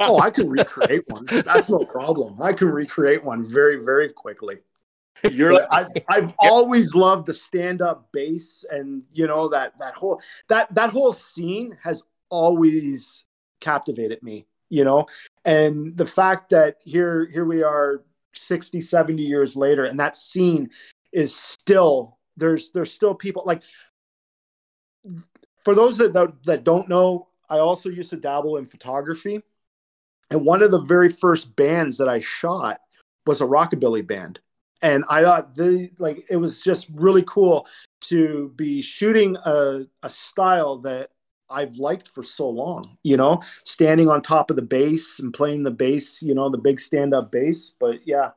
Oh, 0.00 0.18
I 0.18 0.28
can 0.28 0.50
recreate 0.50 1.04
one. 1.06 1.24
That's 1.26 1.70
no 1.70 1.78
problem. 1.78 2.42
I 2.42 2.52
can 2.52 2.68
recreate 2.68 3.22
one 3.22 3.46
very, 3.46 3.76
very 3.76 4.08
quickly. 4.08 4.56
You're 5.30 5.54
like, 5.54 5.68
I've, 5.70 5.88
I've 6.08 6.34
always 6.38 6.94
loved 6.94 7.26
the 7.26 7.34
stand-up 7.34 8.08
bass 8.12 8.64
and 8.70 9.04
you 9.12 9.26
know 9.26 9.48
that 9.48 9.78
that 9.78 9.94
whole 9.94 10.20
that 10.48 10.74
that 10.74 10.90
whole 10.90 11.12
scene 11.12 11.78
has 11.82 12.04
always 12.30 13.24
captivated 13.60 14.22
me 14.22 14.46
you 14.74 14.84
know? 14.84 15.06
And 15.44 15.96
the 15.96 16.06
fact 16.06 16.50
that 16.50 16.78
here 16.84 17.28
here 17.32 17.44
we 17.44 17.62
are 17.62 18.02
60 18.32 18.80
70 18.80 19.22
years 19.22 19.54
later 19.54 19.84
and 19.84 19.98
that 20.00 20.16
scene 20.16 20.70
is 21.12 21.34
still 21.34 22.18
there's 22.36 22.72
there's 22.72 22.92
still 22.92 23.14
people 23.14 23.44
like 23.46 23.62
for 25.64 25.74
those 25.74 25.96
that, 25.98 26.12
that 26.42 26.64
don't 26.64 26.88
know 26.88 27.28
i 27.48 27.58
also 27.58 27.88
used 27.88 28.10
to 28.10 28.16
dabble 28.16 28.56
in 28.56 28.66
photography. 28.66 29.40
And 30.30 30.44
one 30.44 30.62
of 30.62 30.72
the 30.72 30.80
very 30.80 31.10
first 31.10 31.54
bands 31.54 31.96
that 31.98 32.08
i 32.08 32.18
shot 32.18 32.80
was 33.24 33.40
a 33.40 33.46
rockabilly 33.46 34.04
band 34.04 34.40
and 34.82 35.04
I 35.08 35.22
thought 35.22 35.54
the 35.54 35.90
like 35.98 36.26
it 36.30 36.36
was 36.36 36.62
just 36.62 36.88
really 36.92 37.24
cool 37.26 37.66
to 38.02 38.52
be 38.56 38.82
shooting 38.82 39.36
a, 39.44 39.86
a 40.02 40.08
style 40.08 40.78
that 40.78 41.10
I've 41.50 41.76
liked 41.76 42.08
for 42.08 42.22
so 42.22 42.48
long, 42.48 42.98
you 43.02 43.16
know, 43.16 43.42
standing 43.64 44.08
on 44.08 44.22
top 44.22 44.50
of 44.50 44.56
the 44.56 44.62
bass 44.62 45.20
and 45.20 45.32
playing 45.32 45.62
the 45.62 45.70
bass, 45.70 46.22
you 46.22 46.34
know, 46.34 46.48
the 46.48 46.58
big 46.58 46.80
stand 46.80 47.14
up 47.14 47.30
bass. 47.32 47.70
But 47.70 48.06
yeah, 48.06 48.30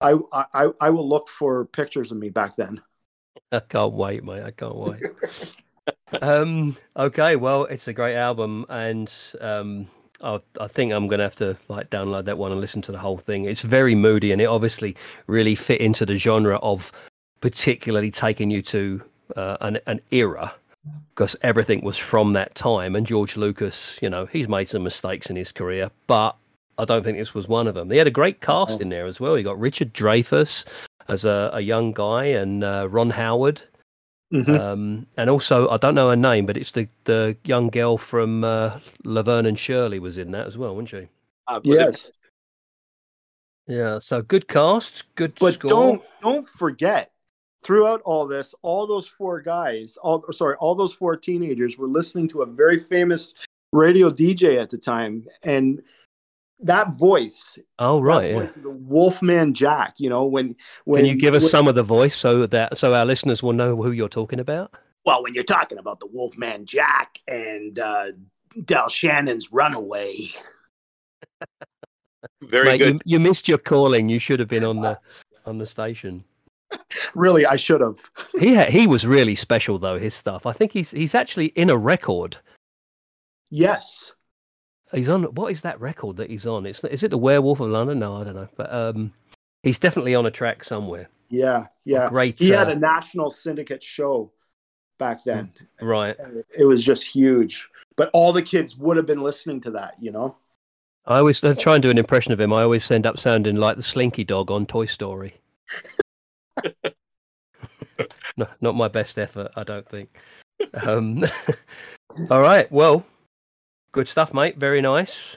I, 0.00 0.16
I 0.32 0.70
I 0.80 0.90
will 0.90 1.08
look 1.08 1.28
for 1.28 1.66
pictures 1.66 2.12
of 2.12 2.18
me 2.18 2.30
back 2.30 2.56
then. 2.56 2.82
I 3.52 3.60
can't 3.60 3.92
wait, 3.92 4.24
mate. 4.24 4.42
I 4.42 4.50
can't 4.50 4.76
wait. 4.76 5.02
um, 6.22 6.76
okay, 6.96 7.36
well, 7.36 7.64
it's 7.64 7.88
a 7.88 7.92
great 7.92 8.16
album, 8.16 8.66
and 8.68 9.12
um, 9.40 9.88
I, 10.24 10.40
I 10.60 10.66
think 10.66 10.92
I'm 10.92 11.06
gonna 11.06 11.22
have 11.22 11.36
to 11.36 11.56
like 11.68 11.90
download 11.90 12.24
that 12.24 12.38
one 12.38 12.50
and 12.50 12.60
listen 12.60 12.82
to 12.82 12.92
the 12.92 12.98
whole 12.98 13.18
thing. 13.18 13.44
It's 13.44 13.62
very 13.62 13.94
moody, 13.94 14.32
and 14.32 14.40
it 14.40 14.46
obviously 14.46 14.96
really 15.26 15.54
fit 15.54 15.80
into 15.80 16.06
the 16.06 16.16
genre 16.16 16.56
of 16.56 16.90
particularly 17.40 18.10
taking 18.10 18.50
you 18.50 18.62
to 18.62 19.02
uh, 19.36 19.58
an 19.60 19.78
an 19.86 20.00
era 20.10 20.54
because 21.14 21.36
everything 21.42 21.82
was 21.84 21.98
from 21.98 22.32
that 22.32 22.54
time. 22.54 22.96
And 22.96 23.06
George 23.06 23.36
Lucas, 23.36 23.98
you 24.02 24.10
know, 24.10 24.26
he's 24.26 24.48
made 24.48 24.68
some 24.68 24.82
mistakes 24.82 25.30
in 25.30 25.36
his 25.36 25.52
career, 25.52 25.90
but 26.06 26.36
I 26.78 26.84
don't 26.84 27.04
think 27.04 27.18
this 27.18 27.34
was 27.34 27.46
one 27.46 27.68
of 27.68 27.74
them. 27.74 27.88
They 27.88 27.98
had 27.98 28.06
a 28.06 28.10
great 28.12 28.40
cast 28.40 28.80
in 28.80 28.88
there 28.88 29.06
as 29.06 29.20
well. 29.20 29.38
You 29.38 29.44
got 29.44 29.60
Richard 29.60 29.94
Dreyfuss 29.94 30.64
as 31.08 31.24
a, 31.24 31.50
a 31.52 31.60
young 31.60 31.92
guy, 31.92 32.24
and 32.24 32.64
uh, 32.64 32.88
Ron 32.90 33.10
Howard. 33.10 33.62
Mhm. 34.34 34.58
Um, 34.58 35.06
and 35.16 35.30
also, 35.30 35.68
I 35.68 35.76
don't 35.76 35.94
know 35.94 36.10
her 36.10 36.16
name, 36.16 36.44
but 36.44 36.56
it's 36.56 36.72
the, 36.72 36.88
the 37.04 37.36
young 37.44 37.68
girl 37.68 37.96
from 37.96 38.42
uh, 38.42 38.80
Laverne 39.04 39.46
and 39.46 39.56
Shirley 39.56 40.00
was 40.00 40.18
in 40.18 40.32
that 40.32 40.46
as 40.48 40.58
well, 40.58 40.74
wasn't 40.74 40.88
she? 40.88 41.08
uh, 41.46 41.60
was 41.64 41.78
it- 41.78 41.82
yes, 41.84 42.18
Yeah. 43.68 43.98
So 44.00 44.22
good 44.22 44.48
cast, 44.48 45.04
good 45.14 45.34
but 45.38 45.54
score. 45.54 45.68
don't 45.70 46.02
don't 46.20 46.48
forget 46.48 47.12
throughout 47.62 48.00
all 48.04 48.26
this 48.26 48.54
all 48.62 48.86
those 48.86 49.06
four 49.08 49.40
guys 49.40 49.96
all 50.02 50.22
sorry 50.32 50.54
all 50.56 50.74
those 50.74 50.92
four 50.92 51.16
teenagers 51.16 51.78
were 51.78 51.86
listening 51.88 52.28
to 52.28 52.42
a 52.42 52.46
very 52.46 52.78
famous 52.78 53.32
radio 53.72 54.10
dj 54.10 54.60
at 54.60 54.68
the 54.68 54.76
time 54.76 55.24
and 55.44 55.80
that 56.60 56.90
voice 56.98 57.58
Oh 57.78 58.00
right. 58.00 58.30
Yeah. 58.30 58.38
voice, 58.38 58.54
the 58.54 58.70
wolfman 58.70 59.54
jack 59.54 59.94
you 59.98 60.08
know 60.08 60.24
when 60.24 60.56
when 60.84 61.02
Can 61.04 61.10
you 61.14 61.20
give 61.20 61.34
us 61.34 61.42
when- 61.42 61.50
some 61.50 61.68
of 61.68 61.74
the 61.74 61.82
voice 61.82 62.16
so 62.16 62.46
that 62.46 62.78
so 62.78 62.94
our 62.94 63.04
listeners 63.04 63.42
will 63.42 63.52
know 63.52 63.76
who 63.76 63.90
you're 63.92 64.08
talking 64.08 64.40
about? 64.40 64.72
well 65.04 65.22
when 65.22 65.34
you're 65.34 65.44
talking 65.44 65.78
about 65.78 66.00
the 66.00 66.08
wolfman 66.12 66.64
jack 66.64 67.18
and 67.28 67.78
uh 67.78 68.06
del 68.64 68.88
shannon's 68.88 69.52
runaway 69.52 70.28
very 72.42 72.64
Mate, 72.68 72.78
good. 72.78 72.92
You, 72.94 72.98
you 73.04 73.20
missed 73.20 73.48
your 73.48 73.58
calling. 73.58 74.08
You 74.08 74.18
should 74.18 74.38
have 74.40 74.48
been 74.48 74.64
on 74.64 74.80
the 74.80 74.98
on 75.46 75.58
the 75.58 75.66
station. 75.66 76.24
really 77.14 77.44
i 77.46 77.54
should 77.56 77.80
have 77.80 77.98
He 78.38 78.54
ha- 78.54 78.70
he 78.70 78.86
was 78.86 79.06
really 79.06 79.34
special 79.34 79.78
though. 79.78 79.98
His 79.98 80.14
stuff. 80.14 80.46
I 80.46 80.52
think 80.52 80.72
he's 80.72 80.90
he's 80.92 81.14
actually 81.14 81.46
in 81.48 81.68
a 81.70 81.76
record. 81.76 82.38
yes 83.50 84.13
He's 84.94 85.08
on 85.08 85.24
what 85.34 85.50
is 85.50 85.62
that 85.62 85.80
record 85.80 86.16
that 86.16 86.30
he's 86.30 86.46
on? 86.46 86.66
It's 86.66 86.82
is 86.84 87.02
it 87.02 87.10
the 87.10 87.18
Werewolf 87.18 87.60
of 87.60 87.70
London? 87.70 87.98
No, 87.98 88.16
I 88.16 88.24
don't 88.24 88.36
know. 88.36 88.48
But 88.56 88.72
um, 88.72 89.12
he's 89.64 89.78
definitely 89.80 90.14
on 90.14 90.26
a 90.26 90.30
track 90.30 90.62
somewhere. 90.62 91.08
yeah 91.30 91.66
yeah 91.84 92.08
Great. 92.08 92.38
he 92.38 92.50
had 92.50 92.68
uh, 92.68 92.72
a 92.72 92.76
national 92.76 93.30
syndicate 93.30 93.82
show 93.82 94.30
back 94.98 95.24
then 95.24 95.50
right. 95.80 96.14
it 96.56 96.64
was 96.64 96.84
just 96.84 97.04
huge 97.04 97.68
but 97.96 98.10
all 98.12 98.32
the 98.32 98.42
kids 98.42 98.76
would 98.76 98.96
have 98.96 99.06
been 99.06 99.22
listening 99.22 99.60
to 99.60 99.72
that 99.72 99.94
you 99.98 100.12
know 100.12 100.36
I 101.06 101.18
always 101.18 101.42
I 101.42 101.54
try 101.54 101.74
and 101.74 101.82
do 101.82 101.90
an 101.90 101.98
impression 101.98 102.32
of 102.32 102.40
him. 102.40 102.54
I 102.54 102.62
always 102.62 102.90
end 102.90 103.04
up 103.04 103.18
sounding 103.18 103.56
like 103.56 103.76
the 103.76 103.82
Slinky 103.82 104.24
Dog 104.24 104.50
on 104.50 104.64
Toy 104.64 104.86
Story. 104.86 105.34
no, 108.38 108.46
not 108.62 108.74
my 108.74 108.88
best 108.88 109.18
effort, 109.18 109.50
I 109.54 109.64
don't 109.64 109.86
think. 109.86 110.16
Um, 110.72 111.22
all 112.30 112.40
right, 112.40 112.72
well, 112.72 113.04
good 113.94 114.08
stuff, 114.08 114.34
mate. 114.34 114.58
Very 114.58 114.82
nice. 114.82 115.36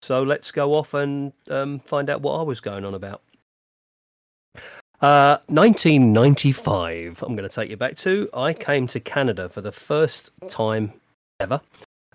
So 0.00 0.22
let's 0.24 0.50
go 0.50 0.74
off 0.74 0.94
and 0.94 1.32
um, 1.48 1.78
find 1.80 2.10
out 2.10 2.22
what 2.22 2.40
I 2.40 2.42
was 2.42 2.58
going 2.58 2.84
on 2.84 2.94
about. 2.94 3.20
Uh, 5.00 5.38
1995. 5.46 7.22
I'm 7.22 7.36
going 7.36 7.48
to 7.48 7.54
take 7.54 7.70
you 7.70 7.76
back 7.76 7.96
to. 7.98 8.28
I 8.34 8.54
came 8.54 8.86
to 8.88 8.98
Canada 8.98 9.48
for 9.48 9.60
the 9.60 9.70
first 9.70 10.30
time 10.48 10.94
ever. 11.38 11.60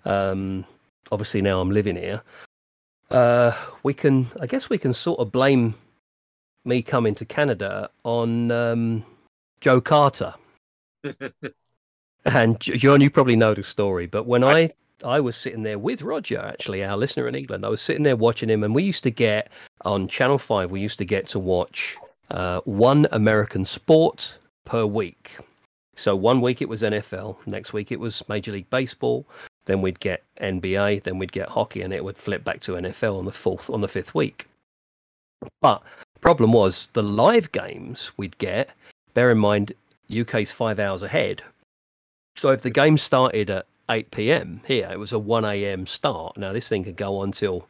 Um, 0.03 0.65
obviously 1.11 1.41
now 1.41 1.61
I'm 1.61 1.71
living 1.71 1.95
here. 1.95 2.21
Uh, 3.11 3.53
we 3.84 3.93
can, 3.93 4.28
I 4.41 4.47
guess, 4.47 4.69
we 4.69 4.78
can 4.78 4.93
sort 4.93 5.19
of 5.19 5.32
blame 5.32 5.75
me 6.65 6.82
coming 6.82 7.13
to 7.15 7.25
Canada 7.25 7.89
on 8.03 8.51
um, 8.51 9.05
Joe 9.61 9.80
Carter. 9.80 10.34
and 12.25 12.59
John, 12.59 12.99
you 12.99 13.09
probably 13.09 13.36
know 13.36 13.53
the 13.53 13.63
story, 13.63 14.07
but 14.07 14.25
when 14.25 14.43
I 14.43 14.53
I 14.53 14.73
was 15.04 15.36
sitting 15.36 15.64
there 15.64 15.80
with 15.80 16.02
Roger, 16.02 16.39
actually, 16.39 16.84
our 16.84 16.98
listener 16.98 17.28
in 17.28 17.36
England, 17.36 17.66
I 17.66 17.70
was 17.70 17.82
sitting 17.82 18.04
there 18.04 18.16
watching 18.16 18.50
him, 18.50 18.64
and 18.64 18.74
we 18.74 18.84
used 18.84 19.04
to 19.04 19.12
get 19.12 19.50
on 19.86 20.08
Channel 20.08 20.38
Five. 20.38 20.72
We 20.72 20.80
used 20.80 20.98
to 21.00 21.06
get 21.06 21.28
to 21.28 21.39
watch 21.39 21.95
uh, 22.32 22.62
one 22.66 23.08
American 23.12 23.66
sport 23.66 24.38
per 24.66 24.86
week. 24.86 25.38
So 25.95 26.16
one 26.16 26.41
week 26.41 26.62
it 26.62 26.70
was 26.70 26.84
NFL, 26.84 27.38
next 27.48 27.74
week 27.74 27.91
it 27.91 28.00
was 28.00 28.24
Major 28.30 28.52
League 28.52 28.70
Baseball, 28.70 29.26
then 29.66 29.82
we'd 29.82 30.00
get 30.00 30.24
NBA, 30.39 31.04
then 31.04 31.18
we'd 31.18 31.32
get 31.32 31.50
hockey, 31.50 31.82
and 31.82 31.93
it 31.93 32.04
would 32.04 32.18
flip 32.18 32.43
back 32.43 32.60
to 32.62 32.74
NFL 32.74 33.18
on 33.18 33.26
the 33.26 33.32
fourth 33.32 33.70
on 33.70 33.82
the 33.82 33.88
fifth 33.88 34.14
week. 34.14 34.48
But 35.62 35.82
problem 36.22 36.52
was 36.52 36.89
the 36.93 37.04
live 37.04 37.52
games 37.52 38.12
we'd 38.18 38.38
get. 38.38 38.70
Bear 39.14 39.32
in 39.32 39.38
mind, 39.38 39.74
UK's 40.16 40.52
five 40.52 40.80
hours 40.80 41.02
ahead. 41.02 41.41
So 42.36 42.50
if 42.50 42.62
the 42.62 42.70
game 42.70 42.98
started 42.98 43.50
at 43.50 43.66
8 43.90 44.12
p.m. 44.12 44.62
Here 44.68 44.90
it 44.92 45.00
was 45.00 45.12
a 45.12 45.20
1 45.20 45.46
a.m. 45.46 45.86
start. 45.88 46.38
Now 46.38 46.54
this 46.54 46.68
thing 46.68 46.84
could 46.84 46.96
go 46.98 47.18
on 47.20 47.32
till 47.32 47.68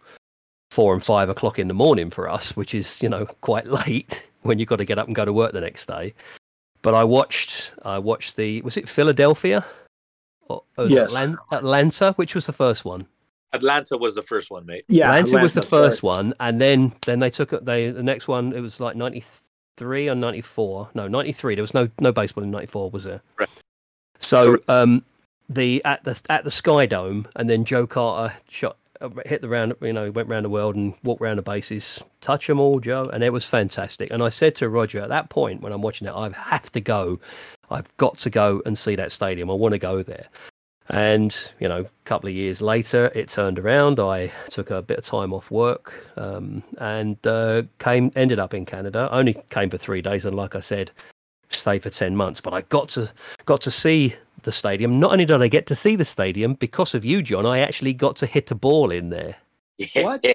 four 0.72 0.93
and 0.93 1.03
five 1.03 1.30
o'clock 1.30 1.59
in 1.59 1.68
the 1.68 1.74
morning 1.74 2.09
for 2.09 2.30
us, 2.30 2.55
which 2.55 2.74
is 2.74 3.01
you 3.01 3.09
know 3.09 3.26
quite 3.41 3.68
late 3.68 4.24
when 4.41 4.59
you've 4.59 4.70
got 4.70 4.78
to 4.78 4.86
get 4.86 4.97
up 4.99 5.07
and 5.07 5.15
go 5.15 5.26
to 5.26 5.34
work 5.34 5.53
the 5.53 5.61
next 5.61 5.86
day. 5.88 6.13
But 6.82 6.93
I 6.93 7.03
watched 7.03 7.72
I 7.84 7.99
watched 7.99 8.36
the 8.36 8.61
was 8.61 8.78
it 8.78 8.88
Philadelphia 8.89 9.65
or, 10.47 10.63
or 10.78 10.88
Yes. 10.88 11.13
Atlan- 11.15 11.38
Atlanta, 11.51 12.13
which 12.13 12.36
was 12.36 12.45
the 12.45 12.53
first 12.53 12.86
one. 12.86 13.05
Atlanta 13.53 13.97
was 13.97 14.13
the 14.15 14.22
first 14.22 14.51
one, 14.51 14.65
mate. 14.65 14.84
Yeah, 14.89 15.09
Atlanta 15.13 15.41
was 15.41 15.53
the 15.53 15.59
Atlanta, 15.61 15.70
sorry. 15.70 15.89
first 15.89 16.03
one, 16.03 16.34
and 16.41 16.59
then 16.61 16.93
then 17.05 17.20
they 17.20 17.30
took 17.30 17.53
it. 17.53 17.63
They 17.65 17.91
the 17.91 18.03
next 18.03 18.28
one 18.28 18.53
it 18.53 18.59
was 18.59 18.80
like 18.80 18.95
ninety 18.95 19.24
three 19.78 20.09
or 20.09 20.15
ninety 20.15 20.41
four. 20.41 20.89
No, 20.93 21.07
ninety 21.07 21.32
three. 21.32 21.55
There 21.55 21.63
was 21.63 21.74
no 21.74 21.89
no 21.99 22.11
baseball 22.11 22.43
in 22.43 22.51
ninety 22.51 22.68
four, 22.68 22.89
was 22.89 23.05
there? 23.05 23.22
Right. 23.39 23.49
So 24.20 24.57
um, 24.68 25.03
the 25.49 25.83
at 25.85 26.03
the 26.03 26.19
at 26.29 26.43
the 26.43 26.51
Sky 26.51 26.85
Dome, 26.85 27.27
and 27.35 27.49
then 27.49 27.65
Joe 27.65 27.87
Carter 27.87 28.35
shot 28.49 28.77
hit 29.25 29.41
the 29.41 29.49
round. 29.49 29.75
You 29.81 29.93
know, 29.93 30.11
went 30.11 30.29
round 30.29 30.45
the 30.45 30.49
world 30.49 30.75
and 30.75 30.93
walked 31.03 31.21
round 31.21 31.37
the 31.37 31.43
bases. 31.43 32.01
Touch 32.21 32.47
them 32.47 32.59
all, 32.59 32.79
Joe, 32.79 33.09
and 33.09 33.23
it 33.23 33.31
was 33.31 33.45
fantastic. 33.45 34.11
And 34.11 34.23
I 34.23 34.29
said 34.29 34.55
to 34.55 34.69
Roger 34.69 34.99
at 34.99 35.09
that 35.09 35.29
point 35.29 35.61
when 35.61 35.73
I'm 35.73 35.81
watching 35.81 36.07
it, 36.07 36.13
I 36.13 36.29
have 36.29 36.71
to 36.73 36.81
go. 36.81 37.19
I've 37.69 37.95
got 37.97 38.17
to 38.19 38.29
go 38.29 38.61
and 38.65 38.77
see 38.77 38.95
that 38.95 39.11
stadium. 39.11 39.49
I 39.49 39.53
want 39.53 39.73
to 39.73 39.79
go 39.79 40.03
there. 40.03 40.27
And 40.89 41.37
you 41.59 41.67
know, 41.67 41.81
a 41.81 41.89
couple 42.05 42.29
of 42.29 42.35
years 42.35 42.61
later, 42.61 43.11
it 43.13 43.29
turned 43.29 43.59
around. 43.59 43.99
I 43.99 44.31
took 44.49 44.71
a 44.71 44.81
bit 44.81 44.99
of 44.99 45.05
time 45.05 45.33
off 45.33 45.51
work 45.51 45.93
um, 46.15 46.63
and 46.77 47.17
uh, 47.27 47.63
came, 47.79 48.11
ended 48.15 48.39
up 48.39 48.53
in 48.53 48.65
Canada. 48.65 49.09
Only 49.11 49.41
came 49.49 49.69
for 49.69 49.77
three 49.77 50.01
days, 50.01 50.23
and 50.23 50.35
like 50.35 50.55
I 50.55 50.61
said, 50.61 50.91
stayed 51.49 51.83
for 51.83 51.89
ten 51.89 52.15
months. 52.15 52.39
But 52.39 52.53
I 52.53 52.61
got 52.61 52.89
to 52.89 53.11
got 53.45 53.61
to 53.61 53.71
see 53.71 54.15
the 54.47 54.51
stadium. 54.53 54.97
Not 54.97 55.11
only 55.11 55.25
did 55.25 55.41
I 55.41 55.49
get 55.49 55.67
to 55.67 55.75
see 55.75 55.97
the 55.97 56.05
stadium 56.05 56.53
because 56.53 56.95
of 56.95 57.03
you, 57.03 57.21
John, 57.21 57.45
I 57.45 57.59
actually 57.59 57.93
got 57.93 58.15
to 58.15 58.25
hit 58.25 58.49
a 58.49 58.55
ball 58.55 58.91
in 58.91 59.09
there. 59.09 59.35
What? 59.97 60.25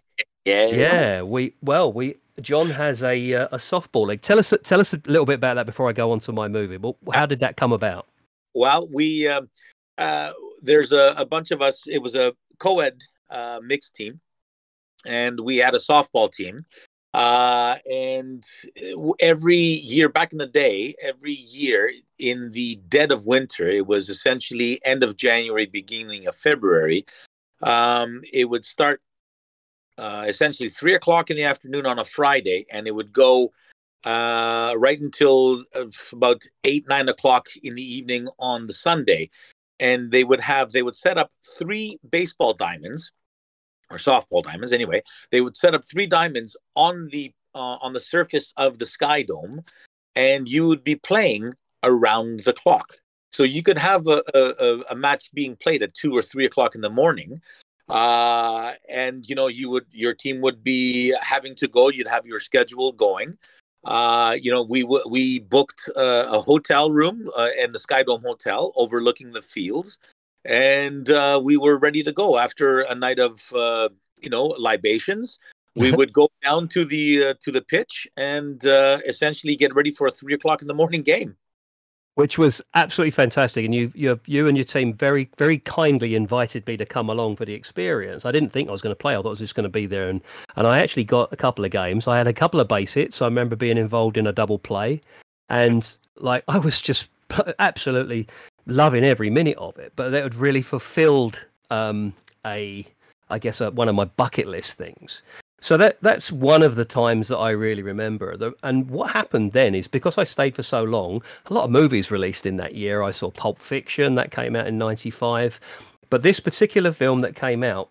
Yeah. 0.44 0.66
Yeah, 0.66 1.22
we 1.22 1.54
well, 1.62 1.90
we 1.92 2.16
John 2.40 2.68
has 2.68 3.02
a 3.02 3.34
uh, 3.34 3.48
a 3.52 3.56
softball 3.56 4.06
league. 4.06 4.20
Tell 4.20 4.38
us 4.38 4.52
tell 4.64 4.80
us 4.80 4.92
a 4.92 5.00
little 5.06 5.24
bit 5.24 5.36
about 5.36 5.54
that 5.54 5.66
before 5.66 5.88
I 5.88 5.92
go 5.92 6.12
on 6.12 6.20
to 6.20 6.32
my 6.32 6.46
movie. 6.46 6.76
Well, 6.76 6.96
how 7.12 7.26
did 7.26 7.40
that 7.40 7.56
come 7.56 7.72
about? 7.72 8.06
Well, 8.54 8.86
we 8.92 9.26
um, 9.28 9.48
uh, 9.96 10.32
there's 10.60 10.92
a, 10.92 11.14
a 11.16 11.24
bunch 11.24 11.50
of 11.50 11.62
us. 11.62 11.86
It 11.86 11.98
was 11.98 12.14
a 12.14 12.34
co-ed 12.58 13.00
uh, 13.30 13.60
mixed 13.64 13.96
team, 13.96 14.20
and 15.06 15.40
we 15.40 15.56
had 15.56 15.74
a 15.74 15.78
softball 15.78 16.30
team. 16.30 16.66
Uh, 17.14 17.76
and 17.90 18.44
every 19.20 19.56
year 19.56 20.08
back 20.08 20.32
in 20.32 20.38
the 20.38 20.46
day, 20.46 20.94
every 21.02 21.34
year 21.34 21.92
in 22.18 22.50
the 22.52 22.76
dead 22.88 23.12
of 23.12 23.26
winter, 23.26 23.68
it 23.68 23.86
was 23.86 24.08
essentially 24.08 24.80
end 24.84 25.02
of 25.02 25.16
January, 25.16 25.66
beginning 25.66 26.26
of 26.26 26.34
February. 26.34 27.04
Um, 27.62 28.22
it 28.32 28.46
would 28.46 28.64
start 28.64 29.02
uh, 29.98 30.24
essentially 30.26 30.70
three 30.70 30.94
o'clock 30.94 31.30
in 31.30 31.36
the 31.36 31.44
afternoon 31.44 31.84
on 31.84 31.98
a 31.98 32.04
Friday, 32.04 32.64
and 32.70 32.86
it 32.86 32.94
would 32.94 33.12
go 33.12 33.52
uh, 34.04 34.74
right 34.78 35.00
until 35.00 35.64
uh, 35.74 35.84
about 36.12 36.42
eight 36.64 36.88
nine 36.88 37.08
o'clock 37.08 37.48
in 37.62 37.74
the 37.74 37.94
evening 37.94 38.26
on 38.38 38.66
the 38.66 38.72
Sunday, 38.72 39.28
and 39.80 40.10
they 40.10 40.24
would 40.24 40.40
have 40.40 40.72
they 40.72 40.82
would 40.82 40.96
set 40.96 41.18
up 41.18 41.30
three 41.58 41.98
baseball 42.10 42.54
diamonds 42.54 43.12
or 43.92 43.98
softball 43.98 44.42
diamonds 44.42 44.72
anyway. 44.72 45.02
They 45.30 45.40
would 45.40 45.56
set 45.56 45.74
up 45.74 45.84
three 45.84 46.06
diamonds 46.06 46.56
on 46.74 47.08
the 47.08 47.32
uh, 47.54 47.76
on 47.82 47.92
the 47.92 48.00
surface 48.00 48.52
of 48.56 48.78
the 48.78 48.86
Sky 48.86 49.22
Dome, 49.22 49.62
and 50.16 50.48
you 50.48 50.66
would 50.66 50.82
be 50.82 50.96
playing 50.96 51.52
around 51.82 52.40
the 52.40 52.52
clock. 52.52 52.96
So 53.30 53.42
you 53.42 53.62
could 53.62 53.78
have 53.78 54.06
a, 54.06 54.22
a, 54.34 54.82
a 54.90 54.94
match 54.94 55.32
being 55.32 55.56
played 55.56 55.82
at 55.82 55.94
two 55.94 56.12
or 56.12 56.22
three 56.22 56.44
o'clock 56.44 56.74
in 56.74 56.80
the 56.80 56.90
morning, 56.90 57.40
uh, 57.88 58.72
and 58.88 59.28
you 59.28 59.34
know 59.34 59.48
you 59.48 59.70
would 59.70 59.86
your 59.90 60.14
team 60.14 60.40
would 60.40 60.64
be 60.64 61.14
having 61.20 61.54
to 61.56 61.68
go. 61.68 61.90
You'd 61.90 62.08
have 62.08 62.26
your 62.26 62.40
schedule 62.40 62.92
going. 62.92 63.36
Uh, 63.84 64.36
you 64.40 64.52
know, 64.52 64.62
we 64.62 64.84
we 65.08 65.40
booked 65.40 65.90
uh, 65.96 66.26
a 66.28 66.40
hotel 66.40 66.90
room 66.92 67.28
uh, 67.36 67.48
in 67.58 67.72
the 67.72 67.78
Sky 67.78 68.02
Dome 68.02 68.22
Hotel 68.22 68.72
overlooking 68.76 69.32
the 69.32 69.42
fields, 69.42 69.98
and 70.44 71.10
uh, 71.10 71.40
we 71.42 71.56
were 71.56 71.78
ready 71.78 72.02
to 72.02 72.12
go 72.12 72.38
after 72.38 72.80
a 72.80 72.94
night 72.94 73.18
of 73.18 73.52
uh, 73.54 73.88
you 74.20 74.30
know 74.30 74.46
libations. 74.58 75.38
We 75.76 75.92
would 75.96 76.12
go 76.12 76.28
down 76.42 76.68
to 76.68 76.84
the 76.84 77.24
uh, 77.24 77.34
to 77.40 77.52
the 77.52 77.62
pitch 77.62 78.06
and 78.16 78.64
uh, 78.64 78.98
essentially 79.06 79.56
get 79.56 79.74
ready 79.74 79.92
for 79.92 80.06
a 80.06 80.10
three 80.10 80.34
o'clock 80.34 80.62
in 80.62 80.68
the 80.68 80.74
morning 80.74 81.02
game. 81.02 81.36
which 82.14 82.36
was 82.36 82.60
absolutely 82.74 83.10
fantastic. 83.10 83.64
And 83.64 83.74
you, 83.74 83.90
you, 83.94 84.20
you 84.26 84.46
and 84.46 84.56
your 84.56 84.66
team 84.66 84.92
very, 84.92 85.30
very 85.38 85.58
kindly 85.58 86.14
invited 86.14 86.66
me 86.66 86.76
to 86.76 86.84
come 86.84 87.08
along 87.08 87.36
for 87.36 87.46
the 87.46 87.54
experience. 87.54 88.26
I 88.26 88.32
didn't 88.32 88.50
think 88.50 88.68
I 88.68 88.72
was 88.72 88.82
going 88.82 88.94
to 88.94 88.98
play. 88.98 89.14
I 89.14 89.16
thought 89.16 89.28
I 89.28 89.30
was 89.30 89.38
just 89.38 89.54
going 89.54 89.64
to 89.64 89.70
be 89.70 89.86
there, 89.86 90.10
and 90.10 90.20
and 90.56 90.66
I 90.66 90.78
actually 90.78 91.04
got 91.04 91.32
a 91.32 91.36
couple 91.36 91.64
of 91.64 91.70
games. 91.70 92.06
I 92.06 92.18
had 92.18 92.26
a 92.26 92.32
couple 92.32 92.60
of 92.60 92.68
base 92.68 92.92
hits. 92.92 93.22
I 93.22 93.26
remember 93.26 93.56
being 93.56 93.78
involved 93.78 94.16
in 94.16 94.26
a 94.26 94.32
double 94.32 94.58
play, 94.58 95.00
and 95.48 95.96
like 96.16 96.44
I 96.48 96.58
was 96.58 96.80
just 96.80 97.08
absolutely 97.58 98.28
loving 98.66 99.04
every 99.04 99.30
minute 99.30 99.58
of 99.58 99.78
it. 99.78 99.92
But 99.96 100.10
that 100.10 100.22
had 100.22 100.34
really 100.34 100.62
fulfilled 100.62 101.38
um, 101.70 102.14
a, 102.46 102.86
I 103.30 103.38
guess, 103.38 103.60
a, 103.60 103.70
one 103.70 103.88
of 103.88 103.94
my 103.94 104.04
bucket 104.04 104.46
list 104.46 104.78
things. 104.78 105.22
So 105.60 105.76
that 105.76 105.98
that's 106.02 106.32
one 106.32 106.62
of 106.62 106.74
the 106.74 106.84
times 106.84 107.28
that 107.28 107.38
I 107.38 107.50
really 107.50 107.82
remember. 107.82 108.36
The, 108.36 108.52
and 108.64 108.90
what 108.90 109.12
happened 109.12 109.52
then 109.52 109.76
is 109.76 109.86
because 109.86 110.18
I 110.18 110.24
stayed 110.24 110.56
for 110.56 110.64
so 110.64 110.82
long, 110.82 111.22
a 111.46 111.54
lot 111.54 111.64
of 111.64 111.70
movies 111.70 112.10
released 112.10 112.46
in 112.46 112.56
that 112.56 112.74
year. 112.74 113.02
I 113.02 113.12
saw 113.12 113.30
Pulp 113.30 113.60
Fiction 113.60 114.16
that 114.16 114.32
came 114.32 114.56
out 114.56 114.66
in 114.66 114.76
'95, 114.76 115.60
but 116.10 116.22
this 116.22 116.40
particular 116.40 116.90
film 116.90 117.20
that 117.20 117.36
came 117.36 117.62
out 117.62 117.90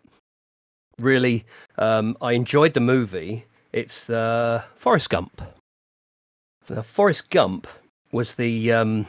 really, 1.00 1.46
um, 1.78 2.18
I 2.22 2.34
enjoyed 2.34 2.74
the 2.74 2.82
movie. 2.82 3.46
It's 3.72 4.10
uh, 4.10 4.64
Forrest 4.76 5.10
Gump. 5.10 5.42
Now, 6.70 6.82
Forrest 6.82 7.30
Gump 7.30 7.68
was 8.12 8.36
the 8.36 8.74
um, 8.74 9.08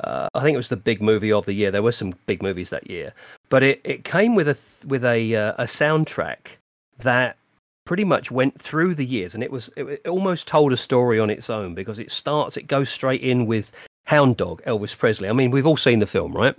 uh, 0.00 0.28
I 0.34 0.40
think 0.40 0.54
it 0.54 0.58
was 0.58 0.68
the 0.68 0.76
big 0.76 1.00
movie 1.00 1.32
of 1.32 1.46
the 1.46 1.52
year. 1.52 1.70
There 1.70 1.82
were 1.82 1.92
some 1.92 2.14
big 2.26 2.42
movies 2.42 2.70
that 2.70 2.90
year, 2.90 3.12
but 3.48 3.62
it, 3.62 3.80
it 3.84 4.04
came 4.04 4.34
with 4.34 4.48
a 4.48 4.54
th- 4.54 4.84
with 4.86 5.04
a 5.04 5.34
uh, 5.36 5.52
a 5.58 5.64
soundtrack 5.64 6.56
that 6.98 7.36
pretty 7.84 8.04
much 8.04 8.30
went 8.30 8.60
through 8.60 8.94
the 8.94 9.04
years, 9.06 9.34
and 9.34 9.42
it 9.42 9.50
was 9.50 9.70
it, 9.76 9.84
it 9.84 10.08
almost 10.08 10.46
told 10.48 10.72
a 10.72 10.76
story 10.76 11.18
on 11.20 11.30
its 11.30 11.50
own 11.50 11.74
because 11.74 11.98
it 11.98 12.10
starts 12.10 12.56
it 12.56 12.66
goes 12.66 12.88
straight 12.88 13.22
in 13.22 13.46
with 13.46 13.72
Hound 14.06 14.36
Dog, 14.36 14.62
Elvis 14.66 14.96
Presley. 14.96 15.28
I 15.28 15.32
mean, 15.32 15.50
we've 15.50 15.66
all 15.66 15.76
seen 15.76 15.98
the 16.00 16.06
film, 16.06 16.32
right? 16.32 16.56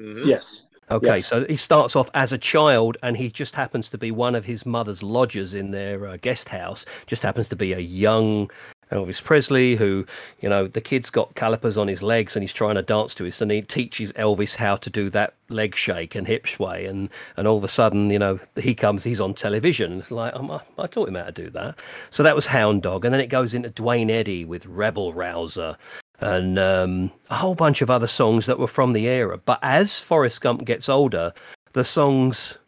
Mhm. 0.00 0.26
Yes. 0.26 0.62
Okay, 0.88 1.16
Yes. 1.16 1.26
so 1.26 1.44
he 1.46 1.56
starts 1.56 1.96
off 1.96 2.08
as 2.14 2.32
a 2.32 2.38
child, 2.38 2.96
and 3.02 3.16
he 3.16 3.28
just 3.28 3.56
happens 3.56 3.88
to 3.88 3.98
be 3.98 4.12
one 4.12 4.36
of 4.36 4.44
his 4.44 4.64
mother's 4.64 5.02
lodgers 5.02 5.52
in 5.52 5.72
their 5.72 6.06
uh, 6.06 6.16
guest 6.18 6.48
house. 6.48 6.86
Just 7.08 7.24
happens 7.24 7.48
to 7.48 7.56
be 7.56 7.72
a 7.72 7.80
young 7.80 8.48
Elvis 8.92 9.22
Presley 9.22 9.74
who, 9.74 10.06
you 10.40 10.48
know, 10.48 10.68
the 10.68 10.80
kid's 10.80 11.10
got 11.10 11.34
calipers 11.34 11.76
on 11.76 11.88
his 11.88 12.02
legs, 12.02 12.36
and 12.36 12.42
he's 12.42 12.52
trying 12.52 12.76
to 12.76 12.82
dance 12.82 13.14
to 13.16 13.26
us, 13.26 13.40
and 13.40 13.50
he 13.50 13.62
teaches 13.62 14.12
Elvis 14.12 14.54
how 14.54 14.76
to 14.76 14.90
do 14.90 15.10
that 15.10 15.34
leg 15.48 15.74
shake 15.74 16.14
and 16.14 16.26
hip 16.26 16.46
sway, 16.46 16.86
and 16.86 17.08
and 17.36 17.48
all 17.48 17.56
of 17.56 17.64
a 17.64 17.68
sudden, 17.68 18.10
you 18.10 18.18
know, 18.18 18.38
he 18.56 18.74
comes, 18.74 19.02
he's 19.02 19.20
on 19.20 19.34
television. 19.34 19.98
It's 19.98 20.10
like 20.10 20.34
I, 20.34 20.60
I 20.78 20.86
taught 20.86 21.08
him 21.08 21.16
how 21.16 21.24
to 21.24 21.32
do 21.32 21.50
that. 21.50 21.76
So 22.10 22.22
that 22.22 22.36
was 22.36 22.46
Hound 22.46 22.82
Dog, 22.82 23.04
and 23.04 23.12
then 23.12 23.20
it 23.20 23.28
goes 23.28 23.54
into 23.54 23.70
Duane 23.70 24.10
Eddy 24.10 24.44
with 24.44 24.66
Rebel 24.66 25.12
Rouser 25.12 25.76
and 26.20 26.58
um, 26.58 27.10
a 27.28 27.34
whole 27.34 27.54
bunch 27.54 27.82
of 27.82 27.90
other 27.90 28.06
songs 28.06 28.46
that 28.46 28.58
were 28.58 28.66
from 28.66 28.92
the 28.92 29.06
era. 29.06 29.38
But 29.38 29.58
as 29.62 29.98
Forrest 29.98 30.40
Gump 30.40 30.64
gets 30.64 30.88
older, 30.88 31.32
the 31.72 31.84
songs 31.84 32.58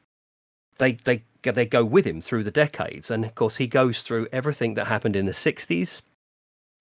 they 0.79 0.93
they 1.05 1.23
they 1.43 1.65
go 1.65 1.85
with 1.85 2.07
him 2.07 2.21
through 2.21 2.45
the 2.45 2.51
decades, 2.51 3.11
and 3.11 3.25
of 3.25 3.35
course 3.35 3.57
he 3.57 3.67
goes 3.67 4.03
through 4.03 4.29
everything 4.33 4.75
that 4.75 4.87
happened 4.87 5.17
in 5.17 5.27
the 5.27 5.33
'60s 5.33 6.03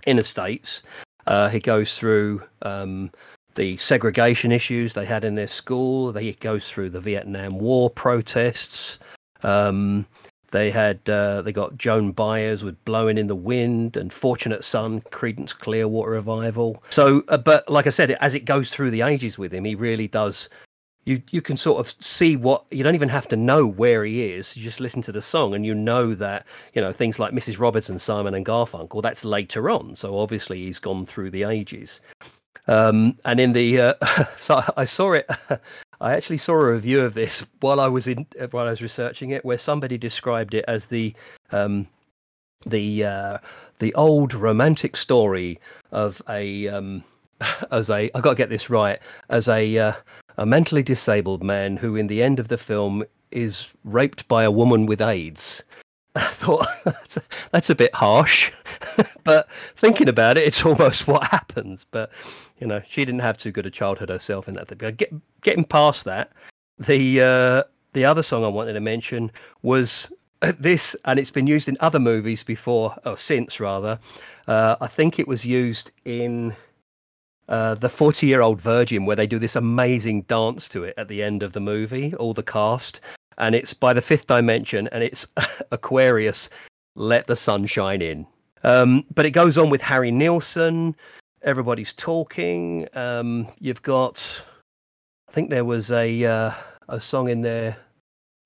in 0.05 0.17
the 0.17 0.23
states. 0.23 0.83
Uh, 1.25 1.49
he 1.49 1.59
goes 1.59 1.97
through 1.97 2.41
um, 2.61 3.11
the 3.55 3.77
segregation 3.77 4.51
issues 4.51 4.93
they 4.93 5.05
had 5.05 5.23
in 5.23 5.35
their 5.35 5.47
school. 5.47 6.13
He 6.13 6.33
goes 6.33 6.69
through 6.69 6.91
the 6.91 7.01
Vietnam 7.01 7.59
War 7.59 7.89
protests. 7.89 8.99
Um, 9.43 10.05
they 10.51 10.71
had 10.71 11.07
uh, 11.09 11.41
they 11.41 11.51
got 11.51 11.77
Joan 11.77 12.11
Baez 12.11 12.63
with 12.63 12.83
"Blowing 12.85 13.17
in 13.17 13.27
the 13.27 13.35
Wind" 13.35 13.97
and 13.97 14.13
"Fortunate 14.13 14.63
Son," 14.63 15.01
Creedence 15.11 15.57
Clearwater 15.57 16.11
Revival. 16.11 16.81
So, 16.89 17.23
uh, 17.27 17.37
but 17.37 17.69
like 17.69 17.85
I 17.85 17.89
said, 17.89 18.11
as 18.11 18.33
it 18.33 18.45
goes 18.45 18.69
through 18.69 18.91
the 18.91 19.01
ages 19.01 19.37
with 19.37 19.53
him, 19.53 19.65
he 19.65 19.75
really 19.75 20.07
does. 20.07 20.49
You 21.07 21.21
you 21.31 21.41
can 21.41 21.55
sort 21.55 21.79
of 21.79 21.95
see 22.03 22.35
what 22.35 22.65
you 22.69 22.83
don't 22.83 22.93
even 22.93 23.07
have 23.07 23.29
to 23.29 23.37
know 23.37 23.65
where 23.65 24.03
he 24.03 24.25
is. 24.25 24.57
You 24.57 24.63
just 24.63 24.81
listen 24.81 25.01
to 25.03 25.13
the 25.13 25.21
song 25.21 25.53
and 25.55 25.65
you 25.65 25.73
know 25.73 26.13
that 26.15 26.45
you 26.73 26.81
know 26.81 26.91
things 26.91 27.17
like 27.17 27.31
Mrs. 27.31 27.57
Robertson, 27.57 27.97
Simon 27.97 28.33
and 28.33 28.45
Garfunkel. 28.45 29.01
That's 29.01 29.23
later 29.23 29.69
on. 29.69 29.95
So 29.95 30.19
obviously 30.19 30.65
he's 30.65 30.79
gone 30.79 31.05
through 31.05 31.31
the 31.31 31.43
ages. 31.43 32.01
Um, 32.67 33.17
and 33.23 33.39
in 33.39 33.53
the 33.53 33.79
uh, 33.79 33.93
so 34.37 34.61
I 34.75 34.83
saw 34.83 35.13
it. 35.13 35.29
I 36.01 36.11
actually 36.11 36.39
saw 36.39 36.55
a 36.55 36.73
review 36.73 37.01
of 37.01 37.13
this 37.13 37.45
while 37.61 37.79
I 37.79 37.87
was 37.87 38.07
in 38.07 38.27
while 38.51 38.67
I 38.67 38.71
was 38.71 38.81
researching 38.81 39.29
it, 39.29 39.45
where 39.45 39.57
somebody 39.57 39.97
described 39.97 40.53
it 40.53 40.65
as 40.67 40.87
the 40.87 41.13
um, 41.53 41.87
the 42.65 43.05
uh, 43.05 43.37
the 43.79 43.93
old 43.93 44.33
romantic 44.33 44.97
story 44.97 45.61
of 45.93 46.21
a 46.27 46.67
um, 46.67 47.01
as 47.71 47.89
a 47.89 48.09
I 48.13 48.19
got 48.19 48.31
to 48.31 48.35
get 48.35 48.49
this 48.49 48.69
right 48.69 48.99
as 49.29 49.47
a 49.47 49.77
uh, 49.77 49.93
a 50.37 50.45
mentally 50.45 50.83
disabled 50.83 51.43
man 51.43 51.77
who, 51.77 51.95
in 51.95 52.07
the 52.07 52.21
end 52.21 52.39
of 52.39 52.47
the 52.47 52.57
film, 52.57 53.03
is 53.31 53.69
raped 53.83 54.27
by 54.27 54.43
a 54.43 54.51
woman 54.51 54.85
with 54.85 55.01
AIDS. 55.01 55.63
I 56.15 56.21
thought 56.21 56.67
that's 56.85 57.17
a, 57.17 57.21
that's 57.51 57.69
a 57.69 57.75
bit 57.75 57.93
harsh, 57.93 58.51
but 59.23 59.47
thinking 59.75 60.09
about 60.09 60.37
it, 60.37 60.45
it's 60.45 60.65
almost 60.65 61.07
what 61.07 61.27
happens. 61.27 61.85
But 61.89 62.11
you 62.59 62.67
know, 62.67 62.81
she 62.87 63.05
didn't 63.05 63.21
have 63.21 63.37
too 63.37 63.51
good 63.51 63.65
a 63.65 63.71
childhood 63.71 64.09
herself 64.09 64.47
in 64.47 64.55
that. 64.55 64.67
But 64.67 64.97
get, 64.97 65.13
getting 65.41 65.63
past 65.63 66.05
that, 66.05 66.31
the 66.79 67.21
uh, 67.21 67.63
the 67.93 68.05
other 68.05 68.23
song 68.23 68.43
I 68.43 68.47
wanted 68.47 68.73
to 68.73 68.79
mention 68.79 69.31
was 69.61 70.11
this, 70.41 70.95
and 71.05 71.19
it's 71.19 71.31
been 71.31 71.47
used 71.47 71.67
in 71.67 71.77
other 71.79 71.99
movies 71.99 72.43
before, 72.43 72.95
or 73.05 73.17
since 73.17 73.59
rather. 73.59 73.99
Uh, 74.47 74.75
I 74.79 74.87
think 74.87 75.19
it 75.19 75.27
was 75.27 75.45
used 75.45 75.91
in 76.05 76.55
uh, 77.49 77.75
the 77.75 77.89
40 77.89 78.27
year 78.27 78.41
old 78.41 78.61
virgin 78.61 79.05
where 79.05 79.15
they 79.15 79.27
do 79.27 79.39
this 79.39 79.55
amazing 79.55 80.23
dance 80.23 80.67
to 80.69 80.83
it 80.83 80.93
at 80.97 81.07
the 81.07 81.23
end 81.23 81.43
of 81.43 81.53
the 81.53 81.59
movie 81.59 82.13
all 82.15 82.33
the 82.33 82.43
cast. 82.43 82.99
And 83.37 83.55
it's 83.55 83.73
by 83.73 83.93
the 83.93 84.01
fifth 84.01 84.27
dimension 84.27 84.89
and 84.91 85.03
it's 85.03 85.27
aquarius 85.71 86.49
let 86.95 87.27
the 87.27 87.35
sun 87.35 87.65
shine 87.65 88.01
in. 88.01 88.25
Um, 88.63 89.05
but 89.13 89.25
it 89.25 89.31
goes 89.31 89.57
on 89.57 89.69
with 89.69 89.81
harry 89.81 90.11
nilsson. 90.11 90.95
Everybody's 91.43 91.93
talking. 91.93 92.87
Um, 92.93 93.47
you've 93.59 93.81
got 93.81 94.43
i 95.29 95.31
think 95.31 95.49
there 95.49 95.65
was 95.65 95.91
a 95.91 96.25
uh, 96.25 96.51
a 96.89 96.99
song 96.99 97.29
in 97.29 97.41
there 97.41 97.77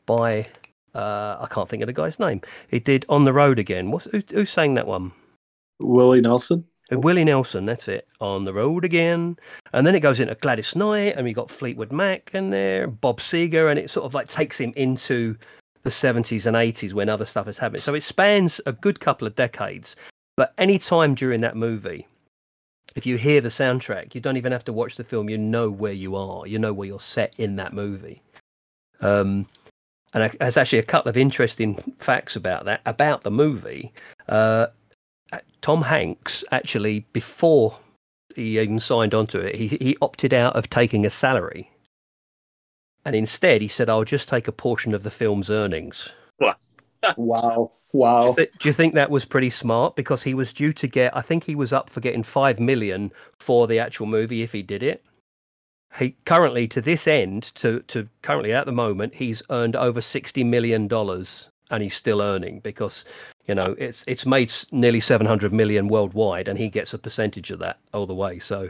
by 0.06 0.48
uh, 0.94 1.38
i 1.40 1.48
can't 1.50 1.70
think 1.70 1.82
of 1.82 1.88
the 1.88 1.94
guy's 1.94 2.20
name. 2.20 2.42
He 2.68 2.80
did 2.80 3.06
on 3.10 3.24
the 3.24 3.34
road 3.34 3.58
again. 3.58 3.92
What's 3.92 4.06
who, 4.06 4.22
who 4.32 4.46
sang 4.46 4.76
that 4.76 4.88
one? 4.88 5.12
Willie 5.80 6.22
Nelson. 6.22 6.66
Uh, 6.92 7.00
Willie 7.00 7.24
Nelson, 7.24 7.66
that's 7.66 7.88
it. 7.88 8.08
On 8.20 8.46
the 8.46 8.54
road 8.54 8.86
again. 8.86 9.38
And 9.74 9.86
then 9.86 9.96
it 9.96 10.02
goes 10.02 10.20
into 10.20 10.36
Gladys 10.36 10.76
Knight, 10.76 11.16
and 11.16 11.24
we 11.24 11.34
got 11.34 11.52
Fleetwood 11.52 11.92
Mac 11.92 12.32
in 12.34 12.50
there, 12.50 12.88
Bob 12.88 13.20
Seger, 13.20 13.70
and 13.70 13.80
it 13.80 13.90
sort 13.90 14.06
of 14.06 14.14
like 14.14 14.28
takes 14.28 14.60
him 14.60 14.74
into 14.76 15.36
the 15.84 15.90
70s 15.90 16.46
and 16.46 16.56
80s 16.56 16.94
when 16.94 17.10
other 17.10 17.26
stuff 17.26 17.48
is 17.48 17.58
happening. 17.58 17.82
So 17.82 17.96
it 17.96 18.04
spans 18.04 18.62
a 18.66 18.74
good 18.74 19.00
couple 19.00 19.28
of 19.28 19.36
decades. 19.36 19.96
But 20.38 20.54
any 20.58 20.80
time 20.80 21.16
during 21.16 21.42
that 21.42 21.56
movie, 21.56 22.08
if 22.96 23.06
you 23.06 23.18
hear 23.18 23.42
the 23.42 23.50
soundtrack, 23.50 24.14
you 24.14 24.22
don't 24.22 24.38
even 24.38 24.52
have 24.52 24.66
to 24.66 24.74
watch 24.74 24.96
the 24.96 25.04
film. 25.04 25.30
You 25.30 25.38
know 25.38 25.70
where 25.70 25.94
you 25.94 26.16
are. 26.16 26.46
You 26.46 26.60
know 26.60 26.74
where 26.74 26.88
you're 26.88 27.00
set 27.00 27.34
in 27.38 27.56
that 27.56 27.74
movie. 27.74 28.22
Um, 29.02 29.48
and 30.14 30.32
there's 30.40 30.58
actually 30.58 30.80
a 30.80 30.84
couple 30.84 31.10
of 31.10 31.18
interesting 31.18 31.96
facts 32.00 32.36
about 32.36 32.66
that 32.66 32.82
about 32.86 33.24
the 33.24 33.32
movie. 33.32 33.94
Uh, 34.28 34.68
Tom 35.62 35.82
Hanks 35.84 36.44
actually 36.52 37.06
before 37.14 37.78
he 38.36 38.60
even 38.60 38.80
signed 38.80 39.14
onto 39.14 39.40
it, 39.40 39.56
he 39.56 39.68
he 39.68 39.98
opted 40.02 40.34
out 40.34 40.56
of 40.56 40.70
taking 40.70 41.06
a 41.06 41.10
salary, 41.10 41.70
and 43.06 43.16
instead 43.16 43.62
he 43.62 43.68
said, 43.68 43.90
"I'll 43.90 44.04
just 44.04 44.30
take 44.30 44.48
a 44.48 44.52
portion 44.52 44.94
of 44.94 45.04
the 45.04 45.12
film's 45.12 45.50
earnings." 45.50 46.10
Wow. 46.40 46.56
Do 47.94 47.98
Wow. 47.98 48.28
you, 48.28 48.34
thi- 48.36 48.50
do 48.60 48.70
you 48.70 48.74
think 48.74 48.94
that 48.94 49.10
was 49.12 49.26
pretty 49.26 49.50
smart? 49.50 49.98
Because 49.98 50.24
he 50.24 50.34
was 50.34 50.54
due 50.54 50.72
to 50.72 50.88
get, 50.88 51.14
I 51.16 51.20
think 51.22 51.44
he 51.44 51.56
was 51.56 51.74
up 51.74 51.90
for 51.90 52.00
getting 52.00 52.24
five 52.24 52.58
million 52.58 53.12
for 53.42 53.68
the 53.68 53.80
actual 53.80 54.06
movie 54.06 54.44
if 54.44 54.54
he 54.54 54.62
did 54.62 54.82
it. 54.82 55.04
He 56.00 56.16
currently, 56.26 56.70
to 56.70 56.82
this 56.82 57.06
end, 57.06 57.44
to 57.56 57.82
to 57.88 58.08
currently 58.22 58.54
at 58.54 58.66
the 58.66 58.72
moment, 58.72 59.16
he's 59.16 59.44
earned 59.50 59.76
over 59.76 60.00
sixty 60.00 60.42
million 60.44 60.88
dollars, 60.88 61.50
and 61.72 61.82
he's 61.82 61.96
still 61.96 62.22
earning 62.22 62.60
because 62.60 63.06
you 63.48 63.56
know 63.56 63.76
it's 63.80 64.04
it's 64.08 64.26
made 64.26 64.52
nearly 64.72 65.00
seven 65.00 65.26
hundred 65.26 65.52
million 65.54 65.88
worldwide, 65.88 66.48
and 66.48 66.60
he 66.60 66.70
gets 66.70 66.94
a 66.94 66.98
percentage 67.00 67.50
of 67.52 67.60
that 67.60 67.80
all 67.94 68.06
the 68.06 68.14
way. 68.14 68.40
So 68.40 68.70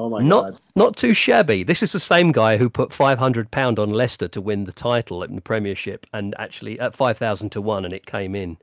Oh 0.00 0.08
my 0.08 0.22
not 0.22 0.52
god. 0.52 0.60
not 0.76 0.96
too 0.96 1.12
shabby. 1.12 1.64
This 1.64 1.82
is 1.82 1.90
the 1.90 1.98
same 1.98 2.30
guy 2.30 2.56
who 2.56 2.70
put 2.70 2.92
five 2.92 3.18
hundred 3.18 3.50
pound 3.50 3.78
on 3.80 3.90
Leicester 3.90 4.28
to 4.28 4.40
win 4.40 4.64
the 4.64 4.72
title 4.72 5.24
in 5.24 5.34
the 5.34 5.40
Premiership, 5.40 6.06
and 6.12 6.36
actually 6.38 6.78
at 6.78 6.94
five 6.94 7.18
thousand 7.18 7.50
to 7.50 7.60
one, 7.60 7.84
and 7.84 7.92
it 7.92 8.06
came 8.06 8.36
in. 8.36 8.58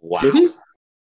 Wow. 0.00 0.20
Did 0.20 0.34
he? 0.34 0.40
Did 0.46 0.54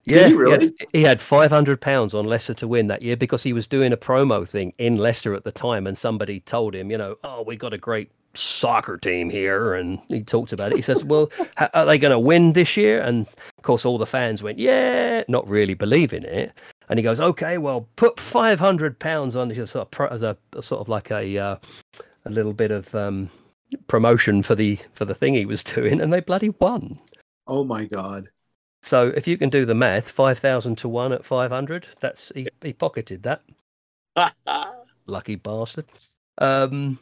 Yeah, 0.04 0.28
he 0.28 0.34
really? 0.34 0.66
had, 0.66 0.74
he 0.92 1.02
had 1.04 1.22
five 1.22 1.50
hundred 1.50 1.80
pounds 1.80 2.14
on 2.14 2.26
Leicester 2.26 2.54
to 2.56 2.68
win 2.68 2.88
that 2.88 3.02
year 3.04 3.16
because 3.16 3.42
he 3.42 3.54
was 3.54 3.66
doing 3.66 3.94
a 3.94 3.98
promo 3.98 4.46
thing 4.46 4.74
in 4.78 4.98
Leicester 4.98 5.34
at 5.34 5.46
the 5.46 5.52
time, 5.52 5.88
and 5.88 5.98
somebody 5.98 6.42
told 6.42 6.76
him, 6.76 6.92
you 6.92 6.98
know, 6.98 7.16
oh, 7.24 7.42
we 7.42 7.56
got 7.56 7.74
a 7.74 7.78
great 7.78 8.12
soccer 8.36 8.98
team 8.98 9.30
here, 9.30 9.74
and 9.74 10.00
he 10.08 10.24
talked 10.24 10.54
about 10.54 10.72
it. 10.72 10.78
He 10.78 10.82
says, 10.82 11.04
well, 11.04 11.32
how, 11.56 11.70
are 11.74 11.86
they 11.86 11.98
going 11.98 12.12
to 12.12 12.20
win 12.20 12.54
this 12.54 12.76
year? 12.78 13.02
And 13.02 13.28
of 13.28 13.64
course, 13.64 13.86
all 13.86 13.98
the 13.98 14.06
fans 14.06 14.44
went, 14.44 14.60
yeah, 14.60 15.24
not 15.28 15.48
really 15.48 15.74
believing 15.74 16.24
it. 16.24 16.54
And 16.90 17.00
he 17.00 17.04
goes, 17.04 17.20
okay, 17.20 17.58
well, 17.58 17.88
put 17.96 18.20
five 18.20 18.60
hundred 18.60 19.00
pounds 19.00 19.36
on 19.36 19.52
as 19.52 19.76
a, 19.76 19.86
pro- 19.86 20.08
as 20.08 20.22
a, 20.22 20.38
a 20.54 20.62
sort 20.62 20.82
of 20.82 20.90
like 20.90 21.12
a 21.12 21.38
uh, 21.38 21.56
a 22.26 22.30
little 22.30 22.54
bit 22.54 22.72
of 22.72 22.94
um, 22.94 23.30
promotion 23.88 24.44
for 24.44 24.56
the 24.56 24.78
for 24.94 25.06
the 25.06 25.16
thing 25.16 25.34
he 25.34 25.46
was 25.46 25.64
doing, 25.76 26.02
and 26.02 26.12
they 26.12 26.20
bloody 26.20 26.50
won. 26.50 27.00
Oh 27.48 27.64
my 27.64 27.86
god. 27.86 28.30
So 28.82 29.14
if 29.16 29.28
you 29.28 29.38
can 29.38 29.50
do 29.50 29.66
the 29.66 29.76
math, 29.76 30.10
five 30.10 30.40
thousand 30.40 30.78
to 30.80 30.90
one 30.90 31.14
at 31.14 31.26
five 31.26 31.52
hundred, 31.52 31.88
that's 32.02 32.32
he, 32.36 32.48
he 32.62 32.74
pocketed 32.74 33.24
that. 33.24 33.42
Lucky 35.06 35.36
bastard. 35.36 35.86
Um, 36.38 37.00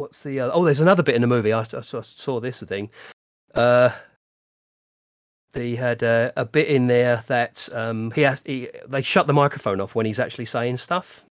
what's 0.00 0.22
the 0.22 0.40
other? 0.40 0.52
Oh, 0.54 0.64
there's 0.64 0.80
another 0.80 1.02
bit 1.02 1.14
in 1.14 1.20
the 1.20 1.28
movie. 1.28 1.52
I, 1.52 1.60
I 1.60 1.64
saw- 1.64 1.98
I 1.98 2.02
saw 2.02 2.40
this 2.40 2.60
thing. 2.60 2.90
Uh, 3.54 3.90
he 5.54 5.76
had 5.76 6.02
uh, 6.02 6.32
a 6.36 6.44
bit 6.44 6.68
in 6.68 6.86
there 6.86 7.24
that 7.26 7.68
um, 7.72 8.10
he 8.12 8.22
has. 8.22 8.42
He, 8.44 8.68
they 8.88 9.02
shut 9.02 9.26
the 9.26 9.32
microphone 9.32 9.80
off 9.80 9.94
when 9.94 10.06
he's 10.06 10.20
actually 10.20 10.46
saying 10.46 10.78
stuff. 10.78 11.24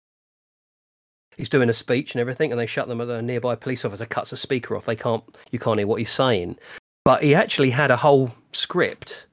He's 1.37 1.51
doing 1.51 1.69
a 1.69 1.75
speech 1.75 2.15
and 2.15 2.21
everything, 2.21 2.51
and 2.51 2.59
they 2.59 2.67
shut 2.67 2.89
them. 2.89 3.01
At 3.01 3.09
a 3.09 3.23
nearby 3.23 3.55
police 3.55 3.85
officer 3.85 4.07
cuts 4.07 4.31
the 4.31 4.37
speaker 4.37 4.77
off. 4.77 4.87
They 4.87 4.97
can't. 4.97 5.23
You 5.51 5.59
can't 5.59 5.79
hear 5.79 5.87
what 5.87 6.01
he's 6.01 6.11
saying. 6.11 6.59
But 7.05 7.23
he 7.23 7.35
actually 7.35 7.71
had 7.71 7.91
a 7.91 7.97
whole 7.97 8.33
script 8.53 9.27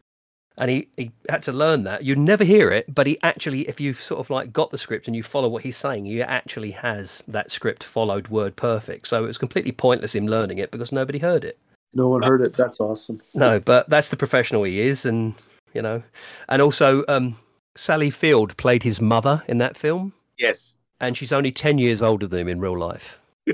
and 0.57 0.69
he, 0.69 0.87
he 0.97 1.11
had 1.29 1.41
to 1.43 1.51
learn 1.51 1.83
that. 1.83 2.03
You'd 2.03 2.19
never 2.19 2.43
hear 2.43 2.71
it 2.71 2.93
but 2.93 3.07
he 3.07 3.17
actually 3.23 3.67
if 3.67 3.79
you 3.79 3.93
sort 3.93 4.19
of 4.19 4.29
like 4.29 4.53
got 4.53 4.71
the 4.71 4.77
script 4.77 5.07
and 5.07 5.15
you 5.15 5.23
follow 5.23 5.49
what 5.49 5.63
he's 5.63 5.77
saying 5.77 6.05
he 6.05 6.21
actually 6.21 6.71
has 6.71 7.23
that 7.27 7.51
script 7.51 7.83
followed 7.83 8.27
word 8.27 8.55
perfect. 8.55 9.07
So 9.07 9.23
it 9.23 9.27
was 9.27 9.37
completely 9.37 9.71
pointless 9.71 10.15
him 10.15 10.27
learning 10.27 10.59
it 10.59 10.71
because 10.71 10.91
nobody 10.91 11.19
heard 11.19 11.43
it. 11.43 11.57
No 11.93 12.09
one 12.09 12.23
heard 12.23 12.41
it. 12.41 12.55
That's 12.55 12.79
awesome. 12.79 13.19
no 13.33 13.59
but 13.59 13.89
that's 13.89 14.09
the 14.09 14.17
professional 14.17 14.63
he 14.63 14.81
is 14.81 15.05
and 15.05 15.33
you 15.73 15.81
know. 15.81 16.03
And 16.49 16.61
also 16.61 17.03
um 17.07 17.37
sally 17.75 18.09
field 18.11 18.55
played 18.57 18.83
his 18.83 19.01
mother 19.01 19.43
in 19.47 19.57
that 19.59 19.77
film. 19.77 20.13
Yes. 20.37 20.73
and 20.99 21.15
she's 21.17 21.31
only 21.31 21.51
10 21.51 21.77
years 21.77 22.01
older 22.01 22.27
than 22.27 22.39
him 22.39 22.47
in 22.47 22.59
real 22.59 22.77
life. 22.77 23.19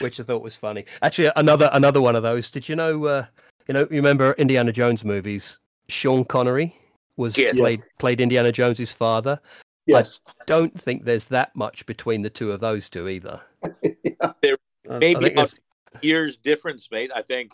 Which 0.00 0.20
i 0.20 0.22
thought 0.22 0.42
was 0.42 0.56
funny. 0.56 0.84
Actually 1.00 1.32
another 1.36 1.70
another 1.72 2.00
one 2.00 2.14
of 2.14 2.22
those. 2.22 2.50
Did 2.50 2.68
you 2.68 2.76
know 2.76 3.04
uh 3.06 3.26
you 3.68 3.74
know 3.74 3.80
you 3.90 3.96
remember 3.96 4.32
indiana 4.38 4.72
jones 4.72 5.04
movies 5.04 5.58
sean 5.88 6.24
connery 6.24 6.74
was 7.16 7.36
Yes. 7.36 7.56
played 7.56 7.78
played 7.98 8.20
indiana 8.20 8.52
jones's 8.52 8.92
father 8.92 9.38
Yes. 9.86 10.20
don't 10.46 10.78
think 10.80 11.04
there's 11.04 11.24
that 11.26 11.54
much 11.56 11.84
between 11.86 12.22
the 12.22 12.30
two 12.30 12.52
of 12.52 12.60
those 12.60 12.88
two 12.88 13.08
either 13.08 13.40
There 14.42 14.56
I- 14.90 14.94
I 14.94 14.98
Maybe 14.98 15.26
about 15.26 15.34
there's- 15.34 15.60
years 16.00 16.36
difference, 16.38 16.88
mate. 16.90 17.10
I 17.14 17.22
think. 17.22 17.52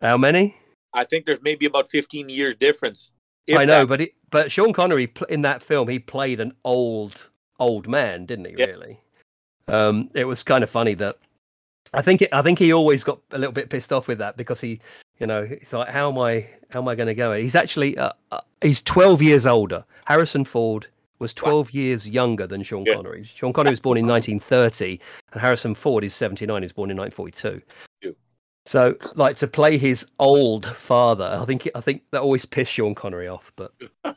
how 0.00 0.16
many 0.16 0.56
I 0.94 1.04
think 1.04 1.24
there's 1.26 1.40
maybe 1.42 1.64
about 1.66 1.88
15 1.88 2.28
years 2.28 2.54
difference. 2.54 3.12
I 3.50 3.64
know 3.64 3.80
that. 3.80 3.88
but 3.88 4.00
it, 4.02 4.12
but 4.30 4.52
sean 4.52 4.72
connery 4.72 5.12
in 5.28 5.40
that 5.42 5.62
film 5.62 5.88
he 5.88 5.98
played 5.98 6.38
an 6.40 6.52
old 6.64 7.28
old 7.58 7.88
man 7.88 8.26
didn't 8.26 8.44
he 8.46 8.54
Yeah. 8.56 8.66
really 8.66 9.00
um 9.68 10.10
it 10.14 10.24
was 10.24 10.42
kind 10.42 10.62
of 10.64 10.70
funny 10.70 10.94
that 10.94 11.18
i 11.94 12.02
think 12.02 12.22
it, 12.22 12.28
i 12.32 12.42
think 12.42 12.58
he 12.58 12.72
always 12.72 13.04
got 13.04 13.20
a 13.30 13.38
little 13.38 13.52
bit 13.52 13.70
pissed 13.70 13.92
off 13.92 14.08
with 14.08 14.18
that 14.18 14.36
because 14.36 14.60
he 14.60 14.80
you 15.18 15.26
know 15.26 15.44
he 15.44 15.58
like 15.76 15.88
how 15.88 16.10
am 16.10 16.18
i 16.18 16.46
how 16.70 16.80
am 16.80 16.88
i 16.88 16.94
going 16.94 17.06
to 17.06 17.14
go 17.14 17.32
he's 17.38 17.54
actually 17.54 17.96
uh, 17.98 18.12
uh, 18.30 18.40
he's 18.60 18.80
12 18.82 19.22
years 19.22 19.46
older 19.46 19.84
harrison 20.06 20.44
ford 20.44 20.86
was 21.18 21.32
12 21.34 21.70
years 21.70 22.08
younger 22.08 22.46
than 22.46 22.62
sean 22.62 22.84
Yeah. 22.86 22.94
connery 22.96 23.24
sean 23.24 23.52
connery 23.52 23.72
was 23.72 23.80
born 23.80 23.98
in 23.98 24.06
1930 24.06 25.00
and 25.32 25.40
harrison 25.40 25.74
ford 25.74 26.02
is 26.04 26.14
79 26.14 26.62
he's 26.62 26.72
born 26.72 26.90
in 26.90 26.96
1942 26.96 27.62
Yeah. 28.02 28.12
so 28.64 28.96
like 29.14 29.36
to 29.36 29.46
play 29.46 29.78
his 29.78 30.06
old 30.18 30.66
father 30.66 31.38
i 31.40 31.44
think 31.44 31.68
i 31.74 31.80
think 31.80 32.02
that 32.10 32.22
always 32.22 32.44
pissed 32.46 32.72
sean 32.72 32.94
connery 32.94 33.28
off 33.28 33.52
but 33.56 33.72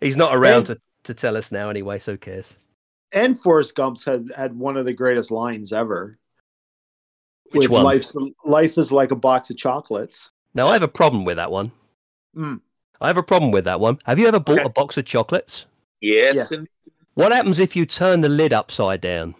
he's 0.00 0.16
not 0.16 0.34
around 0.34 0.64
to, 0.64 0.78
to 1.04 1.14
tell 1.14 1.36
us 1.36 1.52
now 1.52 1.68
anyway 1.70 1.98
so 1.98 2.12
who 2.12 2.18
cares 2.18 2.56
And 3.12 3.38
Forrest 3.38 3.76
Gump's 3.76 4.04
had 4.04 4.32
had 4.36 4.58
one 4.58 4.76
of 4.76 4.86
the 4.86 4.92
greatest 4.92 5.30
lines 5.30 5.72
ever. 5.72 6.18
Which 7.58 7.68
one? 7.70 7.84
Life's, 7.84 8.16
life 8.44 8.76
is 8.78 8.90
like 8.92 9.10
a 9.10 9.16
box 9.16 9.50
of 9.50 9.56
chocolates. 9.56 10.30
now 10.54 10.66
i 10.68 10.72
have 10.72 10.82
a 10.82 10.88
problem 10.88 11.24
with 11.24 11.36
that 11.36 11.50
one 11.50 11.70
Mm. 12.36 12.60
i 13.00 13.06
have 13.06 13.16
a 13.16 13.22
problem 13.22 13.52
with 13.52 13.64
that 13.64 13.78
one 13.80 13.98
have 14.04 14.18
you 14.18 14.26
ever 14.26 14.40
bought 14.40 14.60
Okay. 14.60 14.66
a 14.66 14.70
box 14.80 14.96
of 14.96 15.04
chocolates 15.04 15.66
Yes. 16.00 16.34
Yes. 16.50 16.64
what 17.14 17.32
happens 17.32 17.58
if 17.60 17.74
you 17.76 17.86
turn 17.86 18.20
the 18.22 18.28
lid 18.28 18.52
upside 18.52 19.00
down 19.00 19.34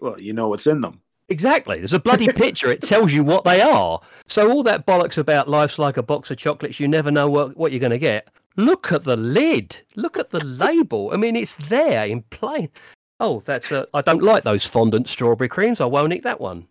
Well, 0.00 0.18
you 0.20 0.32
know 0.32 0.48
what's 0.48 0.66
in 0.66 0.80
them. 0.80 1.00
Exactly. 1.28 1.78
There's 1.78 1.92
a 1.92 2.00
bloody 2.00 2.26
picture. 2.44 2.70
It 2.72 2.82
tells 2.82 3.12
you 3.12 3.22
what 3.22 3.44
they 3.44 3.60
are. 3.60 4.00
So 4.26 4.50
all 4.50 4.62
that 4.64 4.86
bollocks 4.86 5.18
about 5.18 5.48
life's 5.48 5.78
like 5.78 5.96
a 5.96 6.02
box 6.02 6.30
of 6.30 6.38
chocolates, 6.38 6.80
you 6.80 6.88
never 6.88 7.10
know 7.10 7.28
what, 7.28 7.56
what 7.56 7.70
you're 7.70 7.80
going 7.80 7.90
to 7.90 7.98
get. 7.98 8.28
Look 8.56 8.90
at 8.92 9.04
the 9.04 9.16
lid. 9.16 9.76
Look 9.94 10.16
at 10.16 10.30
the 10.30 10.42
label. 10.44 11.10
I 11.12 11.16
mean, 11.16 11.36
it's 11.36 11.54
there 11.68 12.04
in 12.06 12.22
plain. 12.30 12.68
Oh, 13.20 13.40
that's 13.44 13.70
a. 13.70 13.86
I 13.94 14.00
don't 14.00 14.22
like 14.22 14.42
those 14.42 14.64
fondant 14.66 15.08
strawberry 15.08 15.48
creams. 15.48 15.80
I 15.80 15.84
won't 15.84 16.12
eat 16.12 16.22
that 16.24 16.40
one. 16.40 16.66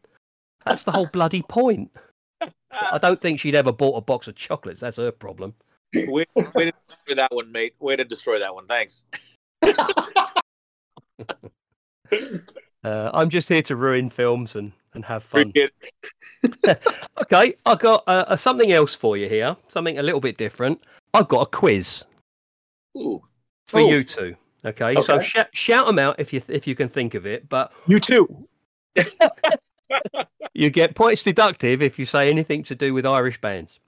That's 0.65 0.83
the 0.83 0.91
whole 0.91 1.07
bloody 1.07 1.43
point. 1.43 1.91
I 2.91 2.97
don't 2.97 3.21
think 3.21 3.39
she'd 3.39 3.55
ever 3.55 3.71
bought 3.71 3.97
a 3.97 4.01
box 4.01 4.27
of 4.27 4.35
chocolates. 4.35 4.81
That's 4.81 4.97
her 4.97 5.11
problem. 5.11 5.53
Way, 5.95 6.25
way 6.35 6.65
to 6.65 6.73
destroy 6.87 7.15
that 7.15 7.33
one, 7.33 7.51
mate. 7.51 7.75
Way 7.79 7.95
to 7.95 8.03
destroy 8.05 8.39
that 8.39 8.53
one. 8.53 8.65
Thanks. 8.67 9.03
Uh, 12.81 13.11
I'm 13.13 13.29
just 13.29 13.49
here 13.49 13.61
to 13.63 13.75
ruin 13.75 14.09
films 14.09 14.55
and, 14.55 14.71
and 14.93 15.03
have 15.05 15.23
fun. 15.23 15.53
Okay, 17.21 17.55
I've 17.65 17.79
got 17.79 18.03
uh, 18.07 18.23
uh, 18.29 18.35
something 18.37 18.71
else 18.71 18.95
for 18.95 19.17
you 19.17 19.27
here. 19.27 19.57
Something 19.67 19.99
a 19.99 20.01
little 20.01 20.21
bit 20.21 20.37
different. 20.37 20.81
I've 21.13 21.27
got 21.27 21.41
a 21.41 21.45
quiz 21.45 22.05
Ooh. 22.97 23.21
for 23.67 23.81
Oh. 23.81 23.89
you 23.89 24.03
two. 24.05 24.37
Okay, 24.65 24.95
so 25.01 25.19
sh- 25.19 25.37
shout 25.53 25.87
them 25.87 25.99
out 25.99 26.19
if 26.19 26.33
you 26.33 26.41
if 26.49 26.67
you 26.67 26.75
can 26.75 26.89
think 26.89 27.13
of 27.13 27.25
it. 27.25 27.47
But 27.47 27.71
You 27.87 27.99
too. 27.99 28.47
you 30.53 30.69
get 30.69 30.95
points 30.95 31.23
deductive 31.23 31.81
if 31.81 31.97
you 31.97 32.05
say 32.05 32.29
anything 32.29 32.63
to 32.63 32.75
do 32.75 32.93
with 32.93 33.05
Irish 33.05 33.39
bands. 33.41 33.79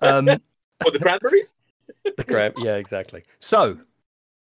Um, 0.00 0.28
Oh, 0.84 0.90
the 0.90 0.98
cranberries? 0.98 1.54
the 2.16 2.24
crap, 2.24 2.54
yeah, 2.58 2.74
exactly. 2.74 3.22
So, 3.38 3.78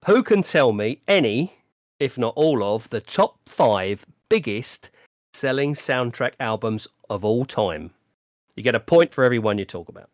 who 0.07 0.23
can 0.23 0.43
tell 0.43 0.73
me 0.73 1.01
any, 1.09 1.55
if 1.99 2.19
not 2.19 2.35
all 2.37 2.63
of, 2.63 2.91
the 2.91 3.01
top 3.01 3.39
five 3.49 4.05
biggest 4.29 4.91
selling 5.33 5.75
soundtrack 5.75 6.35
albums 6.39 6.87
of 7.09 7.25
all 7.25 7.47
time? 7.47 7.93
You 8.55 8.63
get 8.63 8.75
a 8.75 8.81
point 8.81 9.15
for 9.15 9.25
every 9.25 9.39
one 9.39 9.57
you 9.57 9.65
talk 9.65 9.89
about. 9.89 10.11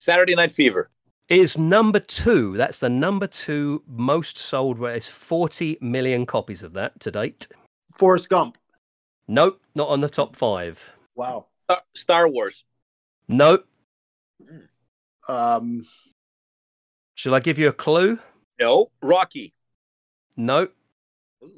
Saturday 0.00 0.34
Night 0.34 0.52
Fever. 0.52 0.90
Is 1.32 1.56
number 1.56 1.98
two. 1.98 2.58
That's 2.58 2.78
the 2.78 2.90
number 2.90 3.26
two 3.26 3.82
most 3.86 4.36
sold. 4.36 4.78
Where 4.78 4.94
it's 4.94 5.08
40 5.08 5.78
million 5.80 6.26
copies 6.26 6.62
of 6.62 6.74
that 6.74 7.00
to 7.00 7.10
date. 7.10 7.48
Forrest 7.94 8.28
Gump. 8.28 8.58
Nope, 9.28 9.58
not 9.74 9.88
on 9.88 10.02
the 10.02 10.10
top 10.10 10.36
five. 10.36 10.92
Wow. 11.14 11.46
Star- 11.64 11.82
Star 11.94 12.28
Wars. 12.28 12.64
Nope. 13.28 13.66
Um, 15.26 15.86
Shall 17.14 17.34
I 17.34 17.40
give 17.40 17.58
you 17.58 17.68
a 17.68 17.72
clue? 17.72 18.18
No. 18.60 18.90
Rocky. 19.00 19.54
Nope. 20.36 20.74
Ooh. 21.42 21.50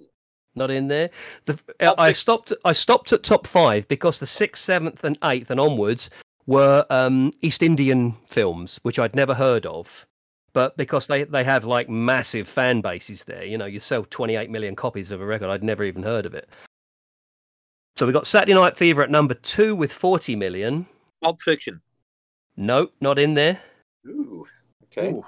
Not 0.55 0.71
in 0.71 0.87
there. 0.87 1.11
The, 1.47 1.59
Pulp 1.81 1.99
I 1.99 2.13
stopped. 2.13 2.53
I 2.65 2.73
stopped 2.75 3.13
at 3.13 3.25
top 3.25 3.45
five 3.49 3.89
because 3.89 4.21
the 4.21 4.27
sixth, 4.27 4.63
seventh, 4.63 5.03
and 5.03 5.19
eighth 5.25 5.51
and 5.51 5.59
onwards 5.59 6.11
were 6.47 6.87
um, 6.91 7.33
East 7.41 7.63
Indian 7.63 8.17
films, 8.27 8.79
which 8.83 8.99
I'd 8.99 9.15
never 9.15 9.35
heard 9.35 9.67
of. 9.67 10.07
But 10.53 10.77
because 10.77 11.09
they, 11.09 11.25
they 11.25 11.43
have 11.43 11.65
like 11.65 11.89
massive 11.89 12.47
fan 12.47 12.81
bases 12.81 13.25
there, 13.25 13.45
you 13.45 13.59
know, 13.59 13.67
you 13.67 13.81
sell 13.81 14.07
28 14.09 14.51
million 14.51 14.77
copies 14.77 15.11
of 15.11 15.21
a 15.21 15.27
record. 15.27 15.51
I'd 15.51 15.65
never 15.65 15.83
even 15.85 16.03
heard 16.03 16.27
of 16.27 16.35
it. 16.35 16.49
So 17.97 18.07
we 18.07 18.13
got 18.13 18.27
Saturday 18.27 18.55
Night 18.55 18.77
Fever 18.77 19.03
at 19.03 19.11
number 19.11 19.35
two 19.35 19.75
with 19.75 19.93
40 19.93 20.37
million. 20.37 20.87
Pulp 21.23 21.41
Fiction. 21.41 21.81
No, 22.57 22.89
not 23.01 23.19
in 23.19 23.35
there. 23.35 23.61
Ooh. 24.07 24.47
Okay. 24.85 25.13
ooh. 25.13 25.25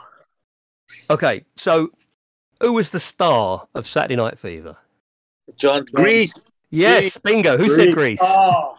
Okay, 1.11 1.45
so 1.57 1.91
who 2.61 2.73
was 2.73 2.91
the 2.91 3.01
star 3.01 3.67
of 3.75 3.89
Saturday 3.89 4.17
Night 4.17 4.39
Fever? 4.39 4.77
John 5.57 5.85
Grease. 5.93 6.35
Yes, 6.71 7.17
bingo. 7.19 7.57
Who 7.57 7.69
said 7.69 7.95
Greece? 7.95 8.19
Oh, 8.23 8.77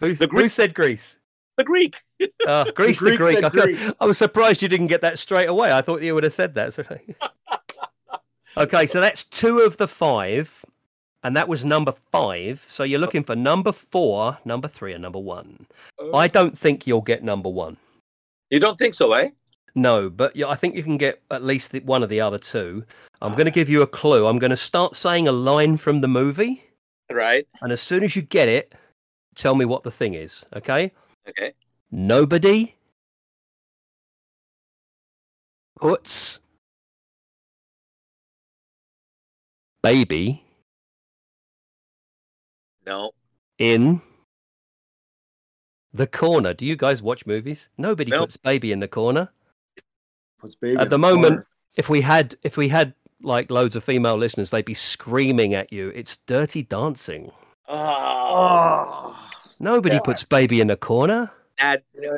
who, 0.00 0.14
the 0.14 0.26
who 0.26 0.48
said 0.48 0.74
Greece? 0.74 1.18
The 1.56 1.64
Greek. 1.64 1.96
Uh, 2.46 2.70
Greece 2.74 3.00
the 3.00 3.16
Greek 3.16 3.40
Greek. 3.40 3.44
I, 3.44 3.48
cou- 3.50 3.92
I 4.00 4.06
was 4.06 4.18
surprised 4.18 4.62
you 4.62 4.68
didn't 4.68 4.88
get 4.88 5.00
that 5.00 5.18
straight 5.18 5.48
away. 5.48 5.72
I 5.72 5.80
thought 5.80 6.02
you 6.02 6.14
would 6.14 6.24
have 6.24 6.32
said 6.32 6.54
that. 6.54 6.74
sorry. 6.74 7.14
okay, 8.56 8.86
so 8.86 9.00
that's 9.00 9.24
two 9.24 9.60
of 9.60 9.76
the 9.76 9.88
five, 9.88 10.64
and 11.22 11.36
that 11.36 11.48
was 11.48 11.64
number 11.64 11.92
five. 12.12 12.64
So 12.68 12.84
you're 12.84 13.00
looking 13.00 13.24
for 13.24 13.34
number 13.36 13.72
four, 13.72 14.38
number 14.44 14.68
three, 14.68 14.92
and 14.92 15.02
number 15.02 15.18
one. 15.18 15.66
I 16.14 16.28
don't 16.28 16.56
think 16.56 16.86
you'll 16.86 17.00
get 17.00 17.22
number 17.24 17.48
one. 17.48 17.76
You 18.50 18.60
don't 18.60 18.78
think 18.78 18.94
so, 18.94 19.12
eh? 19.14 19.30
No, 19.74 20.08
but 20.08 20.40
I 20.42 20.54
think 20.54 20.74
you 20.74 20.82
can 20.82 20.96
get 20.96 21.20
at 21.30 21.42
least 21.42 21.72
one 21.84 22.02
of 22.02 22.08
the 22.08 22.20
other 22.20 22.38
two. 22.38 22.84
I'm 23.20 23.32
going 23.32 23.44
to 23.46 23.50
give 23.50 23.68
you 23.68 23.82
a 23.82 23.86
clue. 23.86 24.26
I'm 24.26 24.38
going 24.38 24.50
to 24.50 24.56
start 24.56 24.94
saying 24.96 25.26
a 25.28 25.32
line 25.32 25.76
from 25.76 26.00
the 26.00 26.08
movie, 26.08 26.62
Right. 27.10 27.46
and 27.62 27.72
as 27.72 27.80
soon 27.80 28.02
as 28.04 28.14
you 28.16 28.22
get 28.22 28.48
it, 28.48 28.74
tell 29.34 29.54
me 29.54 29.64
what 29.64 29.82
the 29.82 29.90
thing 29.90 30.14
is. 30.14 30.44
Okay? 30.54 30.92
Okay. 31.28 31.52
Nobody 31.90 32.74
puts 35.80 36.40
baby 39.82 40.42
No. 42.86 43.12
in 43.58 44.00
the 45.92 46.06
corner. 46.06 46.54
Do 46.54 46.64
you 46.64 46.76
guys 46.76 47.02
watch 47.02 47.26
movies? 47.26 47.68
Nobody 47.76 48.10
No. 48.10 48.20
puts 48.20 48.36
baby 48.36 48.72
in 48.72 48.80
the 48.80 48.88
corner. 48.88 49.32
What's 50.40 50.54
baby 50.54 50.76
At 50.76 50.84
in 50.84 50.88
the 50.90 50.98
moment, 50.98 51.28
corner? 51.32 51.46
if 51.74 51.88
we 51.88 52.00
had 52.02 52.36
if 52.42 52.56
we 52.56 52.68
had 52.68 52.94
like 53.22 53.50
loads 53.50 53.74
of 53.76 53.82
female 53.84 54.16
listeners, 54.16 54.50
they'd 54.50 54.64
be 54.64 54.74
screaming 54.74 55.54
at 55.54 55.72
you. 55.72 55.88
It's 55.94 56.18
dirty 56.26 56.62
dancing. 56.62 57.32
Oh. 57.68 59.16
Oh, 59.18 59.25
Nobody 59.58 59.96
Yeah. 59.96 60.00
puts 60.02 60.22
baby 60.24 60.60
in 60.60 60.66
the 60.68 60.76
corner. 60.76 61.30
Dad, 61.58 61.82
yeah, 61.94 62.10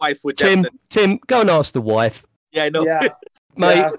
wife 0.00 0.20
would 0.24 0.36
Tim, 0.36 0.62
definitely- 0.62 0.78
Tim, 0.90 1.18
go 1.26 1.40
and 1.40 1.50
ask 1.50 1.72
the 1.72 1.80
wife, 1.80 2.24
Yeah, 2.52 2.64
I 2.64 2.68
know. 2.70 2.84
yeah. 2.84 3.00
mate. 3.56 3.76
yeah. 3.76 3.90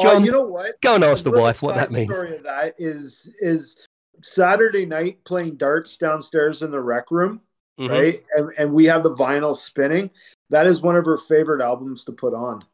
John, 0.00 0.16
oh, 0.22 0.24
you 0.24 0.32
know 0.32 0.42
what? 0.42 0.80
go 0.80 0.96
and 0.96 1.04
ask 1.04 1.24
A 1.26 1.30
the 1.30 1.38
wife 1.38 1.62
what 1.62 1.76
that 1.76 1.92
means. 1.92 2.12
Story 2.12 2.36
of 2.36 2.42
that 2.42 2.74
is 2.78 3.32
is 3.40 3.78
Saturday 4.22 4.84
night 4.84 5.22
playing 5.24 5.56
darts 5.56 5.96
downstairs 5.96 6.62
in 6.62 6.72
the 6.72 6.80
rec 6.80 7.10
room, 7.12 7.40
Mhm. 7.78 7.88
right? 7.88 8.20
And, 8.36 8.50
and 8.58 8.72
we 8.72 8.86
have 8.86 9.04
the 9.04 9.14
vinyl 9.14 9.54
spinning. 9.54 10.10
That 10.50 10.66
is 10.66 10.82
one 10.82 10.96
of 10.96 11.04
her 11.04 11.16
favorite 11.16 11.62
albums 11.62 12.04
to 12.06 12.12
put 12.12 12.34
on. 12.34 12.64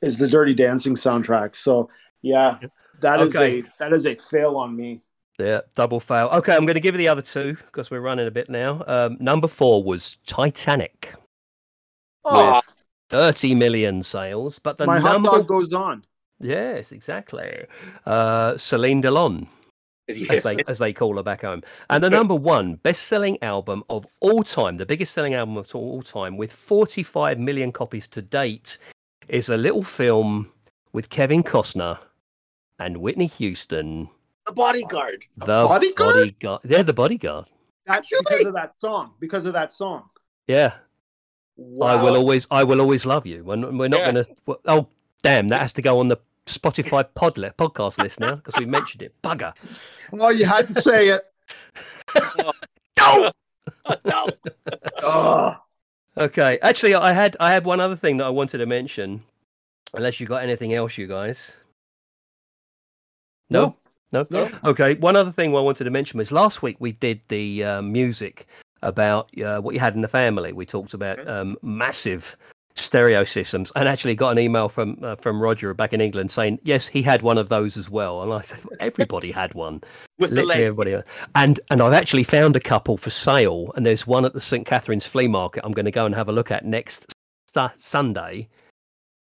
Is 0.00 0.18
the 0.18 0.26
Dirty 0.28 0.54
Dancing 0.54 0.94
soundtrack. 0.94 1.54
So 1.56 1.90
yeah, 2.22 2.58
that 3.00 3.20
is 3.20 3.36
Okay. 3.36 3.60
a 3.60 3.64
that 3.78 3.92
is 3.92 4.06
a 4.06 4.14
fail 4.16 4.56
on 4.56 4.74
me. 4.74 5.02
Yeah, 5.38 5.60
double 5.74 6.00
fail. 6.00 6.28
Okay, 6.28 6.54
I'm 6.54 6.64
going 6.64 6.74
to 6.74 6.80
give 6.80 6.94
you 6.94 6.98
the 6.98 7.08
other 7.08 7.22
two 7.22 7.56
because 7.66 7.90
we're 7.90 8.00
running 8.00 8.26
a 8.26 8.30
bit 8.30 8.48
now. 8.48 8.82
Um, 8.86 9.18
number 9.20 9.48
four 9.48 9.82
was 9.82 10.16
Titanic, 10.26 11.14
Oh, 12.24 12.60
30 13.10 13.54
million 13.54 14.02
sales. 14.02 14.58
But 14.58 14.78
the 14.78 14.86
My 14.86 14.98
hot 14.98 15.12
number, 15.12 15.28
dog 15.30 15.46
goes 15.46 15.72
on. 15.74 16.04
yes, 16.40 16.92
exactly. 16.92 17.64
Uh, 18.06 18.56
Celine 18.56 19.02
Dion, 19.02 19.46
as 20.08 20.42
they 20.42 20.56
as 20.66 20.78
they 20.78 20.92
call 20.94 21.16
her 21.16 21.22
back 21.22 21.42
home, 21.42 21.62
and 21.90 22.02
the 22.02 22.08
number 22.10 22.34
one 22.34 22.76
best-selling 22.76 23.36
album 23.42 23.84
of 23.90 24.06
all 24.20 24.42
time, 24.42 24.78
the 24.78 24.86
biggest-selling 24.86 25.34
album 25.34 25.58
of 25.58 25.72
all 25.74 26.00
time, 26.02 26.38
with 26.38 26.50
45 26.52 27.38
million 27.38 27.72
copies 27.72 28.08
to 28.08 28.22
date, 28.22 28.78
is 29.28 29.50
a 29.50 29.56
little 29.58 29.84
film 29.84 30.50
with 30.94 31.10
Kevin 31.10 31.42
Costner 31.42 31.98
and 32.78 32.96
Whitney 32.96 33.26
Houston. 33.26 34.08
The 34.46 34.52
bodyguard. 34.52 35.24
The 35.36 35.46
Bodyguard? 35.46 36.14
bodyguard. 36.14 36.60
They're 36.64 36.82
the 36.82 36.92
bodyguard. 36.92 37.46
That's 37.86 38.08
because 38.08 38.44
of 38.46 38.54
that 38.54 38.74
song. 38.80 39.14
Because 39.20 39.46
of 39.46 39.52
that 39.52 39.72
song. 39.72 40.08
Yeah. 40.46 40.74
Wow. 41.56 41.86
I 41.86 42.02
will 42.02 42.16
always, 42.16 42.46
I 42.50 42.64
will 42.64 42.80
always 42.80 43.06
love 43.06 43.26
you. 43.26 43.42
We're, 43.44 43.70
we're 43.70 43.88
not 43.88 44.00
Yeah. 44.00 44.12
going 44.12 44.24
to. 44.24 44.58
Oh, 44.66 44.88
damn! 45.22 45.48
That 45.48 45.62
has 45.62 45.72
to 45.74 45.82
go 45.82 46.00
on 46.00 46.08
the 46.08 46.18
Spotify 46.46 47.06
pod 47.14 47.38
li- 47.38 47.50
podcast 47.58 47.98
list 48.02 48.20
now 48.20 48.34
because 48.36 48.58
we 48.60 48.66
mentioned 48.66 49.02
it. 49.02 49.14
Bugger. 49.22 49.54
Oh, 50.12 50.28
you 50.30 50.44
had 50.44 50.66
to 50.68 50.74
say 50.74 51.08
it. 51.08 51.24
No. 52.98 53.30
no. 54.04 54.26
Oh, 55.02 55.56
Okay. 56.18 56.58
Actually, 56.62 56.94
I 56.94 57.12
had, 57.12 57.36
I 57.38 57.52
had 57.52 57.64
one 57.64 57.78
other 57.78 57.94
thing 57.94 58.16
that 58.16 58.24
I 58.24 58.30
wanted 58.30 58.58
to 58.58 58.66
mention. 58.66 59.22
Unless 59.94 60.18
you 60.18 60.26
got 60.26 60.42
anything 60.42 60.72
else, 60.74 60.96
you 60.98 61.06
guys. 61.06 61.56
No. 63.50 63.76
No. 64.12 64.26
No. 64.30 64.50
Okay. 64.64 64.94
One 64.94 65.16
other 65.16 65.32
thing 65.32 65.54
I 65.56 65.60
wanted 65.60 65.84
to 65.84 65.90
mention 65.90 66.18
was 66.18 66.30
last 66.32 66.62
week 66.62 66.76
we 66.78 66.92
did 66.92 67.20
the 67.28 67.64
uh, 67.64 67.82
music 67.82 68.46
about 68.82 69.28
uh, 69.40 69.60
what 69.60 69.74
you 69.74 69.80
had 69.80 69.94
in 69.94 70.00
the 70.00 70.08
family. 70.08 70.52
We 70.52 70.66
talked 70.66 70.94
about 70.94 71.18
Mhm. 71.18 71.28
um, 71.28 71.56
massive 71.62 72.36
stereo 72.78 73.24
systems, 73.24 73.72
and 73.74 73.88
actually 73.88 74.14
got 74.14 74.30
an 74.32 74.38
email 74.38 74.68
from 74.68 74.98
uh, 75.02 75.14
from 75.16 75.40
Roger 75.40 75.72
back 75.74 75.92
in 75.94 76.00
England 76.00 76.30
saying 76.30 76.58
yes, 76.62 76.86
he 76.86 77.02
had 77.02 77.22
one 77.22 77.38
of 77.38 77.48
those 77.48 77.76
as 77.76 77.88
well. 77.90 78.22
And 78.22 78.32
I 78.32 78.42
said 78.42 78.60
everybody 78.80 79.32
had 79.32 79.54
one, 79.54 79.80
With 80.18 80.30
the 80.30 80.36
literally 80.44 80.62
legs. 80.62 80.72
everybody. 80.78 81.02
And 81.34 81.58
and 81.70 81.80
I've 81.80 81.94
actually 81.94 82.22
found 82.24 82.54
a 82.54 82.60
couple 82.60 82.96
for 82.98 83.10
sale, 83.10 83.72
and 83.76 83.84
there's 83.86 84.06
one 84.06 84.24
at 84.24 84.34
the 84.34 84.40
St 84.40 84.66
Catharines 84.66 85.06
flea 85.06 85.26
market. 85.26 85.62
I'm 85.64 85.72
going 85.72 85.86
to 85.86 85.90
go 85.90 86.04
and 86.06 86.14
have 86.14 86.28
a 86.28 86.32
look 86.32 86.50
at 86.50 86.64
next 86.64 87.12
Su- 87.54 87.68
Sunday. 87.78 88.48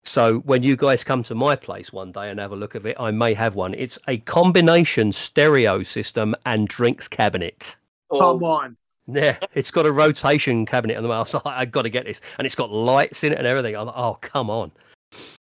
So 0.04 0.40
when 0.40 0.62
you 0.62 0.76
guys 0.76 1.04
come 1.04 1.22
to 1.24 1.34
my 1.34 1.54
place 1.54 1.92
one 1.92 2.12
day 2.12 2.30
and 2.30 2.40
have 2.40 2.52
a 2.52 2.56
look 2.56 2.74
at 2.74 2.84
it, 2.84 2.96
I 2.98 3.10
may 3.10 3.34
have 3.34 3.54
one. 3.54 3.74
It's 3.74 3.98
a 4.08 4.18
combination 4.18 5.12
stereo 5.12 5.82
system 5.82 6.34
and 6.44 6.66
drinks 6.68 7.06
cabinet. 7.06 7.76
Oh, 8.10 8.18
come 8.18 8.44
on. 8.44 8.76
Yeah, 9.06 9.36
it's 9.54 9.70
got 9.70 9.86
a 9.86 9.92
rotation 9.92 10.66
cabinet 10.66 10.96
on 10.96 11.02
the 11.02 11.08
I 11.12 11.18
was 11.20 11.34
like, 11.34 11.46
I 11.46 11.64
got 11.64 11.82
to 11.82 11.90
get 11.90 12.04
this, 12.04 12.20
and 12.38 12.46
it's 12.46 12.54
got 12.54 12.70
lights 12.70 13.24
in 13.24 13.32
it 13.32 13.38
and 13.38 13.46
everything. 13.46 13.76
I'm 13.76 13.86
like, 13.86 13.96
oh, 13.96 14.18
come 14.20 14.50
on. 14.50 14.72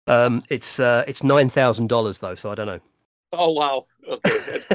Um, 0.07 0.43
it's 0.49 0.79
uh, 0.79 1.03
it's 1.07 1.23
nine 1.23 1.49
thousand 1.49 1.87
dollars 1.87 2.19
though, 2.19 2.35
so 2.35 2.51
I 2.51 2.55
don't 2.55 2.67
know. 2.67 2.79
Oh 3.33 3.51
wow. 3.51 3.85
Okay. 4.07 4.61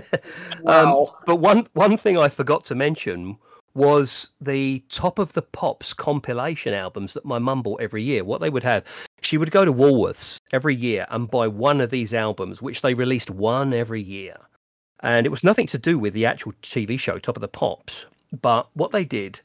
Wow. 0.63 1.07
Um, 1.07 1.17
but 1.25 1.37
one 1.37 1.67
one 1.73 1.97
thing 1.97 2.19
I 2.19 2.29
forgot 2.29 2.65
to 2.65 2.75
mention 2.75 3.39
was 3.75 4.31
the 4.41 4.83
top 4.89 5.19
of 5.19 5.33
the 5.33 5.43
pops 5.43 5.93
compilation 5.93 6.75
albums 6.75 7.15
that 7.15 7.25
my 7.25 7.39
mum 7.39 7.63
bought 7.63 7.81
every 7.81 8.03
year. 8.03 8.25
What 8.25 8.41
they 8.41 8.51
would 8.51 8.65
have, 8.65 8.85
she 9.23 9.39
would 9.39 9.51
go 9.51 9.65
to 9.65 9.73
Woolworths 9.73 10.41
every 10.53 10.75
year 10.75 11.07
and 11.11 11.31
buy 11.31 11.47
one 11.47 11.81
of 11.81 11.91
these 11.91 12.13
albums, 12.13 12.61
which 12.61 12.83
they 12.83 12.95
released 12.95 13.31
one 13.31 13.73
every 13.73 14.03
year. 14.03 14.37
And 15.01 15.25
it 15.25 15.31
was 15.31 15.45
nothing 15.45 15.67
to 15.69 15.79
do 15.79 15.99
with 15.99 16.13
the 16.13 16.27
actual 16.27 16.53
TV 16.63 16.99
show 16.99 17.19
Top 17.19 17.37
of 17.37 17.41
the 17.41 17.49
Pops. 17.49 18.07
But 18.43 18.69
what 18.75 18.91
they 18.91 19.05
did, 19.05 19.41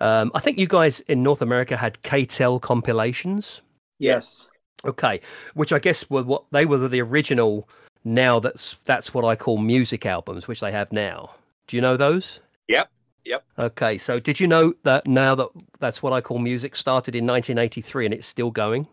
um, 0.00 0.30
I 0.34 0.40
think 0.40 0.58
you 0.58 0.66
guys 0.66 1.00
in 1.00 1.22
North 1.22 1.42
America 1.42 1.76
had 1.76 2.02
KTEL 2.02 2.60
compilations. 2.60 3.60
yes. 3.98 4.50
Okay, 4.86 5.22
which 5.54 5.72
I 5.72 5.78
guess 5.78 6.10
were 6.10 6.24
what 6.24 6.44
they 6.50 6.66
were 6.66 6.76
the 6.88 7.00
original. 7.00 7.70
Now 8.04 8.38
that's 8.38 8.76
that's 8.84 9.14
what 9.14 9.24
I 9.24 9.34
call 9.34 9.56
music 9.56 10.04
albums, 10.04 10.46
which 10.46 10.60
they 10.60 10.72
have 10.72 10.92
now. 10.92 11.30
Do 11.68 11.76
you 11.78 11.80
know 11.80 11.96
those? 11.96 12.40
Yep, 12.68 12.90
yep. 13.24 13.44
Okay, 13.58 13.98
so 13.98 14.18
did 14.20 14.38
you 14.40 14.46
know 14.48 14.74
that 14.84 15.06
now 15.06 15.34
that 15.34 15.48
that's 15.80 16.02
what 16.02 16.12
I 16.12 16.20
call 16.20 16.38
music 16.38 16.76
started 16.76 17.14
in 17.14 17.26
1983 17.26 18.06
and 18.06 18.14
it's 18.14 18.26
still 18.26 18.50
going? 18.50 18.86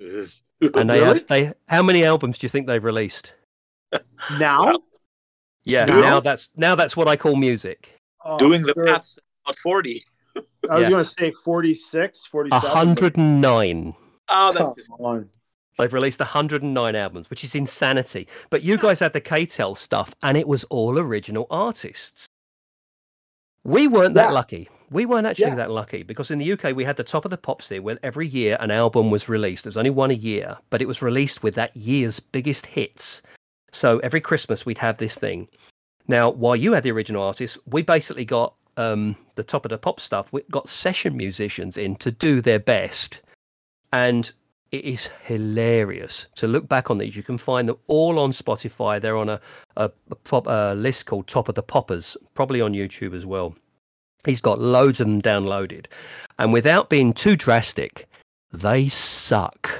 And 0.00 0.88
they 0.90 1.00
Really? 1.00 1.04
have 1.04 1.26
they 1.26 1.52
how 1.68 1.82
many 1.82 2.04
albums 2.04 2.38
do 2.38 2.44
you 2.46 2.48
think 2.48 2.66
they've 2.66 2.82
released? 2.82 3.32
Now. 4.38 4.72
Yeah, 5.64 5.84
Now? 5.84 6.00
now 6.00 6.20
that's 6.20 6.50
now 6.56 6.74
that's 6.74 6.96
what 6.96 7.08
I 7.08 7.16
call 7.16 7.36
music. 7.36 7.88
Oh, 8.24 8.38
Doing 8.38 8.62
the 8.62 8.72
sure. 8.74 8.84
maths 8.84 9.18
about 9.44 9.56
forty. 9.58 10.02
I 10.68 10.76
was 10.78 10.82
Yeah. 10.84 10.90
going 10.90 11.04
to 11.04 11.08
say 11.08 11.30
46, 11.32 12.26
47. 12.26 12.68
109. 12.68 13.94
Oh, 14.28 14.52
that's 14.52 14.88
Come 14.88 15.00
on. 15.00 15.28
They've 15.78 15.92
released 15.92 16.18
109 16.20 16.94
albums, 16.96 17.30
which 17.30 17.44
is 17.44 17.54
insanity. 17.54 18.26
But 18.50 18.62
you 18.62 18.76
guys 18.76 18.98
had 19.00 19.12
the 19.12 19.20
KTEL 19.20 19.76
stuff, 19.78 20.14
and 20.22 20.36
it 20.36 20.48
was 20.48 20.64
all 20.64 20.98
original 20.98 21.46
artists. 21.50 22.26
We 23.66 23.88
weren't 23.88 24.14
that 24.14 24.28
Yeah. 24.28 24.32
lucky. 24.32 24.68
We 24.90 25.04
weren't 25.06 25.26
actually 25.26 25.46
Yeah. 25.48 25.56
that 25.56 25.70
lucky 25.72 26.04
because 26.04 26.30
in 26.30 26.38
the 26.38 26.44
UK 26.44 26.72
we 26.72 26.84
had 26.84 26.96
the 26.96 27.02
top 27.02 27.24
of 27.24 27.30
the 27.32 27.36
pops 27.36 27.68
there, 27.68 27.82
where 27.82 27.98
every 28.04 28.28
year 28.28 28.56
an 28.60 28.70
album 28.70 29.10
was 29.10 29.28
released. 29.28 29.64
There's 29.64 29.76
only 29.76 29.90
one 29.90 30.12
a 30.12 30.14
year, 30.14 30.58
but 30.70 30.80
it 30.80 30.86
was 30.86 31.02
released 31.02 31.42
with 31.42 31.56
that 31.56 31.76
year's 31.76 32.20
biggest 32.20 32.66
hits. 32.66 33.22
So 33.72 33.98
every 33.98 34.20
Christmas 34.20 34.64
we'd 34.64 34.78
have 34.78 34.98
this 34.98 35.16
thing. 35.16 35.48
Now, 36.06 36.30
while 36.30 36.54
you 36.54 36.72
had 36.72 36.84
the 36.84 36.92
original 36.92 37.22
artists, 37.24 37.58
we 37.66 37.82
basically 37.82 38.24
got 38.24 38.54
um, 38.76 39.16
the 39.34 39.42
top 39.42 39.64
of 39.64 39.70
the 39.70 39.78
pop 39.78 39.98
stuff. 39.98 40.28
We 40.32 40.42
got 40.50 40.68
session 40.68 41.16
musicians 41.16 41.76
in 41.76 41.96
to 41.96 42.10
do 42.12 42.40
their 42.42 42.58
best, 42.60 43.22
and 43.92 44.30
it 44.72 44.84
is 44.84 45.08
hilarious 45.24 46.26
to 46.36 46.46
look 46.46 46.68
back 46.68 46.90
on 46.90 46.98
these. 46.98 47.16
You 47.16 47.22
can 47.22 47.38
find 47.38 47.68
them 47.68 47.78
all 47.86 48.18
on 48.18 48.32
Spotify. 48.32 49.00
They're 49.00 49.16
on 49.16 49.28
a 49.28 49.40
a, 49.76 49.90
a 50.10 50.14
pop, 50.14 50.46
a 50.46 50.74
list 50.74 51.06
called 51.06 51.26
Top 51.26 51.48
of 51.48 51.54
the 51.54 51.62
Poppers, 51.62 52.16
probably 52.34 52.60
on 52.60 52.72
YouTube 52.72 53.14
as 53.14 53.26
well. 53.26 53.54
He's 54.24 54.40
got 54.40 54.60
loads 54.60 55.00
of 55.00 55.06
them 55.06 55.22
downloaded, 55.22 55.86
and 56.38 56.52
without 56.52 56.90
being 56.90 57.12
too 57.12 57.36
drastic, 57.36 58.08
they 58.52 58.88
suck. 58.88 59.70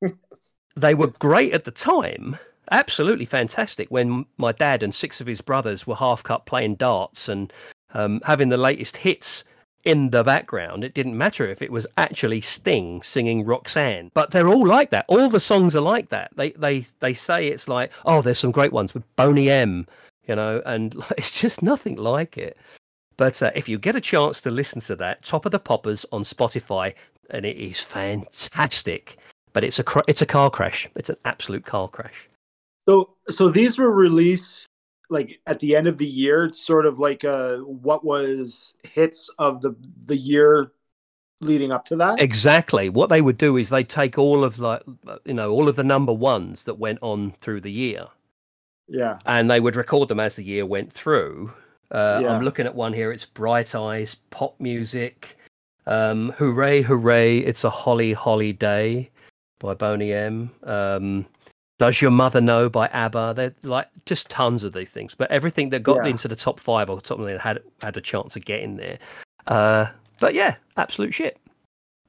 they 0.76 0.94
were 0.94 1.08
great 1.18 1.52
at 1.52 1.64
the 1.64 1.70
time, 1.72 2.38
absolutely 2.70 3.24
fantastic. 3.24 3.88
When 3.88 4.26
my 4.36 4.52
dad 4.52 4.82
and 4.82 4.94
six 4.94 5.20
of 5.20 5.26
his 5.26 5.40
brothers 5.40 5.86
were 5.86 5.96
half 5.96 6.22
cut 6.22 6.46
playing 6.46 6.76
darts 6.76 7.28
and 7.28 7.52
um, 7.94 8.20
having 8.24 8.48
the 8.48 8.56
latest 8.56 8.96
hits 8.96 9.44
in 9.84 10.10
the 10.10 10.24
background. 10.24 10.84
It 10.84 10.94
didn't 10.94 11.18
matter 11.18 11.48
if 11.48 11.60
it 11.62 11.70
was 11.70 11.86
actually 11.98 12.40
Sting 12.40 13.02
singing 13.02 13.44
Roxanne, 13.44 14.10
but 14.14 14.30
they're 14.30 14.48
all 14.48 14.66
like 14.66 14.90
that. 14.90 15.04
All 15.08 15.28
the 15.28 15.40
songs 15.40 15.76
are 15.76 15.80
like 15.80 16.08
that. 16.08 16.32
They 16.36 16.52
they 16.52 16.86
they 17.00 17.14
say 17.14 17.48
it's 17.48 17.68
like, 17.68 17.92
oh, 18.04 18.22
there's 18.22 18.38
some 18.38 18.52
great 18.52 18.72
ones 18.72 18.94
with 18.94 19.04
Boney 19.16 19.50
M, 19.50 19.86
you 20.26 20.36
know, 20.36 20.62
and 20.64 20.94
it's 21.18 21.40
just 21.40 21.62
nothing 21.62 21.96
like 21.96 22.38
it. 22.38 22.56
But 23.16 23.42
uh, 23.42 23.50
if 23.54 23.68
you 23.68 23.78
get 23.78 23.96
a 23.96 24.00
chance 24.00 24.40
to 24.40 24.50
listen 24.50 24.80
to 24.82 24.96
that, 24.96 25.22
Top 25.22 25.46
of 25.46 25.52
the 25.52 25.58
Poppers 25.58 26.04
on 26.10 26.24
Spotify, 26.24 26.94
and 27.30 27.46
it 27.46 27.56
is 27.56 27.78
fantastic. 27.80 29.18
But 29.52 29.62
it's 29.62 29.78
a 29.78 29.84
cr- 29.84 30.00
it's 30.08 30.22
a 30.22 30.26
car 30.26 30.50
crash. 30.50 30.88
It's 30.96 31.10
an 31.10 31.16
absolute 31.24 31.64
car 31.64 31.88
crash. 31.88 32.28
So, 32.88 33.10
so 33.28 33.48
these 33.48 33.78
were 33.78 33.90
released 33.90 34.68
like 35.10 35.40
at 35.46 35.60
the 35.60 35.76
end 35.76 35.86
of 35.86 35.98
the 35.98 36.06
year, 36.06 36.52
sort 36.52 36.86
of 36.86 36.98
like 36.98 37.24
uh, 37.24 37.58
what 37.58 38.04
was 38.04 38.74
hits 38.82 39.28
of 39.38 39.62
the 39.62 39.74
the 40.06 40.16
year 40.16 40.72
leading 41.40 41.72
up 41.72 41.84
to 41.86 41.96
that. 41.96 42.20
Exactly. 42.20 42.88
What 42.88 43.08
they 43.08 43.20
would 43.20 43.38
do 43.38 43.56
is 43.56 43.68
they 43.68 43.84
take 43.84 44.18
all 44.18 44.44
of 44.44 44.58
like 44.58 44.82
you 45.24 45.34
know 45.34 45.50
all 45.50 45.68
of 45.68 45.76
the 45.76 45.84
number 45.84 46.12
ones 46.12 46.64
that 46.64 46.78
went 46.78 46.98
on 47.02 47.32
through 47.40 47.60
the 47.60 47.72
year, 47.72 48.06
Yeah, 48.88 49.18
and 49.26 49.50
they 49.50 49.60
would 49.60 49.76
record 49.76 50.08
them 50.08 50.20
as 50.20 50.34
the 50.34 50.44
year 50.44 50.66
went 50.66 50.92
through. 50.92 51.52
Uh, 51.90 52.20
Yeah. 52.22 52.34
I'm 52.34 52.42
looking 52.42 52.66
at 52.66 52.74
one 52.74 52.92
here. 52.92 53.12
It's 53.12 53.24
Bright 53.26 53.74
Eyes, 53.74 54.16
pop 54.30 54.58
music. 54.58 55.36
Um, 55.86 56.32
hooray, 56.38 56.80
hooray! 56.80 57.38
It's 57.38 57.64
a 57.64 57.70
holly, 57.70 58.14
holly 58.14 58.54
day 58.54 59.10
by 59.58 59.74
Boney 59.74 60.14
M. 60.14 60.50
Um, 60.62 61.26
Does 61.78 62.00
Your 62.00 62.10
Mother 62.10 62.40
Know 62.40 62.68
by 62.68 62.86
ABBA? 62.88 63.32
They're 63.36 63.54
like 63.62 63.88
just 64.06 64.28
tons 64.30 64.62
of 64.64 64.72
these 64.72 64.90
things, 64.90 65.14
but 65.14 65.30
everything 65.30 65.70
that 65.70 65.82
got 65.82 66.04
Yeah. 66.04 66.10
into 66.10 66.28
the 66.28 66.36
top 66.36 66.60
five 66.60 66.88
or 66.88 67.00
top 67.00 67.18
that 67.18 67.40
had 67.40 67.62
had 67.82 67.96
a 67.96 68.00
chance 68.00 68.36
of 68.36 68.44
getting 68.44 68.76
there. 68.76 68.98
Uh, 69.46 69.86
but 70.20 70.34
yeah, 70.34 70.56
absolute 70.76 71.12
shit. 71.12 71.38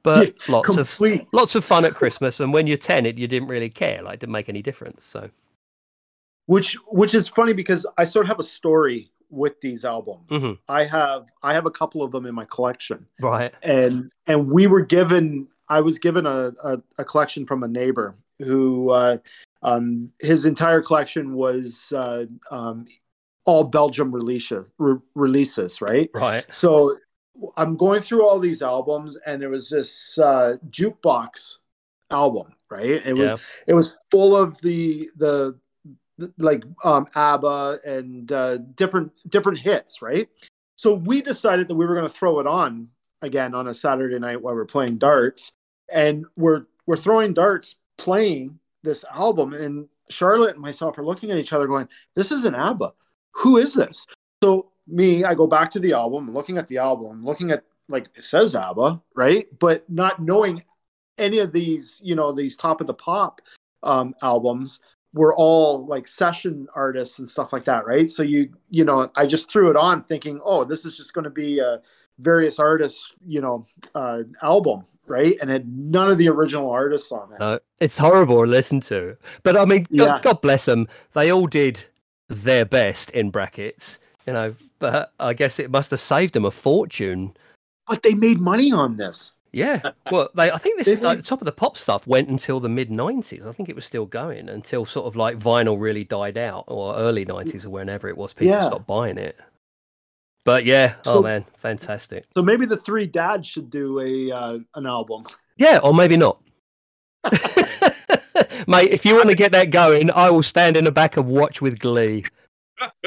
But 0.02 0.34
lots 0.48 0.76
of 0.76 1.00
lots 1.32 1.56
of 1.56 1.64
fun 1.64 1.84
at 1.84 1.94
Christmas, 1.94 2.38
and 2.38 2.52
when 2.52 2.68
you're 2.68 2.76
ten, 2.76 3.06
it 3.06 3.18
you 3.18 3.26
didn't 3.26 3.48
really 3.48 3.68
care. 3.70 4.02
Like, 4.02 4.14
it 4.14 4.20
didn't 4.20 4.32
make 4.32 4.48
any 4.48 4.62
difference. 4.62 5.04
So 5.04 5.30
Which 6.46 6.74
which 6.86 7.12
is 7.12 7.26
funny 7.26 7.52
because 7.52 7.84
I 7.98 8.04
sort 8.04 8.26
of 8.26 8.28
have 8.28 8.38
a 8.38 8.44
story 8.44 9.10
with 9.30 9.60
these 9.60 9.84
albums. 9.84 10.30
Mhm. 10.30 10.58
I 10.68 10.84
have 10.84 11.26
I 11.42 11.54
have 11.54 11.66
a 11.66 11.72
couple 11.72 12.04
of 12.04 12.12
them 12.12 12.24
in 12.24 12.36
my 12.36 12.44
collection. 12.44 13.06
right, 13.20 13.52
and 13.64 14.12
and 14.28 14.48
we 14.48 14.68
were 14.68 14.82
given 14.82 15.48
i 15.68 15.80
was 15.80 15.98
given 15.98 16.24
a, 16.26 16.52
a, 16.62 16.80
a 16.98 17.04
collection 17.04 17.44
from 17.44 17.64
a 17.64 17.66
neighbor 17.68 18.14
who 18.38 18.90
uh, 18.90 19.18
um, 19.66 20.12
his 20.20 20.46
entire 20.46 20.80
collection 20.80 21.34
was 21.34 21.92
uh, 21.94 22.24
um, 22.50 22.86
all 23.44 23.64
belgium 23.64 24.10
releases 24.12 24.70
re- 24.78 25.00
releases 25.14 25.82
right? 25.82 26.10
Right, 26.14 26.44
so 26.50 26.96
i'm 27.58 27.76
going 27.76 28.00
through 28.00 28.26
all 28.26 28.38
these 28.38 28.62
albums 28.62 29.18
and 29.26 29.42
there 29.42 29.50
was 29.50 29.68
this 29.68 30.18
uh, 30.18 30.54
jukebox 30.70 31.58
album 32.10 32.46
right? 32.70 33.06
It 33.06 33.14
was 33.14 33.30
yeah, 33.30 33.36
it 33.68 33.74
was 33.74 33.96
full 34.10 34.36
of 34.36 34.60
the 34.62 35.08
the, 35.16 35.58
the 36.18 36.32
like 36.38 36.64
um 36.84 37.06
abba 37.14 37.78
and 37.86 38.30
uh 38.30 38.58
different 38.58 39.12
different 39.28 39.58
hits 39.58 40.02
right? 40.02 40.28
So 40.76 40.94
we 40.94 41.22
decided 41.22 41.68
that 41.68 41.74
we 41.74 41.86
were 41.86 41.94
going 41.94 42.06
to 42.06 42.12
throw 42.12 42.38
it 42.40 42.46
on 42.46 42.88
again 43.22 43.54
on 43.54 43.66
a 43.66 43.74
saturday 43.74 44.18
night 44.18 44.42
while 44.42 44.54
we're 44.54 44.66
playing 44.66 44.98
darts 44.98 45.52
and 45.90 46.26
we're 46.36 46.66
we're 46.86 46.96
throwing 46.96 47.32
darts 47.32 47.76
playing 47.98 48.58
this 48.86 49.04
album 49.12 49.52
and 49.52 49.88
charlotte 50.08 50.54
and 50.54 50.62
myself 50.62 50.96
are 50.96 51.04
looking 51.04 51.30
at 51.30 51.38
each 51.38 51.52
other 51.52 51.66
going 51.66 51.88
this 52.14 52.32
is 52.32 52.44
an 52.44 52.54
abba. 52.54 52.92
Who 53.32 53.58
is 53.58 53.74
this? 53.74 54.06
So 54.42 54.70
me 54.88 55.24
i 55.24 55.34
go 55.34 55.46
back 55.48 55.70
to 55.72 55.80
the 55.80 55.92
album 55.92 56.32
looking 56.32 56.58
at 56.58 56.68
the 56.68 56.78
album 56.78 57.20
looking 57.20 57.50
at 57.50 57.64
like 57.88 58.08
it 58.14 58.24
says 58.24 58.54
abba 58.54 59.02
right? 59.14 59.46
But 59.58 59.88
not 59.90 60.22
knowing 60.22 60.62
any 61.18 61.38
of 61.38 61.52
these, 61.52 62.00
you 62.04 62.14
know, 62.14 62.32
these 62.32 62.56
top 62.56 62.80
of 62.80 62.86
the 62.86 62.94
pop 62.94 63.40
um, 63.82 64.14
albums 64.22 64.80
were 65.12 65.34
all 65.34 65.86
like 65.86 66.06
session 66.06 66.66
artists 66.74 67.18
and 67.18 67.28
stuff 67.28 67.52
like 67.52 67.64
that, 67.64 67.86
right? 67.86 68.10
So 68.10 68.22
you, 68.22 68.50
you 68.70 68.84
know, 68.84 69.10
I 69.16 69.26
just 69.26 69.50
threw 69.50 69.70
it 69.70 69.76
on 69.76 70.02
thinking, 70.02 70.40
oh, 70.44 70.64
this 70.64 70.84
is 70.84 70.96
just 70.96 71.14
going 71.14 71.24
to 71.24 71.30
be 71.30 71.58
a 71.58 71.80
various 72.18 72.58
artists, 72.58 73.14
you 73.26 73.40
know, 73.40 73.64
uh, 73.94 74.24
album, 74.42 74.84
right? 75.08 75.36
And 75.40 75.50
had 75.50 75.66
none 75.68 76.08
of 76.10 76.18
the 76.18 76.28
original 76.28 76.70
artists 76.70 77.12
on 77.12 77.32
it. 77.32 77.40
no, 77.40 77.58
it's 77.80 77.98
horrible 77.98 78.44
to 78.44 78.50
listen 78.50 78.80
to. 78.82 79.16
But 79.42 79.56
I 79.56 79.64
mean, 79.64 79.86
Yeah. 79.90 80.06
God, 80.06 80.22
God 80.22 80.40
bless 80.40 80.64
them. 80.66 80.88
They 81.14 81.30
all 81.32 81.46
did 81.46 81.84
their 82.28 82.64
best 82.64 83.10
in 83.10 83.30
brackets, 83.30 83.98
you 84.26 84.32
know. 84.32 84.54
But 84.78 85.12
I 85.20 85.32
guess 85.34 85.58
it 85.58 85.70
must 85.70 85.90
have 85.90 86.00
saved 86.00 86.34
them 86.34 86.44
a 86.44 86.50
fortune. 86.50 87.34
But 87.88 88.02
they 88.02 88.14
made 88.14 88.40
money 88.40 88.72
on 88.72 88.96
this. 88.96 89.32
Yeah, 89.52 89.92
well, 90.10 90.28
they 90.34 90.50
I 90.50 90.58
think 90.58 90.84
this 90.84 91.00
like, 91.00 91.18
the 91.18 91.22
top 91.24 91.40
of 91.40 91.46
the 91.46 91.52
pop 91.52 91.78
stuff 91.78 92.06
went 92.06 92.28
until 92.28 92.60
the 92.60 92.68
mid 92.68 92.90
'90s. 92.90 93.46
I 93.46 93.52
think 93.52 93.70
it 93.70 93.74
was 93.76 93.86
still 93.86 94.04
going 94.04 94.50
until 94.50 94.84
sort 94.84 95.06
of 95.06 95.16
like 95.16 95.38
vinyl 95.38 95.80
really 95.80 96.04
died 96.04 96.36
out, 96.36 96.64
or 96.66 96.94
early 96.96 97.24
'90s, 97.24 97.64
or 97.64 97.70
whenever 97.70 98.06
it 98.08 98.18
was 98.18 98.34
people 98.34 98.52
Yeah. 98.52 98.66
stopped 98.66 98.86
buying 98.86 99.16
it. 99.16 99.36
But 100.46 100.64
yeah, 100.64 100.94
oh 101.06 101.22
man, 101.22 101.44
fantastic. 101.58 102.24
So 102.36 102.42
maybe 102.42 102.66
the 102.66 102.76
three 102.76 103.06
dads 103.06 103.48
should 103.48 103.68
do 103.68 103.98
a 103.98 104.30
uh, 104.30 104.58
an 104.76 104.86
album. 104.86 105.24
Yeah, 105.56 105.80
or 105.82 105.92
maybe 105.92 106.16
not. 106.16 106.40
Mate, 108.68 108.90
if 108.90 109.04
you 109.04 109.16
want 109.16 109.28
to 109.28 109.34
get 109.34 109.50
that 109.52 109.70
going, 109.70 110.12
I 110.12 110.30
will 110.30 110.44
stand 110.44 110.76
in 110.76 110.84
the 110.84 110.92
back 110.92 111.16
and 111.16 111.26
watch 111.26 111.60
with 111.60 111.80
glee. 111.80 112.22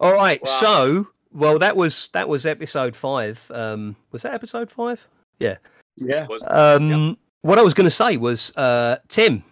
All 0.00 0.12
right, 0.12 0.42
Wow. 0.42 0.58
so 0.60 1.06
well, 1.32 1.60
that 1.60 1.76
was 1.76 2.08
that 2.12 2.28
was 2.28 2.44
episode 2.44 2.96
five. 2.96 3.40
Um, 3.54 3.94
was 4.10 4.22
that 4.22 4.34
episode 4.34 4.68
five? 4.68 5.06
Yeah. 5.38 5.58
Yeah. 5.96 6.26
Um, 6.48 7.16
what 7.42 7.56
I 7.56 7.62
was 7.62 7.72
going 7.74 7.86
to 7.86 7.90
say 7.94 8.16
was, 8.16 8.52
uh, 8.56 8.96
Tim, 9.06 9.44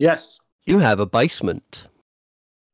Yes. 0.00 0.40
you 0.64 0.80
have 0.80 0.98
a 0.98 1.06
basement 1.06 1.86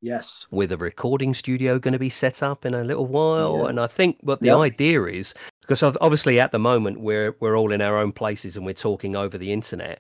Yes. 0.03 0.47
with 0.51 0.73
a 0.73 0.77
recording 0.77 1.35
studio 1.35 1.79
going 1.79 1.93
to 1.93 1.99
be 1.99 2.09
set 2.09 2.43
up 2.43 2.65
in 2.65 2.75
a 2.75 2.83
little 2.85 3.07
while, 3.07 3.59
Yeah. 3.63 3.69
and 3.69 3.81
I 3.81 3.87
think 3.87 4.17
what 4.23 4.41
the 4.41 4.47
Yep. 4.47 4.57
idea 4.59 5.05
is 5.05 5.35
because 5.61 5.83
obviously 5.83 6.41
at 6.41 6.53
the 6.53 6.59
moment 6.59 7.01
we're 7.01 7.37
we're 7.41 7.57
all 7.57 7.71
in 7.73 7.81
our 7.81 7.99
own 7.99 8.11
places 8.13 8.57
and 8.57 8.65
we're 8.67 8.73
talking 8.75 9.15
over 9.15 9.37
the 9.39 9.53
internet. 9.53 9.99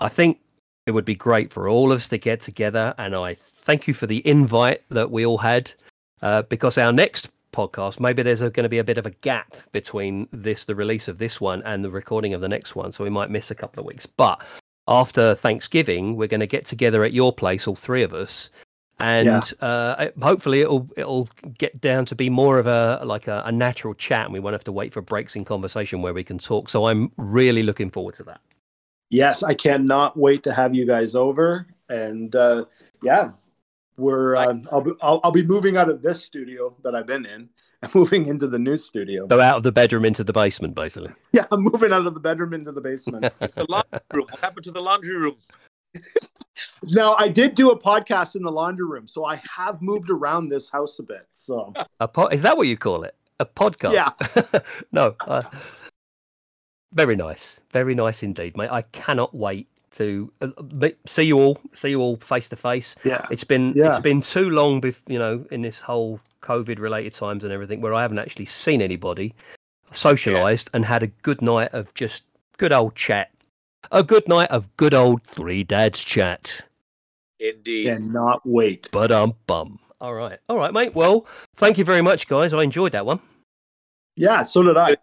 I 0.00 0.08
think 0.08 0.38
it 0.86 0.92
would 0.92 1.04
be 1.04 1.14
great 1.14 1.50
for 1.50 1.68
all 1.68 1.92
of 1.92 1.96
us 1.96 2.08
to 2.08 2.18
get 2.18 2.40
together, 2.40 2.94
and 2.98 3.14
I 3.14 3.36
thank 3.60 3.86
you 3.88 3.94
for 3.94 4.06
the 4.06 4.26
invite 4.26 4.82
that 4.90 5.10
we 5.10 5.24
all 5.26 5.38
had 5.38 5.72
uh, 6.22 6.42
because 6.42 6.78
our 6.78 6.92
next 6.92 7.28
podcast 7.52 7.98
maybe 7.98 8.22
there's 8.22 8.40
going 8.40 8.52
to 8.62 8.68
be 8.68 8.78
a 8.78 8.84
bit 8.84 8.98
of 8.98 9.06
a 9.06 9.10
gap 9.22 9.56
between 9.72 10.28
this 10.32 10.66
the 10.66 10.74
release 10.74 11.08
of 11.08 11.16
this 11.18 11.40
one 11.40 11.62
and 11.62 11.82
the 11.82 11.90
recording 11.90 12.34
of 12.34 12.42
the 12.42 12.48
next 12.48 12.76
one 12.76 12.92
so 12.92 13.02
we 13.02 13.08
might 13.10 13.30
miss 13.30 13.50
a 13.50 13.54
couple 13.54 13.80
of 13.80 13.86
weeks 13.86 14.04
but 14.04 14.38
after 14.86 15.34
thanksgiving 15.34 16.14
we're 16.14 16.28
going 16.28 16.40
to 16.40 16.46
get 16.46 16.66
together 16.66 17.04
at 17.04 17.12
your 17.14 17.32
place 17.32 17.66
all 17.66 17.74
three 17.74 18.02
of 18.02 18.12
us 18.12 18.50
and 19.00 19.26
Yeah. 19.26 19.66
uh, 19.66 20.08
hopefully 20.20 20.60
it'll 20.60 20.88
it'll 20.96 21.28
get 21.56 21.80
down 21.80 22.04
to 22.06 22.14
be 22.14 22.28
more 22.30 22.58
of 22.58 22.66
a 22.66 23.00
like 23.04 23.28
a, 23.28 23.42
a 23.46 23.52
natural 23.52 23.94
chat 23.94 24.24
and 24.24 24.32
we 24.32 24.40
won't 24.40 24.54
have 24.54 24.64
to 24.64 24.72
wait 24.72 24.92
for 24.92 25.00
breaks 25.02 25.36
in 25.36 25.44
conversation 25.44 26.02
where 26.02 26.12
we 26.14 26.24
can 26.24 26.38
talk 26.38 26.68
so 26.68 26.86
i'm 26.86 27.10
really 27.16 27.62
looking 27.62 27.90
forward 27.90 28.14
to 28.16 28.22
that 28.24 28.40
Yes, 29.10 29.42
I 29.42 29.54
cannot 29.54 30.18
wait 30.18 30.42
to 30.42 30.52
have 30.52 30.74
you 30.74 30.84
guys 30.86 31.14
over. 31.14 31.66
And 31.88 32.36
uh, 32.36 32.66
yeah, 33.02 33.30
we're 33.96 34.36
um, 34.36 34.64
I'll, 34.70 34.82
be, 34.82 34.92
I'll 35.00 35.20
I'll 35.24 35.32
be 35.32 35.42
moving 35.42 35.78
out 35.78 35.88
of 35.88 36.02
this 36.02 36.22
studio 36.22 36.76
that 36.84 36.94
I've 36.94 37.06
been 37.06 37.24
in 37.24 37.48
and 37.82 37.94
moving 37.94 38.26
into 38.26 38.46
the 38.46 38.58
new 38.58 38.76
studio. 38.76 39.26
so 39.26 39.40
out 39.40 39.56
of 39.56 39.62
the 39.62 39.72
bedroom 39.72 40.04
into 40.04 40.24
the 40.24 40.32
basement 40.34 40.74
basically 40.74 41.10
Yeah, 41.32 41.46
I'm 41.50 41.62
moving 41.62 41.90
out 41.90 42.06
of 42.06 42.12
the 42.12 42.20
bedroom 42.20 42.52
into 42.52 42.70
the 42.70 42.82
basement. 42.82 43.32
The 43.40 43.64
laundry 43.66 44.00
room. 44.12 44.26
What 44.30 44.40
happened 44.40 44.64
to 44.64 44.72
the 44.72 44.82
laundry 44.82 45.16
room? 45.16 45.36
Now 46.84 47.14
I 47.18 47.28
did 47.28 47.54
do 47.54 47.70
a 47.70 47.78
podcast 47.78 48.36
in 48.36 48.42
the 48.42 48.50
laundry 48.52 48.86
room, 48.86 49.06
so 49.08 49.24
I 49.24 49.40
have 49.56 49.80
moved 49.82 50.10
around 50.10 50.48
this 50.48 50.68
house 50.68 50.98
a 50.98 51.02
bit. 51.02 51.26
So 51.34 51.72
A 52.00 52.08
po- 52.08 52.28
is 52.28 52.42
that 52.42 52.56
what 52.56 52.66
you 52.68 52.76
call 52.76 53.04
it? 53.04 53.14
A 53.40 53.46
podcast? 53.46 53.92
Yeah. 53.92 54.60
no. 54.92 55.14
Uh, 55.20 55.42
very 56.92 57.16
nice. 57.16 57.60
Very 57.72 57.94
nice 57.94 58.22
indeed, 58.22 58.56
mate. 58.56 58.70
I 58.70 58.82
cannot 58.82 59.34
wait 59.34 59.68
to 59.92 60.30
uh, 60.40 60.48
see 61.06 61.22
you 61.24 61.38
all. 61.38 61.58
See 61.74 61.90
you 61.90 62.00
all 62.00 62.16
face 62.16 62.48
to 62.50 62.56
face. 62.56 62.96
yeah, 63.04 63.26
It's 63.30 63.44
been 63.44 63.72
Yeah. 63.76 63.90
it's 63.90 64.00
been 64.00 64.22
too 64.22 64.50
long, 64.50 64.80
bef- 64.80 64.96
you 65.06 65.18
know, 65.18 65.44
in 65.50 65.62
this 65.62 65.80
whole 65.80 66.20
COVID 66.42 66.78
related 66.78 67.14
times 67.14 67.44
and 67.44 67.52
everything, 67.52 67.80
where 67.80 67.94
I 67.94 68.02
haven't 68.02 68.18
actually 68.18 68.46
seen 68.46 68.80
anybody, 68.82 69.34
socialised, 69.92 70.68
and 70.74 70.84
had 70.84 71.02
a 71.02 71.08
good 71.08 71.42
night 71.42 71.72
of 71.72 71.92
just 71.94 72.24
good 72.58 72.72
old 72.72 72.94
chat. 72.94 73.30
A 73.90 74.02
good 74.02 74.28
night 74.28 74.50
of 74.50 74.74
good 74.76 74.94
old 74.94 75.22
three 75.24 75.64
dads 75.64 76.00
chat. 76.00 76.62
Indeed. 77.40 77.92
cannot 77.92 78.40
wait. 78.44 78.88
But 78.92 79.12
um 79.12 79.34
bum. 79.46 79.78
All 80.00 80.14
right, 80.14 80.38
all 80.48 80.56
right, 80.56 80.72
mate. 80.72 80.94
Well, 80.94 81.26
thank 81.56 81.76
you 81.78 81.84
very 81.84 82.02
much, 82.02 82.28
guys. 82.28 82.54
I 82.54 82.62
enjoyed 82.62 82.92
that 82.92 83.06
one. 83.06 83.20
Yeah, 84.16 84.44
so 84.44 84.62
did 84.62 84.76
I. 84.76 84.96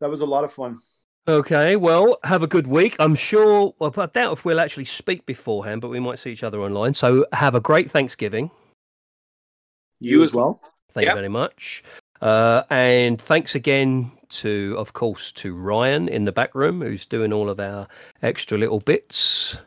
That 0.00 0.10
was 0.10 0.20
a 0.20 0.26
lot 0.26 0.44
of 0.44 0.52
fun. 0.52 0.78
Okay, 1.26 1.76
well, 1.76 2.18
have 2.24 2.42
a 2.42 2.46
good 2.46 2.66
week. 2.66 2.96
I'm 3.00 3.14
sure, 3.14 3.74
well, 3.78 3.92
I 3.96 4.06
doubt 4.06 4.32
if 4.32 4.44
we'll 4.44 4.60
actually 4.60 4.86
speak 4.86 5.26
beforehand, 5.26 5.80
but 5.80 5.88
we 5.88 6.00
might 6.00 6.18
see 6.18 6.30
each 6.30 6.42
other 6.42 6.60
online. 6.60 6.94
So 6.94 7.26
have 7.32 7.54
a 7.54 7.60
great 7.60 7.90
Thanksgiving. 7.90 8.50
You, 10.00 10.16
You 10.18 10.22
as 10.22 10.28
as 10.28 10.34
well. 10.34 10.60
Thank 10.92 11.04
Yep. 11.06 11.12
you 11.12 11.16
very 11.16 11.28
much. 11.28 11.82
Uh, 12.22 12.62
and 12.70 13.20
thanks 13.20 13.54
again 13.54 14.10
to, 14.30 14.74
of 14.78 14.92
course, 14.92 15.32
to 15.32 15.54
Ryan 15.54 16.08
in 16.08 16.24
the 16.24 16.32
back 16.32 16.54
room 16.54 16.80
who's 16.80 17.06
doing 17.06 17.32
all 17.32 17.48
of 17.48 17.60
our 17.60 17.88
extra 18.22 18.58
little 18.58 18.80
bits. 18.80 19.58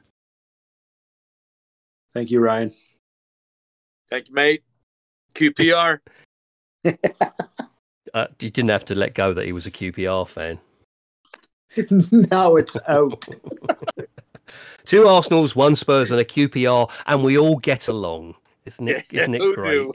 Thank 2.14 2.32
you, 2.32 2.40
Ryan. 2.42 2.72
Thank 4.10 4.30
you, 4.30 4.36
mate. 4.36 4.64
QPR. 5.36 6.00
Uh, 8.14 8.28
you 8.40 8.50
didn't 8.50 8.72
have 8.72 8.84
to 8.86 8.96
let 8.96 9.14
go 9.14 9.34
that 9.34 9.46
he 9.46 9.54
was 9.54 9.66
a 9.66 9.72
QPR 9.72 10.28
fan. 10.28 10.60
now 12.30 12.56
it's 12.58 12.78
out. 12.88 13.26
Two 14.86 15.08
Arsenals, 15.08 15.56
one 15.56 15.76
Spurs, 15.76 16.12
and 16.12 16.20
a 16.20 16.26
QPR, 16.26 16.90
and 17.06 17.24
we 17.24 17.38
all 17.38 17.58
get 17.58 17.88
along. 17.88 18.36
Isn't 18.66 18.90
it? 18.90 19.06
Isn't 19.12 19.36
it 19.36 19.56
great? 19.56 19.78
knew? 19.78 19.94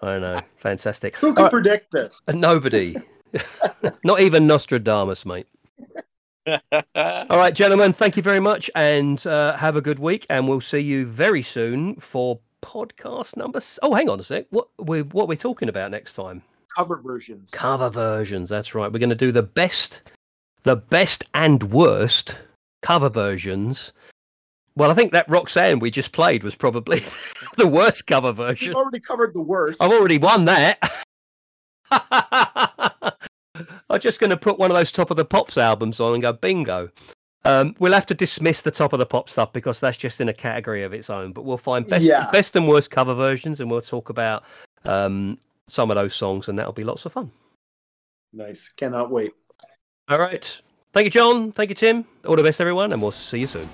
I 0.00 0.18
know, 0.18 0.40
fantastic. 0.58 1.16
Who 1.16 1.34
can 1.34 1.44
right. 1.44 1.52
predict 1.52 1.90
this? 1.90 2.22
Nobody. 2.32 2.96
Not 4.04 4.20
even 4.20 4.46
Nostradamus, 4.46 5.26
mate. 5.26 5.46
All 6.46 7.26
right, 7.38 7.54
gentlemen, 7.54 7.92
thank 7.92 8.16
you 8.16 8.22
very 8.22 8.40
much 8.40 8.70
and 8.74 9.24
uh, 9.26 9.56
have 9.56 9.76
a 9.76 9.80
good 9.80 9.98
week. 9.98 10.26
And 10.30 10.48
we'll 10.48 10.60
see 10.60 10.78
you 10.80 11.06
very 11.06 11.42
soon 11.42 11.96
for 11.96 12.38
podcast 12.62 13.36
number. 13.36 13.58
s- 13.58 13.78
Oh, 13.82 13.94
hang 13.94 14.08
on 14.08 14.20
a 14.20 14.22
sec. 14.22 14.46
What 14.50 14.68
we're, 14.78 15.04
what 15.04 15.28
we're 15.28 15.36
talking 15.36 15.68
about 15.68 15.90
next 15.90 16.12
time? 16.14 16.42
Cover 16.74 17.00
versions. 17.02 17.50
Cover 17.50 17.90
versions. 17.90 18.48
That's 18.48 18.74
right. 18.74 18.92
We're 18.92 18.98
going 18.98 19.08
to 19.10 19.14
do 19.16 19.32
the 19.32 19.42
best, 19.42 20.02
the 20.62 20.76
best 20.76 21.24
and 21.34 21.62
worst 21.64 22.38
cover 22.82 23.08
versions. 23.08 23.92
Well, 24.76 24.90
I 24.90 24.94
think 24.94 25.12
that 25.12 25.28
Roxanne 25.28 25.78
we 25.78 25.90
just 25.90 26.12
played 26.12 26.44
was 26.44 26.54
probably 26.54 27.02
the 27.56 27.66
worst 27.66 28.06
cover 28.06 28.30
version. 28.32 28.68
We've 28.68 28.76
already 28.76 29.00
covered 29.00 29.32
the 29.34 29.40
worst. 29.42 29.82
I've 29.82 29.90
already 29.92 30.18
won 30.18 30.44
that. 30.44 30.78
I'm 33.96 34.00
just 34.02 34.20
going 34.20 34.28
to 34.28 34.36
put 34.36 34.58
one 34.58 34.70
of 34.70 34.76
those 34.76 34.92
Top 34.92 35.10
of 35.10 35.16
the 35.16 35.24
Pops 35.24 35.56
albums 35.56 36.00
on 36.00 36.12
and 36.12 36.20
go 36.20 36.30
bingo. 36.34 36.90
Um, 37.46 37.74
we'll 37.78 37.94
have 37.94 38.04
to 38.06 38.14
dismiss 38.14 38.60
the 38.60 38.70
Top 38.70 38.92
of 38.92 38.98
the 38.98 39.06
Pop 39.06 39.30
stuff 39.30 39.54
because 39.54 39.80
that's 39.80 39.96
just 39.96 40.20
in 40.20 40.28
a 40.28 40.34
category 40.34 40.82
of 40.82 40.92
its 40.92 41.08
own. 41.08 41.32
But 41.32 41.46
we'll 41.46 41.56
find 41.56 41.88
best, 41.88 42.04
Yeah. 42.04 42.28
best 42.30 42.54
and 42.56 42.68
worst 42.68 42.90
cover 42.90 43.14
versions, 43.14 43.62
and 43.62 43.70
we'll 43.70 43.80
talk 43.80 44.10
about 44.10 44.44
um, 44.84 45.38
some 45.66 45.90
of 45.90 45.94
those 45.94 46.14
songs, 46.14 46.50
and 46.50 46.58
that'll 46.58 46.74
be 46.74 46.84
lots 46.84 47.06
of 47.06 47.12
fun. 47.12 47.30
Nice. 48.34 48.68
Cannot 48.68 49.10
wait. 49.10 49.32
All 50.10 50.18
right. 50.18 50.60
Thank 50.92 51.06
you, 51.06 51.10
John. 51.10 51.52
Thank 51.52 51.70
you, 51.70 51.74
Tim. 51.74 52.04
All 52.26 52.36
the 52.36 52.42
best, 52.42 52.60
everyone, 52.60 52.92
and 52.92 53.00
we'll 53.00 53.12
see 53.12 53.40
you 53.40 53.46
soon. 53.46 53.66